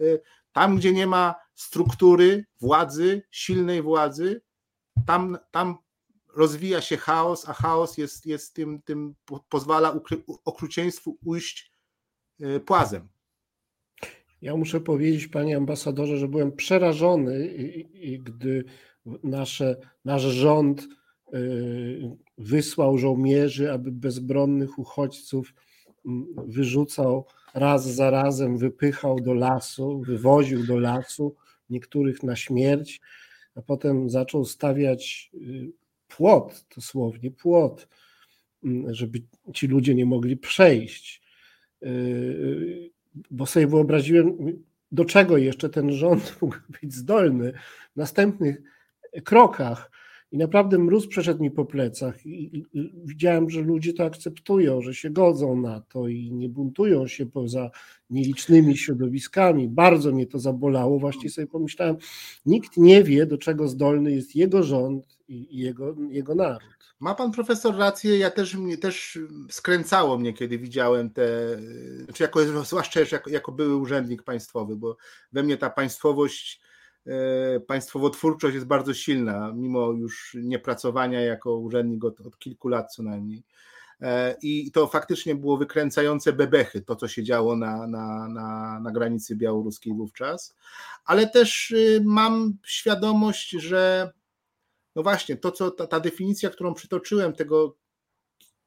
[0.00, 0.20] Y,
[0.52, 4.42] tam, gdzie nie ma struktury władzy, silnej władzy,
[5.06, 5.78] tam, tam
[6.34, 9.14] rozwija się chaos, a chaos jest, jest tym, tym
[9.48, 10.00] pozwala
[10.44, 11.72] okrucieństwu ujść
[12.40, 13.08] y, płazem.
[14.42, 17.54] Ja muszę powiedzieć, panie ambasadorze, że byłem przerażony,
[18.20, 18.64] gdy
[19.22, 20.88] nasze, nasz rząd
[21.34, 25.54] y, wysłał żołnierzy, aby bezbronnych uchodźców
[26.06, 31.36] mm, wyrzucał raz za razem, wypychał do lasu, wywoził do lasu,
[31.70, 33.00] niektórych na śmierć,
[33.54, 35.72] a potem zaczął stawiać y,
[36.08, 37.88] płot, dosłownie płot,
[38.64, 39.22] mm, żeby
[39.54, 41.22] ci ludzie nie mogli przejść.
[41.82, 42.90] Y,
[43.30, 44.36] bo sobie wyobraziłem,
[44.92, 47.52] do czego jeszcze ten rząd mógł być zdolny
[47.92, 48.62] w następnych
[49.24, 49.90] krokach
[50.32, 52.64] i naprawdę mróz przeszedł mi po plecach i,
[53.04, 57.70] widziałem, że ludzie to akceptują, że się godzą na to i nie buntują się poza
[58.10, 59.68] nielicznymi środowiskami.
[59.68, 60.98] Bardzo mnie to zabolało.
[60.98, 61.96] Właściwie sobie pomyślałem,
[62.46, 66.78] nikt nie wie, do czego zdolny jest jego rząd i jego, jego naród.
[67.00, 69.18] Ma pan profesor rację, ja też mnie też
[69.50, 71.58] skręcało mnie, kiedy widziałem te,
[72.04, 74.96] znaczy jako, zwłaszcza jako, jako były urzędnik państwowy, bo
[75.32, 76.60] we mnie ta państwowość
[77.66, 83.42] państwowotwórczość jest bardzo silna, mimo już niepracowania jako urzędnik od, od kilku lat co najmniej.
[84.00, 88.92] E, I to faktycznie było wykręcające bebechy, to co się działo na, na, na, na
[88.92, 90.56] granicy białoruskiej wówczas,
[91.04, 94.12] ale też y, mam świadomość, że
[94.96, 97.76] no właśnie, to co ta, ta definicja, którą przytoczyłem, tego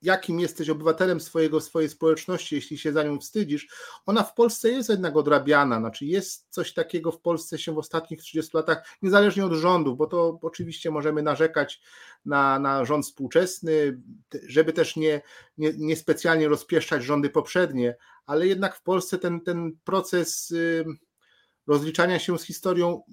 [0.02, 3.68] jakim jesteś obywatelem swojego, swojej społeczności, jeśli się za nią wstydzisz,
[4.06, 8.22] ona w Polsce jest jednak odrabiana, znaczy jest coś takiego w Polsce się w ostatnich
[8.22, 11.82] 30 latach, niezależnie od rządu, bo to oczywiście możemy narzekać
[12.26, 14.02] na, na rząd współczesny,
[14.48, 15.22] żeby też nie,
[15.58, 17.96] nie, nie specjalnie rozpieszczać rządy poprzednie,
[18.26, 20.54] ale jednak w Polsce ten, ten proces
[21.68, 23.04] rozliczania się z historią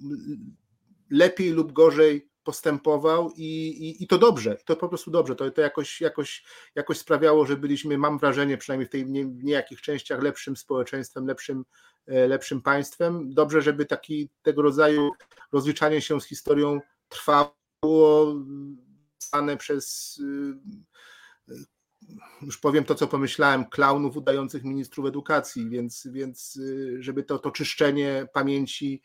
[1.09, 5.61] lepiej lub gorzej postępował i, i, i, to dobrze, to po prostu dobrze, to, to
[5.61, 6.43] jakoś, jakoś,
[6.75, 11.65] jakoś sprawiało, że byliśmy, mam wrażenie, przynajmniej w tej nie, niejakich częściach lepszym społeczeństwem, lepszym,
[12.07, 13.33] e, lepszym państwem.
[13.33, 15.11] Dobrze, żeby taki tego rodzaju
[15.51, 18.35] rozliczanie się z historią trwało,
[19.19, 21.53] stane przez y,
[22.41, 27.51] już powiem to, co pomyślałem, klaunów udających ministrów edukacji, więc, więc y, żeby to, to
[27.51, 29.01] czyszczenie pamięci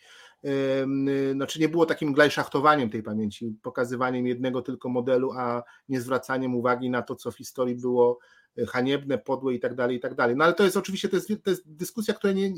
[1.32, 6.90] znaczy nie było takim glajszachtowaniem tej pamięci, pokazywaniem jednego tylko modelu, a nie zwracaniem uwagi
[6.90, 8.18] na to, co w historii było
[8.58, 10.36] e, haniebne, podłe i tak dalej, i tak dalej.
[10.36, 12.52] No ale to jest oczywiście, to jest, to jest dyskusja, która nie,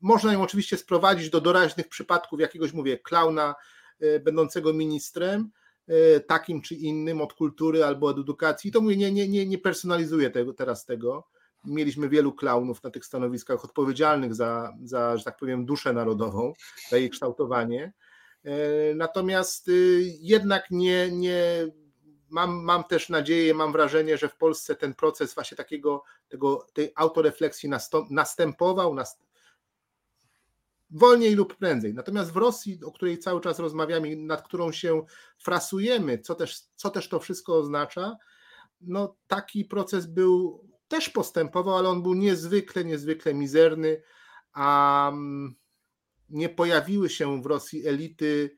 [0.00, 3.54] można ją oczywiście sprowadzić do doraźnych przypadków jakiegoś, mówię, klauna
[4.00, 5.50] e, będącego ministrem,
[6.26, 8.72] takim czy innym od kultury albo od edukacji.
[8.72, 11.28] to mówię, nie, nie, nie, nie personalizuję tego, teraz tego,
[11.64, 16.52] mieliśmy wielu klaunów na tych stanowiskach odpowiedzialnych za, za, że tak powiem, duszę narodową,
[16.90, 17.92] za jej kształtowanie.
[18.44, 21.66] E, natomiast y, jednak nie, nie
[22.32, 26.92] mam, mam też nadzieję, mam wrażenie, że w Polsce ten proces właśnie takiego, tego, tej
[26.94, 27.70] autorefleksji
[28.10, 29.22] następował, nast...
[30.90, 31.94] wolniej lub prędzej.
[31.94, 35.04] Natomiast w Rosji, o której cały czas rozmawiamy, nad którą się
[35.38, 38.16] frasujemy, co też, co też to wszystko oznacza,
[38.80, 44.02] no taki proces był też postępował, ale on był niezwykle, niezwykle mizerny,
[44.52, 45.54] a mm,
[46.28, 48.56] nie pojawiły się w Rosji elity,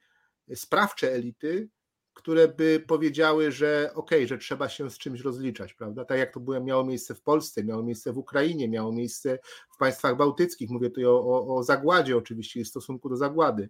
[0.54, 1.68] sprawcze elity,
[2.14, 6.04] które by powiedziały, że okej, okay, że trzeba się z czymś rozliczać, prawda?
[6.04, 9.38] Tak jak to było, miało miejsce w Polsce, miało miejsce w Ukrainie, miało miejsce
[9.74, 13.68] w państwach bałtyckich, mówię tu o, o, o zagładzie oczywiście w stosunku do zagłady.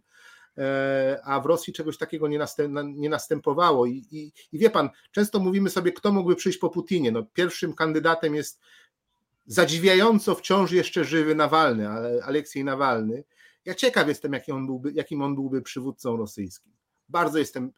[0.58, 3.86] E, a w Rosji czegoś takiego nie, następ, nie następowało.
[3.86, 7.12] I, i, I, wie pan, często mówimy sobie, kto mógłby przyjść po Putinie.
[7.12, 8.60] No, pierwszym kandydatem jest
[9.46, 13.24] zadziwiająco wciąż jeszcze żywy Nawalny, ale Aleksiej Nawalny.
[13.64, 16.72] Ja ciekaw jestem, jakim on byłby, jakim on byłby przywódcą rosyjskim.
[17.08, 17.72] Bardzo jestem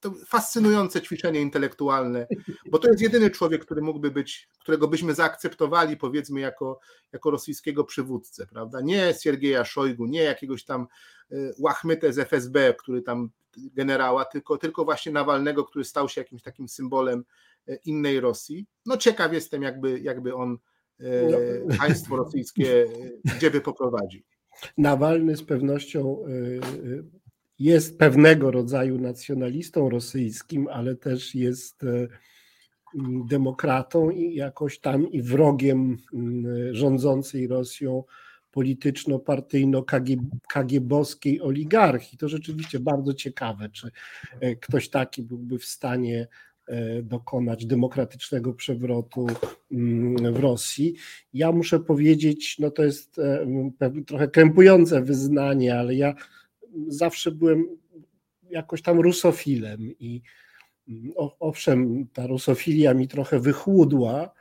[0.00, 2.26] to fascynujące ćwiczenie intelektualne,
[2.70, 6.80] bo to jest jedyny człowiek, który mógłby być, którego byśmy zaakceptowali, powiedzmy, jako,
[7.12, 8.80] jako rosyjskiego przywódcę, prawda?
[8.80, 10.86] Nie Siergieja Szojgu, nie jakiegoś tam
[11.32, 16.42] e, łachmytę z FSB, który tam generała, tylko, tylko właśnie Nawalnego, który stał się jakimś
[16.42, 17.24] takim symbolem
[17.68, 18.66] e, innej Rosji.
[18.86, 20.58] No ciekaw jestem, jakby, jakby on
[21.00, 21.76] e, no.
[21.78, 22.86] państwo rosyjskie
[23.36, 24.22] gdzie by poprowadził.
[24.78, 26.24] Nawalny z pewnością
[27.62, 32.08] jest pewnego rodzaju nacjonalistą rosyjskim, ale też jest e,
[33.28, 35.96] demokratą i jakoś tam i wrogiem
[36.72, 38.04] rządzącej Rosją
[38.52, 42.18] polityczno-partyjno-kagiebowskiej oligarchii.
[42.18, 43.90] To rzeczywiście bardzo ciekawe, czy
[44.40, 46.28] e, ktoś taki byłby w stanie
[46.66, 49.26] e, dokonać demokratycznego przewrotu
[50.32, 50.94] w Rosji.
[51.34, 53.20] Ja muszę powiedzieć, no to jest
[54.06, 56.14] trochę krępujące wyznanie, ale ja
[56.88, 57.66] zawsze byłem
[58.50, 60.22] jakoś tam rusofilem i
[61.40, 64.32] owszem, ta rusofilia mi trochę wychłudła,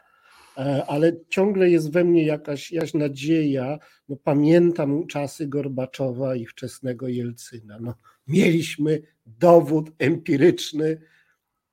[0.58, 3.80] e, ale ciągle jest we mnie jakaś, jakaś nadzieja.
[4.10, 7.78] No, pamiętam czasy Gorbaczowa i wczesnego Jelcyna.
[7.82, 7.96] No,
[8.28, 11.02] mieliśmy dowód empiryczny,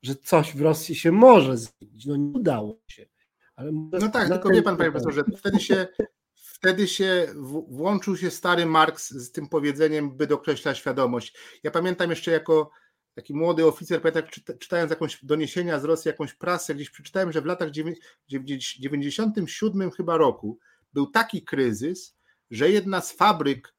[0.02, 2.06] że coś w Rosji się może zmienić.
[2.06, 3.06] No nie udało się.
[3.56, 5.86] Ale no tak, tylko wie pan, panie profesorze, wtedy się
[6.58, 7.26] wtedy się
[7.68, 11.38] włączył się stary Marks z tym powiedzeniem, by dokreśla świadomość.
[11.62, 12.70] Ja pamiętam jeszcze jako
[13.14, 14.22] taki młody oficer, pamiętam,
[14.58, 17.70] czytając jakąś doniesienia z Rosji, jakąś prasę, gdzieś przeczytałem, że w latach
[18.28, 20.58] 97 chyba roku
[20.92, 22.16] był taki kryzys,
[22.50, 23.74] że jedna z fabryk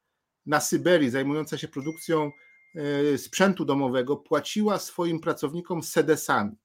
[0.46, 2.30] na Syberii zajmująca się produkcją
[2.74, 6.56] e, sprzętu domowego płaciła swoim pracownikom sedesami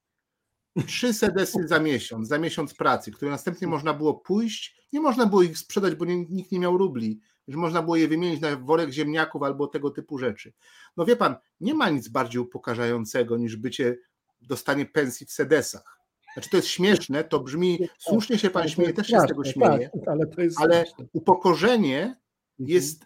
[0.83, 5.43] trzy sedesy za miesiąc, za miesiąc pracy, które następnie można było pójść, nie można było
[5.43, 9.43] ich sprzedać, bo nikt nie miał rubli, że można było je wymienić na worek ziemniaków
[9.43, 10.53] albo tego typu rzeczy.
[10.97, 13.97] No wie pan, nie ma nic bardziej upokarzającego niż bycie,
[14.41, 15.99] dostanie pensji w sedesach.
[16.33, 19.89] Znaczy to jest śmieszne, to brzmi, słusznie się pan śmieje, też się z tego śmieje,
[19.89, 20.25] tak, ale,
[20.55, 22.17] ale upokorzenie mhm.
[22.59, 23.05] jest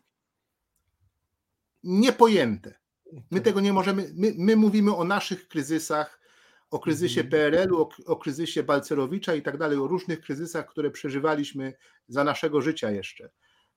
[1.83, 2.79] niepojęte.
[3.13, 3.43] My tak.
[3.43, 6.18] tego nie możemy, my, my mówimy o naszych kryzysach,
[6.71, 7.31] o kryzysie mhm.
[7.31, 11.73] PRL-u, o, o, kryzysie Balcerowicza i tak dalej, o różnych kryzysach, które przeżywaliśmy
[12.07, 13.29] za naszego życia jeszcze.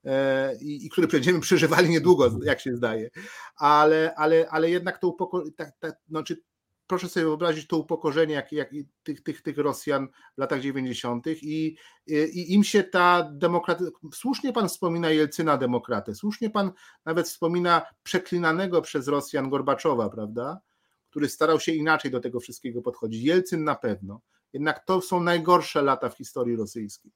[0.05, 3.11] E, I, i, które będziemy przeżywali niedługo, jak się zdaje.
[3.57, 6.43] Ale, ale, ale jednak to upokorzenie, tak, tak, znaczy,
[6.87, 8.71] proszę sobie wyobrazić to upokorzenie jak, jak
[9.03, 11.27] tych, tych, tych Rosjan w latach 90.
[11.27, 13.87] I, i im się ta demokracja.
[14.15, 16.73] Słusznie pan wspomina Jelcyna demokratę, słusznie pan
[17.05, 20.61] nawet wspomina przeklinanego przez Rosjan Gorbaczowa, prawda?
[21.13, 23.23] Który starał się inaczej do tego wszystkiego podchodzić.
[23.23, 24.21] Jelcyn na pewno.
[24.53, 27.13] Jednak to są najgorsze lata w historii rosyjskiej.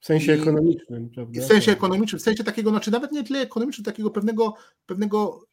[0.00, 1.40] W sensie ekonomicznym, prawda?
[1.40, 4.54] W sensie ekonomicznym, w sensie takiego, znaczy nawet nie tyle ekonomicznym, takiego pewnego,
[4.86, 5.44] pewnego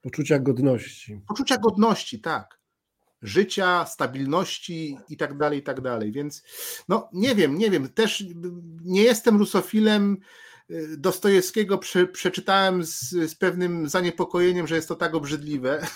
[0.00, 1.20] poczucia godności.
[1.28, 2.60] Poczucia godności, tak.
[3.22, 6.12] Życia, stabilności i tak dalej, i tak dalej.
[6.12, 6.42] Więc
[6.88, 7.88] no nie wiem, nie wiem.
[7.88, 8.24] Też
[8.84, 10.16] nie jestem rusofilem
[10.98, 15.86] Dostojewskiego prze, przeczytałem z, z, pewnym zaniepokojeniem, że jest to tak obrzydliwe.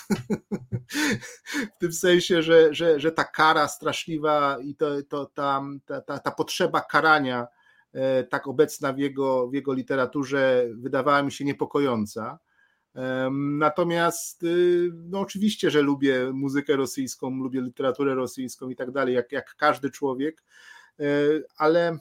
[1.75, 5.61] w tym sensie, że, że, że ta kara straszliwa i to, to, ta,
[6.05, 7.47] ta, ta potrzeba karania,
[7.93, 12.39] e, tak obecna w jego, w jego literaturze, wydawała mi się niepokojąca.
[13.31, 19.31] Natomiast, y, no oczywiście, że lubię muzykę rosyjską, lubię literaturę rosyjską i tak dalej, jak,
[19.31, 20.43] jak każdy człowiek,
[20.99, 21.03] e,
[21.57, 21.97] ale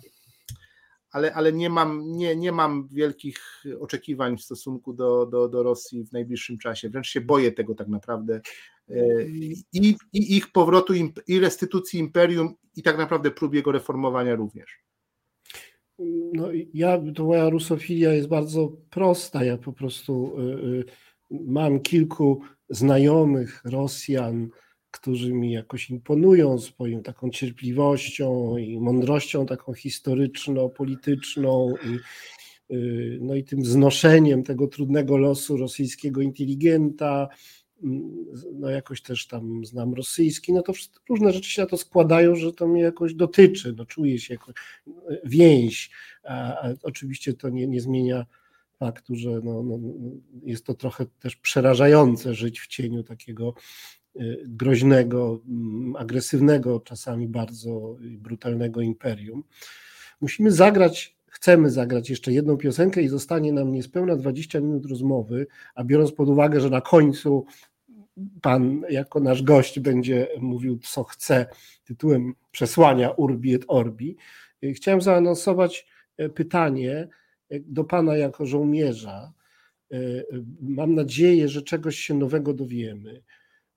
[1.10, 6.04] ale, ale nie, mam, nie, nie mam wielkich oczekiwań w stosunku do, do, do Rosji
[6.04, 6.88] w najbliższym czasie.
[6.88, 8.40] Wręcz się boję tego tak naprawdę.
[8.90, 9.22] E,
[9.72, 10.94] I, i ich powrotu,
[11.26, 14.88] i restytucji imperium, i tak naprawdę prób jego reformowania również.
[16.32, 19.44] No, ja, to moja rusofilia jest bardzo prosta.
[19.44, 20.84] Ja po prostu y, y,
[21.30, 24.48] mam kilku znajomych Rosjan,
[24.98, 31.98] którzy mi jakoś imponują swoją taką cierpliwością i mądrością taką historyczno-polityczną i,
[32.74, 37.28] y, no i tym znoszeniem tego trudnego losu rosyjskiego inteligenta,
[37.82, 40.72] mm, no jakoś też tam znam rosyjski, no to
[41.08, 44.52] różne rzeczy się na to składają, że to mnie jakoś dotyczy, no czuję się jako
[45.24, 45.90] więź,
[46.24, 48.26] a, a oczywiście to nie, nie zmienia
[48.78, 49.78] faktu, że no, no,
[50.42, 53.97] jest to trochę też przerażające żyć w cieniu takiego Y,
[54.44, 59.44] groźnego, mm, agresywnego, czasami bardzo brutalnego imperium.
[60.20, 65.84] Musimy zagrać, chcemy zagrać jeszcze jedną piosenkę i zostanie nam niespełna 20 minut rozmowy, a
[65.84, 67.46] biorąc pod uwagę, że na końcu
[68.42, 71.46] pan jako nasz gość będzie mówił co chce
[71.84, 74.16] tytułem przesłania Urbi et Orbi,
[74.64, 75.86] y, chciałem zaanonsować
[76.20, 77.08] y, pytanie
[77.50, 79.32] do pana jako żołnierza.
[80.60, 83.22] Mam nadzieję, że czegoś się nowego dowiemy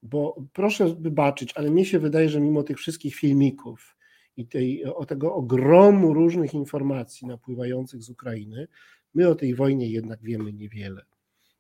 [0.03, 3.97] bo proszę wybaczyć, ale mi się wydaje, że mimo tych wszystkich filmików
[4.37, 8.67] i tej, o tego ogromu różnych informacji napływających z Ukrainy,
[9.13, 11.01] my o tej wojnie jednak wiemy niewiele.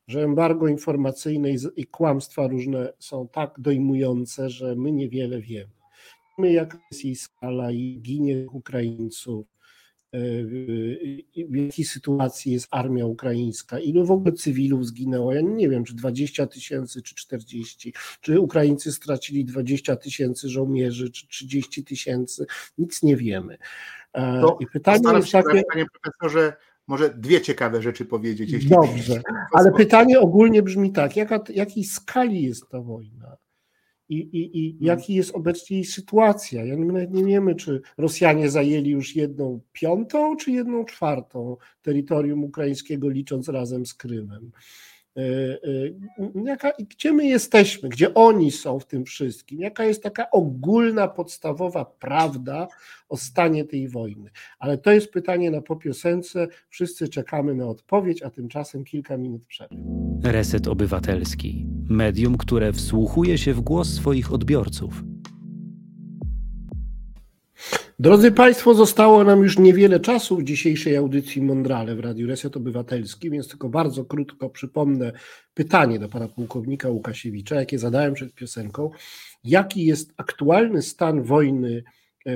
[0.07, 5.71] Że embargo informacyjne i, kłamstwa różne są tak dojmujące, że my niewiele wiemy.
[6.37, 9.47] Wiemy, jaka jest jej skala i ginie Ukraińców,
[10.13, 15.33] w jakiej sytuacji jest armia ukraińska, ilu w ogóle cywilów zginęło.
[15.33, 21.27] Ja nie wiem, czy 20 tysięcy, czy 40, czy Ukraińcy stracili 20 tysięcy żołnierzy, czy
[21.27, 22.45] 30 tysięcy,
[22.77, 23.57] nic nie wiemy.
[24.13, 25.63] To I pytanie jest takie...
[25.73, 26.53] Panie profesorze,
[26.87, 28.51] może dwie ciekawe rzeczy powiedzieć.
[28.51, 29.21] Jeśli Dobrze,
[29.53, 33.37] ale pytanie ogólnie brzmi tak, jaka, jakiej skali jest ta wojna?
[34.11, 34.85] I, i, i hmm.
[34.85, 36.65] jaki jest obecnie jej sytuacja?
[36.65, 43.09] Ja nie, nie wiemy, czy Rosjanie zajęli już jedną piątą, czy jedną czwartą terytorium ukraińskiego,
[43.09, 44.51] licząc razem z Krymem.
[45.17, 50.31] E, e, jaka, gdzie my jesteśmy, gdzie oni są w tym wszystkim, jaka jest taka
[50.31, 52.67] ogólna, podstawowa prawda
[53.09, 54.29] o stanie tej wojny.
[54.59, 59.75] Ale to jest pytanie na popiosence, wszyscy czekamy na odpowiedź, a tymczasem kilka minut przerwy.
[60.23, 65.10] Reset Obywatelski, medium, które wsłuchuje się w głos swoich odbiorców
[68.01, 73.29] Drodzy Państwo, zostało nam już niewiele czasu w dzisiejszej audycji Mondrale w Radiu Reset Obywatelski,
[73.29, 75.11] więc tylko bardzo krótko przypomnę
[75.53, 78.91] pytanie do pana pułkownika Łukasiewicza, jakie zadałem przed piosenką.
[79.43, 81.83] Jaki jest aktualny stan wojny
[82.25, 82.31] e,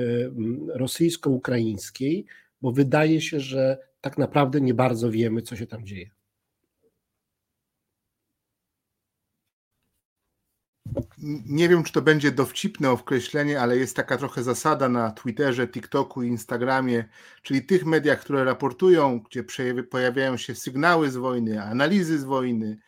[0.74, 2.26] rosyjsko-ukraińskiej?
[2.62, 6.15] Bo wydaje się, że tak naprawdę nie bardzo wiemy, co się tam dzieje.
[11.46, 16.22] Nie wiem, czy to będzie dowcipne określenie, ale jest taka trochę zasada na Twitterze, TikToku
[16.22, 17.04] i Instagramie,
[17.42, 19.44] czyli tych mediach, które raportują, gdzie
[19.90, 22.78] pojawiają się sygnały z wojny, analizy z wojny,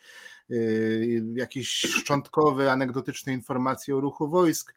[0.48, 4.74] yy, jakieś szczątkowe, anegdotyczne informacje o ruchu wojsk.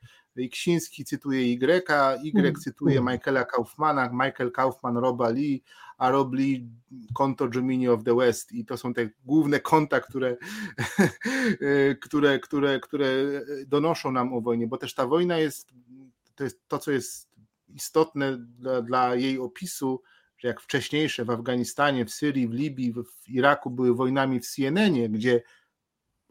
[0.51, 1.57] Ksiński cytuje Y,
[2.23, 2.55] Y mm.
[2.55, 5.63] cytuje Michaela Kaufmana, Michael Kaufman Roba Lee,
[6.01, 6.69] a Rob Lee
[7.13, 10.37] konto Gemini of the West i to są te główne konta, które,
[12.05, 13.07] które, które, które
[13.67, 15.73] donoszą nam o wojnie, bo też ta wojna jest
[16.35, 17.29] to, jest to co jest
[17.67, 20.01] istotne dla, dla jej opisu,
[20.37, 25.09] że jak wcześniejsze w Afganistanie, w Syrii, w Libii, w Iraku były wojnami w CNN-ie,
[25.09, 25.41] gdzie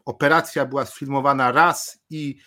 [0.05, 2.37] operacja była sfilmowana raz i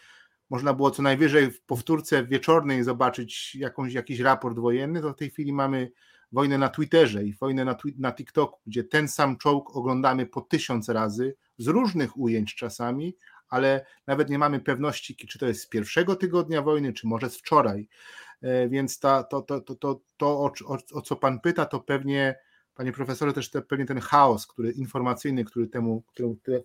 [0.50, 5.30] można było co najwyżej w powtórce wieczornej zobaczyć jakąś, jakiś raport wojenny, to w tej
[5.30, 5.90] chwili mamy
[6.34, 10.88] wojnę na Twitterze i wojnę na, na TikToku, gdzie ten sam czołg oglądamy po tysiąc
[10.88, 13.16] razy, z różnych ujęć czasami,
[13.48, 17.36] ale nawet nie mamy pewności, czy to jest z pierwszego tygodnia wojny, czy może z
[17.36, 17.88] wczoraj.
[18.42, 21.80] E, więc ta, to, to, to, to, to o, o, o co Pan pyta, to
[21.80, 22.34] pewnie,
[22.74, 26.02] Panie Profesorze, też te, pewnie ten chaos który, informacyjny, który temu,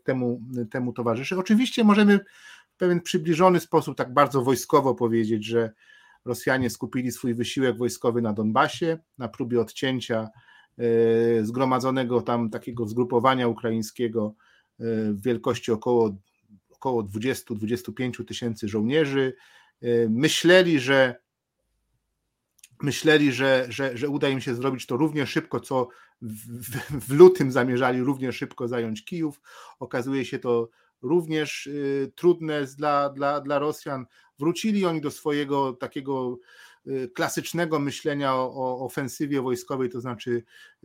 [0.03, 0.41] temu,
[0.71, 1.37] temu towarzyszy.
[1.37, 2.19] Oczywiście możemy
[2.69, 5.71] w pewien przybliżony sposób, tak bardzo wojskowo powiedzieć, że
[6.25, 10.29] Rosjanie skupili swój wysiłek wojskowy na Donbasie, na próbie odcięcia
[10.77, 14.35] e, zgromadzonego tam takiego zgrupowania ukraińskiego
[14.79, 14.83] e,
[15.13, 16.15] w wielkości około,
[16.69, 19.33] około 20-25 tysięcy żołnierzy.
[19.81, 21.15] E, myśleli, że
[22.81, 25.87] myśleli, że, że, że uda im się zrobić to równie szybko, co
[26.21, 29.41] w, w, w lutym zamierzali równie szybko zająć Kijów.
[29.79, 30.69] Okazuje się to
[31.01, 31.69] również
[32.15, 34.05] trudne dla, dla, dla Rosjan.
[34.39, 36.37] Wrócili oni do swojego takiego
[36.87, 40.43] y, klasycznego myślenia o, o ofensywie wojskowej, to znaczy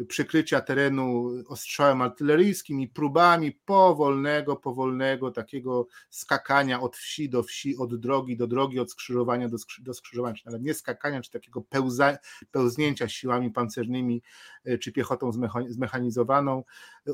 [0.09, 7.97] przykrycia terenu ostrzałem artyleryjskim i próbami powolnego, powolnego takiego skakania od wsi do wsi, od
[7.97, 12.19] drogi do drogi, od skrzyżowania do, do skrzyżowania, ale nie skakania, czy takiego pełza,
[12.51, 14.23] pełznięcia siłami pancernymi
[14.69, 15.33] y, czy piechotą
[15.69, 16.65] zmechanizowaną.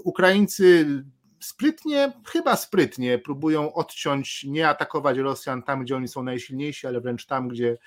[0.05, 0.87] Ukraińcy
[1.41, 7.27] sprytnie, chyba sprytnie próbują odciąć, nie atakować Rosjan tam, gdzie oni są najsilniejsi, ale wręcz
[7.27, 7.79] tam, gdzie,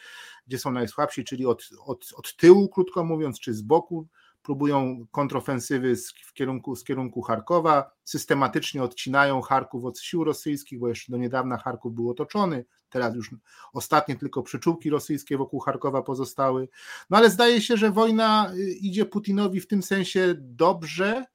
[0.47, 4.07] gdzie są najsłabsi, czyli od, od, od tyłu, krótko mówiąc, czy z boku.
[4.43, 10.87] Próbują kontrofensywy z, w kierunku, z kierunku Charkowa, systematycznie odcinają Charków od sił rosyjskich, bo
[10.87, 13.35] jeszcze do niedawna Charków był otoczony, teraz już
[13.73, 16.69] ostatnie tylko przyczółki rosyjskie wokół Charkowa pozostały.
[17.09, 21.25] No ale zdaje się, że wojna y, idzie Putinowi w tym sensie dobrze,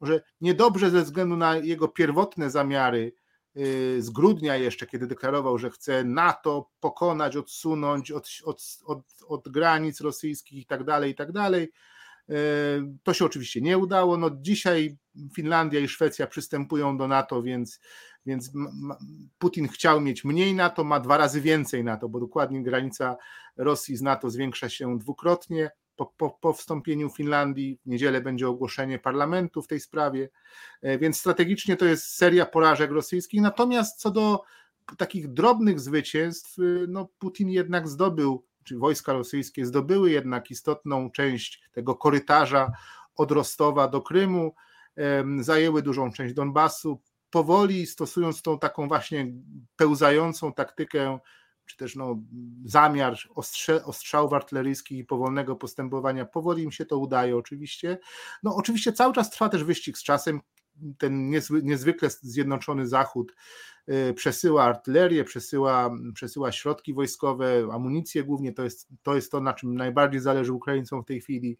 [0.00, 3.12] może niedobrze ze względu na jego pierwotne zamiary
[3.56, 8.98] y, z grudnia jeszcze, kiedy deklarował, że chce NATO pokonać, odsunąć od, od, od,
[9.28, 11.70] od granic rosyjskich i tak dalej, i tak dalej.
[12.30, 12.34] Y,
[13.02, 14.16] to się oczywiście nie udało.
[14.16, 14.96] No dzisiaj
[15.34, 17.80] Finlandia i Szwecja przystępują do NATO, więc,
[18.26, 18.52] więc
[19.38, 23.16] Putin chciał mieć mniej NATO, ma dwa razy więcej NATO, bo dokładnie granica
[23.56, 25.70] Rosji z NATO zwiększa się dwukrotnie
[26.00, 27.78] po, po, po wstąpieniu Finlandii.
[27.86, 30.28] W niedzielę będzie ogłoszenie parlamentu w tej sprawie,
[30.82, 33.40] e, więc strategicznie to jest seria porażek rosyjskich.
[33.40, 34.42] Natomiast co do
[34.98, 41.62] takich drobnych zwycięstw, y, no Putin jednak zdobył, czy wojska rosyjskie zdobyły jednak istotną część
[41.72, 42.72] tego korytarza
[43.16, 44.54] od Rostowa do Krymu,
[45.40, 47.00] zajęły dużą część Donbasu.
[47.30, 49.32] Powoli stosując tą taką właśnie
[49.76, 51.18] pełzającą taktykę
[51.70, 52.18] czy też no,
[52.64, 56.24] zamiar ostrze, ostrzałów artyleryjskich i powolnego postępowania.
[56.24, 57.98] Powoli im się to udaje oczywiście.
[58.42, 60.40] No oczywiście cały czas trwa też wyścig z czasem.
[60.98, 63.34] Ten niezwy, niezwykle zjednoczony Zachód
[63.88, 69.52] y, przesyła artylerię, przesyła, przesyła środki wojskowe, amunicję głównie, to jest, to jest to, na
[69.52, 71.58] czym najbardziej zależy Ukraińcom w tej chwili.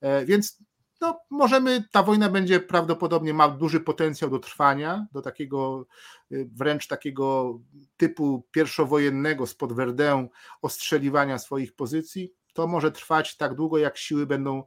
[0.00, 0.58] E, więc
[1.00, 5.86] no, możemy, ta wojna będzie prawdopodobnie ma duży potencjał do trwania, do takiego
[6.32, 7.58] y, wręcz takiego
[7.96, 10.28] typu pierwszowojennego spod Verdun
[10.62, 12.32] ostrzeliwania swoich pozycji.
[12.52, 14.64] To może trwać tak długo, jak siły będą,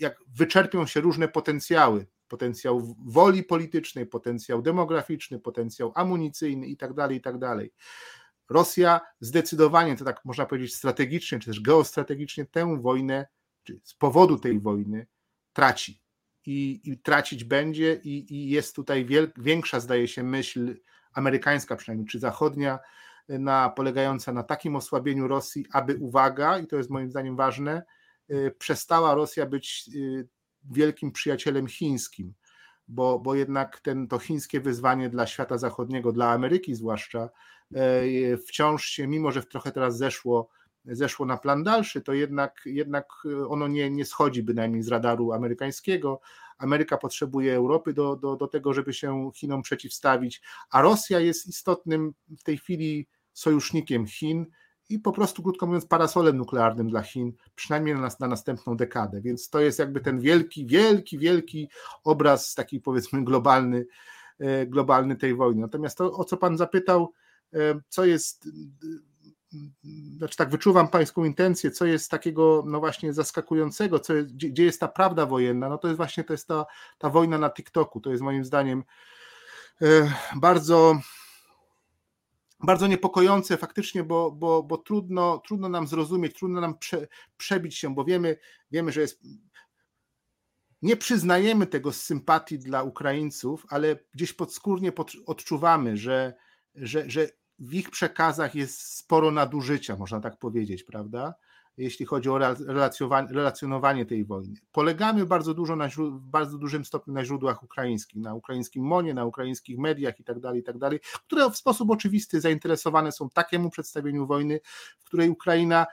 [0.00, 2.06] jak wyczerpią się różne potencjały.
[2.28, 7.34] Potencjał woli politycznej, potencjał demograficzny, potencjał amunicyjny i tak dalej, i tak.
[8.50, 13.26] Rosja zdecydowanie, to tak można powiedzieć strategicznie, czy też geostrategicznie tę wojnę,
[13.64, 15.06] czy z powodu tej wojny
[15.54, 16.00] traci.
[16.46, 20.76] I, i tracić będzie, i, i jest tutaj wiel, większa, zdaje się, myśl
[21.12, 22.78] amerykańska, przynajmniej czy zachodnia,
[23.28, 27.82] na, polegająca na takim osłabieniu Rosji, aby uwaga, i to jest moim zdaniem ważne,
[28.30, 30.28] y, przestała Rosja być y,
[30.70, 32.34] wielkim przyjacielem chińskim,
[32.88, 37.28] bo, bo jednak ten, to chińskie wyzwanie dla świata zachodniego, dla Ameryki zwłaszcza,
[37.76, 40.48] y, wciąż się, mimo że trochę teraz zeszło
[40.84, 43.08] zeszło na plan dalszy, to jednak, jednak
[43.48, 46.20] ono nie, nie schodzi bynajmniej z radaru amerykańskiego.
[46.58, 52.14] Ameryka potrzebuje Europy do, do, do tego, żeby się Chinom przeciwstawić, a Rosja jest istotnym
[52.38, 54.46] w tej chwili sojusznikiem Chin
[54.88, 59.20] i po prostu, krótko mówiąc, parasolem nuklearnym dla Chin, przynajmniej na, na następną dekadę.
[59.20, 61.68] Więc to jest jakby ten wielki, wielki, wielki
[62.04, 63.86] obraz, taki powiedzmy globalny,
[64.38, 65.60] e, globalny tej wojny.
[65.60, 67.12] Natomiast to, o co Pan zapytał,
[67.52, 68.48] e, co jest
[70.16, 74.80] znaczy tak wyczuwam pańską intencję, co jest takiego no właśnie zaskakującego, co jest, gdzie, jest
[74.80, 76.66] ta prawda wojenna, no to jest właśnie to jest ta,
[76.98, 78.84] ta wojna na TikToku, to jest moim zdaniem
[79.82, 80.98] e, bardzo
[82.60, 87.94] bardzo niepokojące faktycznie, bo, bo, bo trudno, trudno nam zrozumieć, trudno nam prze, przebić się,
[87.94, 88.36] bo wiemy,
[88.70, 89.22] wiemy, że jest
[90.82, 94.92] nie przyznajemy tego z sympatii dla Ukraińców, ale gdzieś podskórnie
[95.26, 96.34] odczuwamy, że,
[96.74, 97.28] że, że
[97.58, 101.34] w ich przekazach jest sporo nadużycia, można tak powiedzieć, prawda?
[101.76, 102.38] Jeśli chodzi o
[103.28, 104.54] relacjonowanie tej wojny.
[104.72, 109.24] Polegamy bardzo dużo na, w bardzo dużym stopniu na źródłach ukraińskich, na ukraińskim monie, na
[109.24, 110.76] ukraińskich mediach i tak dalej, i tak
[111.26, 114.60] które w sposób oczywisty zainteresowane są takiemu przedstawieniu wojny,
[114.98, 115.86] w której Ukraina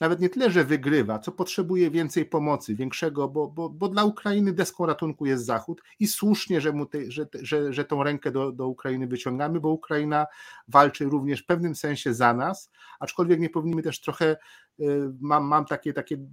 [0.00, 4.52] nawet nie tyle, że wygrywa, co potrzebuje więcej pomocy, większego, bo, bo, bo dla Ukrainy
[4.52, 8.52] deską ratunku jest Zachód i słusznie, że, mu te, że, że, że tą rękę do,
[8.52, 10.26] do Ukrainy wyciągamy, bo Ukraina
[10.68, 12.70] walczy również w pewnym sensie za nas,
[13.00, 14.36] aczkolwiek nie powinniśmy też trochę,
[14.80, 16.26] y, mam, mam takie, takie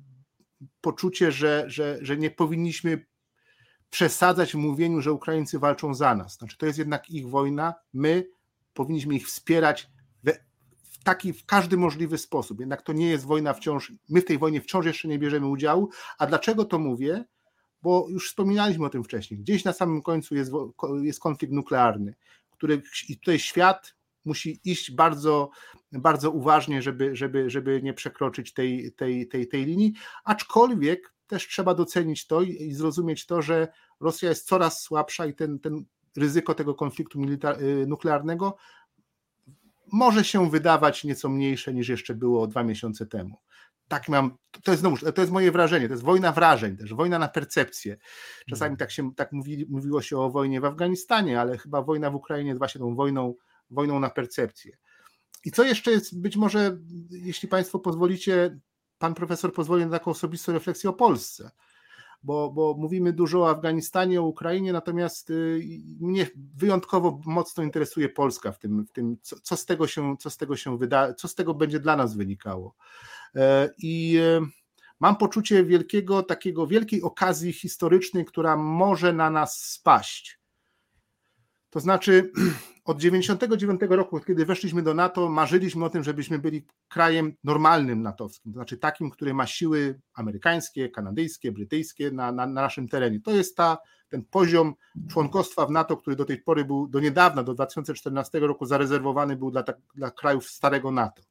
[0.81, 3.05] poczucie, że, że, że nie powinniśmy
[3.89, 6.37] przesadzać w mówieniu, że Ukraińcy walczą za nas.
[6.37, 8.27] Znaczy, to jest jednak ich wojna, my
[8.73, 9.89] powinniśmy ich wspierać
[11.07, 12.59] taki w każdy możliwy sposób.
[12.59, 15.89] Jednak to nie jest wojna wciąż, my w tej wojnie wciąż jeszcze nie bierzemy udziału.
[16.17, 17.25] A dlaczego to mówię?
[17.81, 19.39] Bo już wspominaliśmy o tym wcześniej.
[19.39, 20.51] Gdzieś na samym końcu jest,
[21.01, 22.15] jest konflikt nuklearny,
[22.51, 25.49] który i tutaj świat musi iść bardzo,
[25.91, 29.93] bardzo uważnie, żeby, żeby, żeby nie przekroczyć tej, tej, tej, tej linii.
[30.23, 33.67] Aczkolwiek też trzeba docenić to i zrozumieć to, że
[33.99, 35.85] Rosja jest coraz słabsza i ten, ten
[36.17, 38.57] ryzyko tego konfliktu y, nuklearnego
[39.91, 43.37] może się wydawać nieco mniejsze niż jeszcze było dwa miesiące temu.
[43.87, 47.19] Tak mam, to jest znowu, to jest moje wrażenie, to jest wojna wrażeń też, wojna
[47.19, 47.97] na percepcję.
[48.49, 48.77] Czasami mhm.
[48.77, 52.49] tak się tak mówi, mówiło się o wojnie w Afganistanie, ale chyba wojna w Ukrainie
[52.49, 53.35] jest właśnie tą wojną,
[53.69, 54.77] wojną na percepcję.
[55.45, 56.77] I co jeszcze jest, być może,
[57.09, 58.59] jeśli Państwo pozwolicie,
[58.97, 61.51] Pan profesor pozwoli na taką osobistą refleksję o Polsce
[62.27, 65.61] bo, bo mówimy dużo o Afganistanie, o Ukrainie, natomiast y,
[65.99, 70.29] mnie wyjątkowo mocno interesuje Polska w tym, w tym co, co, z tego się, co
[70.29, 72.75] z tego się wyda, co z tego będzie dla nas wynikało.
[73.35, 74.41] E, I e,
[74.99, 80.39] mam poczucie wielkiego, takiego wielkiej okazji historycznej, która może na nas spaść.
[81.69, 82.31] To znaczy,
[82.87, 88.53] od 99 roku, kiedy weszliśmy do NATO, marzyliśmy o tym, żebyśmy byli krajem normalnym natowskim,
[88.53, 93.19] to znaczy takim, który ma siły amerykańskie, kanadyjskie, brytyjskie na, na, na naszym terenie.
[93.21, 93.77] To jest ta,
[94.09, 94.73] ten poziom
[95.09, 99.51] członkostwa w NATO, który do tej pory był, do niedawna, do 2014 roku zarezerwowany był
[99.51, 99.63] dla,
[99.95, 101.21] dla krajów starego NATO.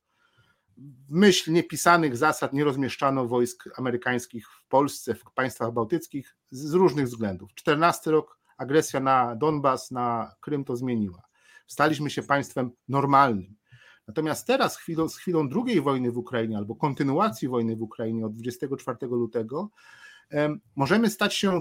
[1.09, 7.07] W myśl niepisanych zasad nie rozmieszczano wojsk amerykańskich w Polsce, w państwach bałtyckich z różnych
[7.07, 7.55] względów.
[7.55, 11.26] 14 rok agresja na Donbas, na Krym to zmieniła.
[11.67, 13.57] Staliśmy się państwem normalnym.
[14.09, 18.33] Natomiast teraz, chwilą, z chwilą drugiej wojny w Ukrainie albo kontynuacji wojny w Ukrainie od
[18.33, 19.71] 24 lutego,
[20.77, 21.61] możemy stać się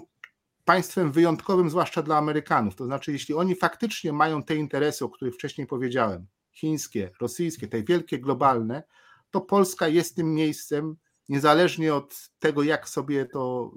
[0.66, 2.76] państwem wyjątkowym, zwłaszcza dla Amerykanów.
[2.76, 7.84] To znaczy, jeśli oni faktycznie mają te interesy, o których wcześniej powiedziałem, chińskie, rosyjskie, te
[7.84, 8.84] wielkie globalne,
[9.32, 10.96] to Polska jest tym miejscem,
[11.30, 13.72] niezależnie od tego, jak sobie to,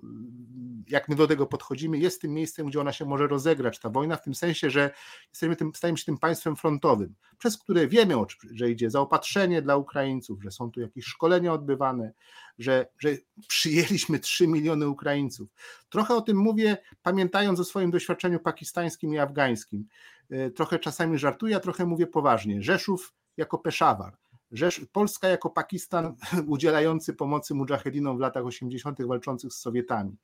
[0.88, 4.16] jak my do tego podchodzimy, jest tym miejscem, gdzie ona się może rozegrać, ta wojna,
[4.16, 4.90] w tym sensie, że
[5.30, 8.14] jesteśmy tym, stajemy się tym państwem frontowym, przez które wiemy,
[8.52, 12.12] że idzie zaopatrzenie dla Ukraińców, że są tu jakieś szkolenia odbywane,
[12.58, 13.16] że, że
[13.48, 15.48] przyjęliśmy 3 miliony Ukraińców.
[15.88, 19.86] Trochę o tym mówię, pamiętając o swoim doświadczeniu pakistańskim i afgańskim.
[20.30, 22.62] E, trochę czasami żartuję, a trochę mówię poważnie.
[22.62, 24.16] Rzeszów jako Peszawar
[24.50, 26.16] Rzesz, Polska jako Pakistan
[26.46, 29.02] udzielający pomocy mujahedinom w latach 80.
[29.02, 30.16] walczących z Sowietami.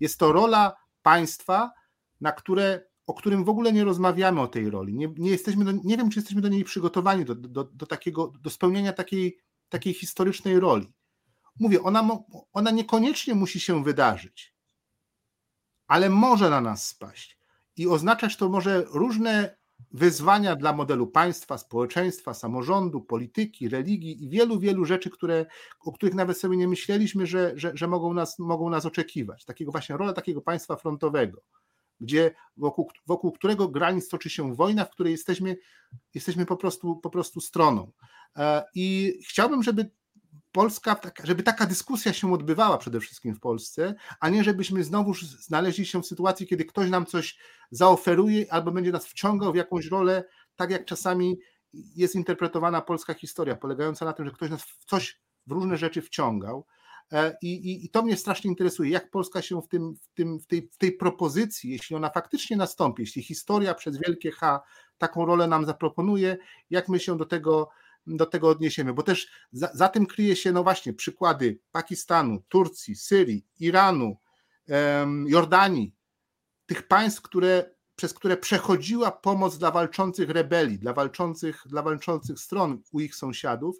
[0.00, 1.70] Jest to rola państwa,
[2.20, 4.94] na które, o którym w ogóle nie rozmawiamy o tej roli.
[4.94, 8.32] Nie, nie, jesteśmy do, nie wiem, czy jesteśmy do niej przygotowani, do, do, do, takiego,
[8.40, 9.38] do spełnienia takiej,
[9.68, 10.92] takiej historycznej roli.
[11.60, 12.08] Mówię, ona,
[12.52, 14.54] ona niekoniecznie musi się wydarzyć,
[15.86, 17.38] ale może na nas spaść.
[17.76, 19.59] I oznaczać to może różne
[19.92, 25.46] wyzwania dla modelu państwa, społeczeństwa, samorządu, polityki, religii i wielu, wielu rzeczy, które,
[25.80, 29.44] o których nawet sobie nie myśleliśmy, że, że, że mogą, nas, mogą nas oczekiwać.
[29.44, 31.42] Takiego właśnie rola takiego państwa frontowego,
[32.00, 35.56] gdzie wokół, wokół którego granic toczy się wojna, w której jesteśmy,
[36.14, 37.92] jesteśmy po, prostu, po prostu stroną.
[38.36, 39.90] E, I chciałbym, żeby
[40.52, 45.86] Polska, żeby taka dyskusja się odbywała przede wszystkim w Polsce, a nie żebyśmy znowu znaleźli
[45.86, 47.38] się w sytuacji, kiedy ktoś nam coś
[47.70, 50.24] zaoferuje albo będzie nas wciągał w jakąś rolę,
[50.56, 51.38] tak jak czasami
[51.72, 56.02] jest interpretowana polska historia, polegająca na tym, że ktoś nas w coś, w różne rzeczy
[56.02, 56.66] wciągał.
[57.12, 60.40] E, I, i, I, to mnie strasznie interesuje, jak Polska się w, tym, w, tym,
[60.40, 64.60] w, tej, w tej propozycji, jeśli ona faktycznie nastąpi, jeśli historia przez wielkie H
[64.98, 66.36] taką rolę nam zaproponuje,
[66.70, 67.68] jak my się do tego
[68.06, 72.96] do tego odniesiemy, bo też za, za tym kryje się, no właśnie, przykłady Pakistanu, Turcji,
[72.96, 74.16] Syrii, Iranu,
[75.26, 75.94] Jordanii,
[76.66, 82.82] tych państw, które, przez które przechodziła pomoc dla walczących rebelii, dla walczących, dla walczących stron
[82.92, 83.76] u ich sąsiadów,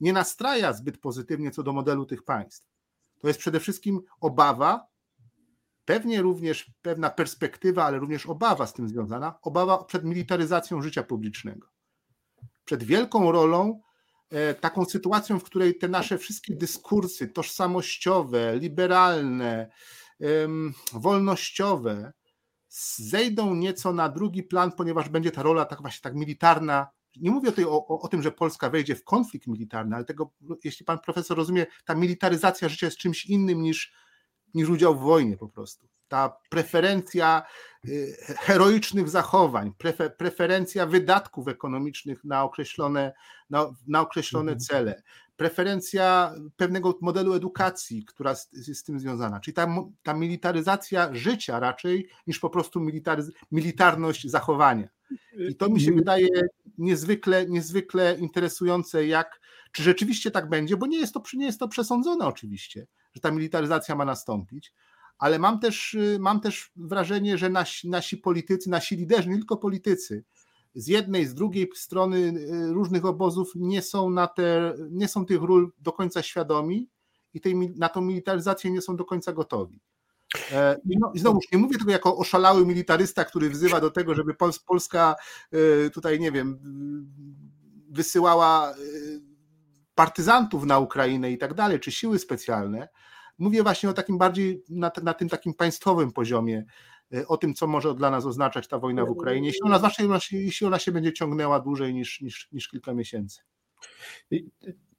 [0.00, 2.68] nie nastraja zbyt pozytywnie co do modelu tych państw.
[3.20, 4.86] To jest przede wszystkim obawa,
[5.84, 11.73] pewnie również pewna perspektywa, ale również obawa z tym związana, obawa przed militaryzacją życia publicznego
[12.64, 13.80] przed wielką rolą,
[14.30, 19.70] e, taką sytuacją, w której te nasze wszystkie dyskursy tożsamościowe, liberalne,
[20.92, 22.12] wolnościowe
[22.98, 26.86] zejdą nieco na drugi plan, ponieważ będzie ta rola tak właśnie tak militarna.
[27.16, 30.32] Nie mówię tutaj o, o, o tym, że Polska wejdzie w konflikt militarny, ale tego,
[30.64, 33.92] jeśli pan profesor rozumie, ta militaryzacja życia jest czymś innym niż,
[34.54, 37.42] niż udział w wojnie po prostu ta preferencja
[37.88, 39.72] y, heroicznych zachowań,
[40.18, 43.12] preferencja wydatków ekonomicznych na określone,
[43.50, 44.60] na, na określone mhm.
[44.60, 45.02] cele,
[45.36, 49.66] preferencja pewnego modelu edukacji, która jest z tym związana, czyli ta,
[50.02, 54.88] ta militaryzacja życia raczej niż po prostu militaryz, militarność zachowania.
[55.50, 55.98] I to mi się mhm.
[55.98, 56.28] wydaje
[56.78, 59.40] niezwykle, niezwykle interesujące, jak,
[59.72, 63.30] czy rzeczywiście tak będzie, bo nie jest to, nie jest to przesądzone oczywiście, że ta
[63.30, 64.72] militaryzacja ma nastąpić,
[65.18, 69.56] ale mam też, y, mam też wrażenie, że nasi, nasi politycy, nasi liderzy, nie tylko
[69.56, 70.24] politycy,
[70.74, 75.42] z jednej, z drugiej strony y, różnych obozów nie są, na te, nie są tych
[75.42, 76.88] ról do końca świadomi
[77.34, 79.80] i tej, na tą militaryzację nie są do końca gotowi.
[80.52, 84.14] E, I, no, I znowu nie mówię tego jako oszalały militarysta, który wzywa do tego,
[84.14, 84.34] żeby
[84.66, 85.14] Polska
[85.54, 86.58] y, tutaj, nie wiem,
[87.90, 88.74] wysyłała
[89.94, 92.88] partyzantów na Ukrainę i tak dalej, czy siły specjalne,
[93.38, 96.64] Mówię właśnie o takim bardziej na, na tym takim państwowym poziomie,
[97.14, 100.02] e, o tym, co może dla nas oznaczać ta wojna w Ukrainie, jeśli ona, zwłaszcza
[100.32, 103.40] jeśli ona się będzie ciągnęła dłużej niż, niż, niż kilka miesięcy.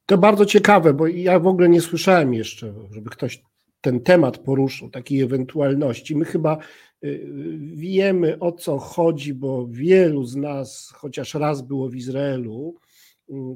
[0.06, 3.44] To bardzo ciekawe, bo ja w ogóle nie słyszałem jeszcze, żeby ktoś
[3.82, 6.16] ten temat poruszył, takiej ewentualności.
[6.16, 6.58] My chyba
[7.04, 7.28] y,
[7.60, 12.76] wiemy o co chodzi, bo wielu z nas chociaż raz było w Izraelu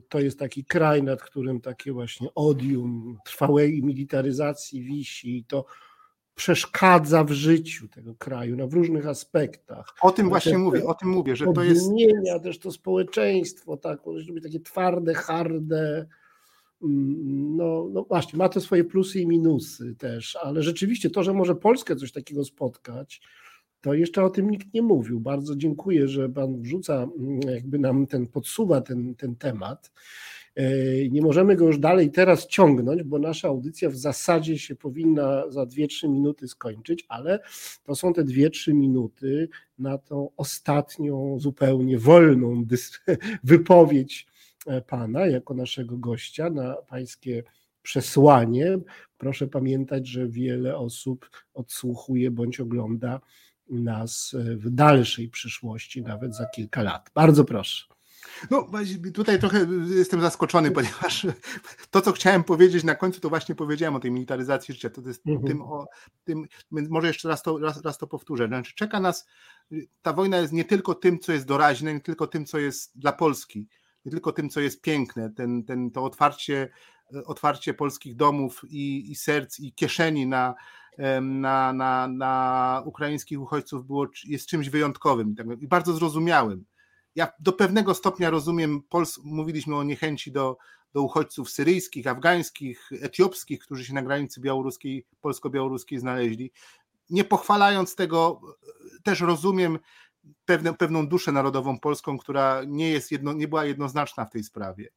[0.09, 5.65] to jest taki kraj, nad którym takie właśnie odium trwałej militaryzacji wisi i to
[6.35, 9.95] przeszkadza w życiu tego kraju na w różnych aspektach.
[10.01, 11.85] O tym właśnie mówię, o tym mówię, że to jest.
[11.85, 13.99] Zmienia też to społeczeństwo, tak,
[14.43, 16.07] takie twarde, harde.
[16.83, 21.33] Mm, no, no właśnie, ma to swoje plusy i minusy też, ale rzeczywiście to, że
[21.33, 23.21] może Polskę coś takiego spotkać,
[23.81, 25.19] to jeszcze o tym nikt nie mówił.
[25.19, 29.91] Bardzo dziękuję, że Pan wrzuca, mm, jakby nam ten, podsuwa ten, ten temat.
[30.55, 35.51] E, nie możemy go już dalej teraz ciągnąć, bo nasza audycja w zasadzie się powinna
[35.51, 37.39] za 2-3 minuty skończyć, ale
[37.83, 39.49] to są te 2-3 minuty
[39.79, 42.63] na tą ostatnią, zupełnie wolną
[43.43, 44.27] wypowiedź
[44.67, 47.43] e, Pana jako naszego gościa na Pańskie
[47.81, 48.77] przesłanie.
[49.17, 53.19] Proszę pamiętać, że wiele osób odsłuchuje bądź ogląda
[53.69, 57.09] nas w dalszej przyszłości, nawet za kilka lat.
[57.15, 57.85] Bardzo proszę.
[58.51, 58.67] No,
[59.13, 61.27] tutaj trochę jestem zaskoczony, ponieważ
[61.91, 64.89] to, co chciałem powiedzieć na końcu, to właśnie powiedziałem o tej militaryzacji życia.
[64.89, 65.47] To jest mhm.
[65.47, 65.87] tym, o,
[66.23, 68.47] tym, może jeszcze raz to, raz, raz to powtórzę.
[68.47, 69.27] Znaczy, czeka nas,
[70.01, 73.11] ta wojna jest nie tylko tym, co jest doraźne, nie tylko tym, co jest dla
[73.11, 73.67] Polski,
[74.05, 76.69] nie tylko tym, co jest piękne, ten, ten, to otwarcie,
[77.25, 80.55] otwarcie polskich domów i, i serc i kieszeni na,
[81.21, 86.65] na, na, na ukraińskich uchodźców było, jest czymś wyjątkowym i bardzo zrozumiałym
[87.15, 90.57] ja do pewnego stopnia rozumiem, Pols mówiliśmy o niechęci do,
[90.93, 96.51] do uchodźców syryjskich, afgańskich, etiopskich, którzy się na granicy białoruskiej, polsko-białoruskiej znaleźli.
[97.09, 98.41] Nie pochwalając tego,
[99.03, 99.79] też rozumiem
[100.45, 104.89] pewne, pewną duszę narodową polską, która nie, jest jedno, nie była jednoznaczna w tej sprawie.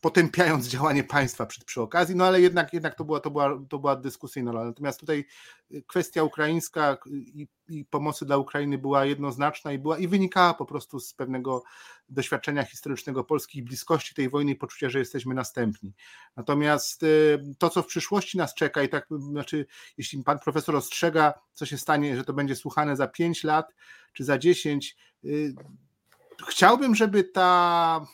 [0.00, 3.78] Potępiając działanie państwa przy, przy okazji, no ale jednak, jednak to, była, to, była, to
[3.78, 4.64] była dyskusyjna rola.
[4.64, 5.24] Natomiast tutaj
[5.72, 10.66] y, kwestia ukraińska i, i, pomocy dla Ukrainy była jednoznaczna i była i wynikała po
[10.66, 11.62] prostu z pewnego
[12.08, 15.92] doświadczenia historycznego Polski i bliskości tej wojny i poczucia, że jesteśmy następni.
[16.36, 19.66] Natomiast y, to, co w przyszłości nas czeka i tak, znaczy,
[19.98, 23.74] jeśli pan profesor ostrzega, co się stanie, że to będzie słuchane za 5 lat
[24.12, 25.54] czy za 10, y,
[26.48, 28.06] chciałbym, żeby ta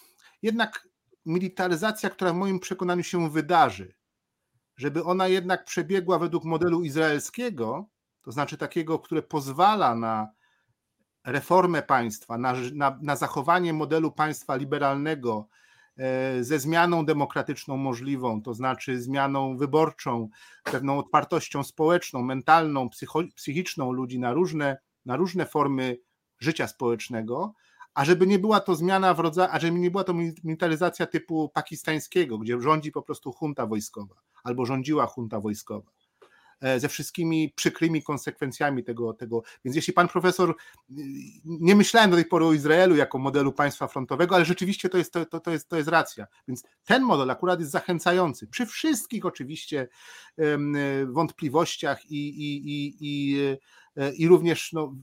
[0.43, 0.92] jednak
[1.27, 3.95] militaryzacja, która w moim przekonaniu się wydarzy,
[4.77, 7.89] żeby ona jednak przebiegła według modelu izraelskiego,
[8.23, 10.29] to znaczy takiego, które pozwala na
[11.25, 15.49] reformę państwa, na, na, na zachowanie modelu państwa liberalnego
[15.97, 20.29] e, ze zmianą demokratyczną możliwą, to znaczy zmianą wyborczą,
[20.65, 25.99] pewną otwartością społeczną, mentalną, psycho, psychiczną ludzi na różne, na różne formy
[26.39, 27.55] życia społecznego,
[27.95, 30.15] a żeby nie była to zmiana w rodzaju, a żeby nie była to
[30.45, 34.15] militaryzacja typu pakistańskiego, gdzie rządzi po prostu junta wojskowa,
[34.45, 35.91] albo rządziła junta wojskowa
[36.61, 39.43] e, ze wszystkimi przykrymi konsekwencjami tego, tego.
[39.65, 40.55] Więc jeśli pan profesor, y,
[41.45, 45.13] nie myślałem do tej pory o Izraelu jako modelu państwa frontowego, ale rzeczywiście to jest,
[45.13, 46.27] to, to, jest, to jest racja.
[46.49, 48.47] Więc ten model akurat jest zachęcający.
[48.47, 49.89] Przy wszystkich oczywiście
[51.07, 53.39] wątpliwościach i, i, i, i,
[53.97, 54.95] e, i również no,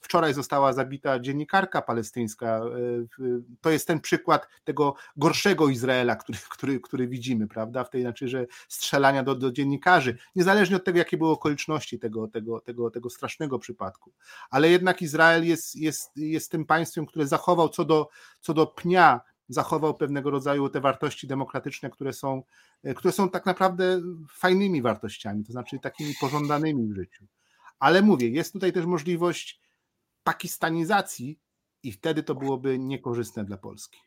[0.00, 2.46] Wczoraj została zabita dziennikarka palestyńska.
[2.46, 2.62] E,
[3.60, 7.84] to jest ten przykład tego gorszego Izraela, który, który, który widzimy, prawda?
[7.84, 12.28] W tej znaczy, że strzelania do, do dziennikarzy, niezależnie od tego, jakie były okoliczności tego,
[12.28, 14.12] tego, tego, tego strasznego przypadku.
[14.50, 18.08] Ale jednak Izrael jest, jest, jest tym państwem, które zachował co do,
[18.40, 22.42] co do pnia zachował pewnego rodzaju te wartości demokratyczne, które są,
[22.82, 24.00] e, które są tak naprawdę
[24.30, 27.26] fajnymi wartościami, to znaczy takimi pożądanymi w życiu.
[27.78, 29.60] Ale mówię, jest tutaj też możliwość
[30.24, 31.38] pakistanizacji
[31.82, 33.98] i wtedy to byłoby niekorzystne dla Polski.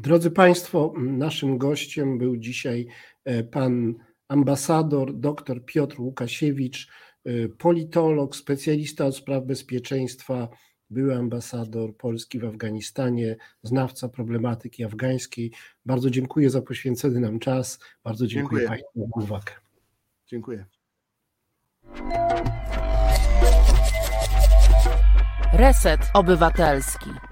[0.00, 2.86] Drodzy Państwo, naszym gościem był dzisiaj
[3.24, 3.94] e, pan
[4.28, 6.88] ambasador dr Piotr Łukasiewicz,
[7.24, 10.48] e, politolog, specjalista od spraw bezpieczeństwa,
[10.90, 15.52] były ambasador Polski w Afganistanie, znawca problematyki afgańskiej.
[15.86, 17.78] Bardzo dziękuję za poświęcony nam czas.
[18.04, 18.82] Bardzo dziękuję, dziękuję.
[18.94, 19.52] Państwu za uwagę.
[20.26, 20.66] Dziękuję.
[25.52, 27.31] Reset Obywatelski.